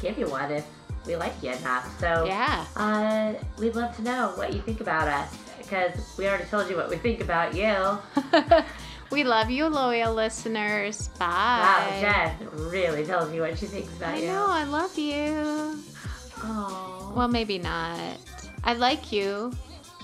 give 0.00 0.18
you 0.18 0.26
one 0.28 0.50
if 0.52 0.64
we 1.06 1.16
like 1.16 1.34
you 1.42 1.50
enough. 1.52 1.98
So 1.98 2.24
Yeah. 2.26 2.64
uh, 2.76 3.32
we'd 3.58 3.74
love 3.74 3.94
to 3.96 4.02
know 4.02 4.32
what 4.36 4.52
you 4.52 4.60
think 4.62 4.80
about 4.80 5.08
us 5.08 5.34
because 5.58 5.92
we 6.18 6.28
already 6.28 6.44
told 6.44 6.68
you 6.68 6.76
what 6.76 6.88
we 6.90 6.96
think 6.96 7.20
about 7.20 7.54
you. 7.54 7.98
we 9.10 9.24
love 9.24 9.50
you, 9.50 9.66
loyal 9.66 10.14
listeners. 10.14 11.08
Bye. 11.18 11.26
Wow, 11.26 12.00
Jen 12.00 12.48
really 12.70 13.04
tells 13.04 13.30
me 13.30 13.40
what 13.40 13.58
she 13.58 13.66
thinks 13.66 13.94
about 13.96 14.14
I 14.14 14.18
you. 14.18 14.26
know, 14.28 14.46
I 14.48 14.64
love 14.64 14.96
you. 14.98 15.78
Oh, 16.42 17.12
Well, 17.16 17.28
maybe 17.28 17.58
not. 17.58 17.98
I 18.64 18.74
like 18.74 19.12
you. 19.12 19.52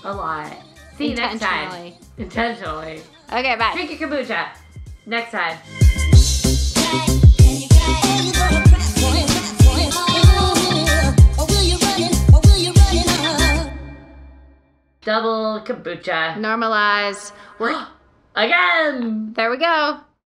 a 0.03 0.13
lot. 0.13 0.51
See 0.97 1.09
you 1.09 1.15
next 1.15 1.39
time. 1.41 1.71
Intentionally. 2.17 2.97
Intentionally. 2.97 3.01
Okay, 3.31 3.55
bye. 3.55 3.73
Drink 3.73 3.99
your 3.99 4.09
kombucha. 4.09 4.49
Next 5.05 5.31
time. 5.31 5.57
Double 15.03 15.61
kombucha. 15.65 16.35
Normalize. 16.37 17.31
We're 17.59 17.85
Again. 18.37 19.33
there 19.33 19.49
we 19.49 19.57
go. 19.57 19.99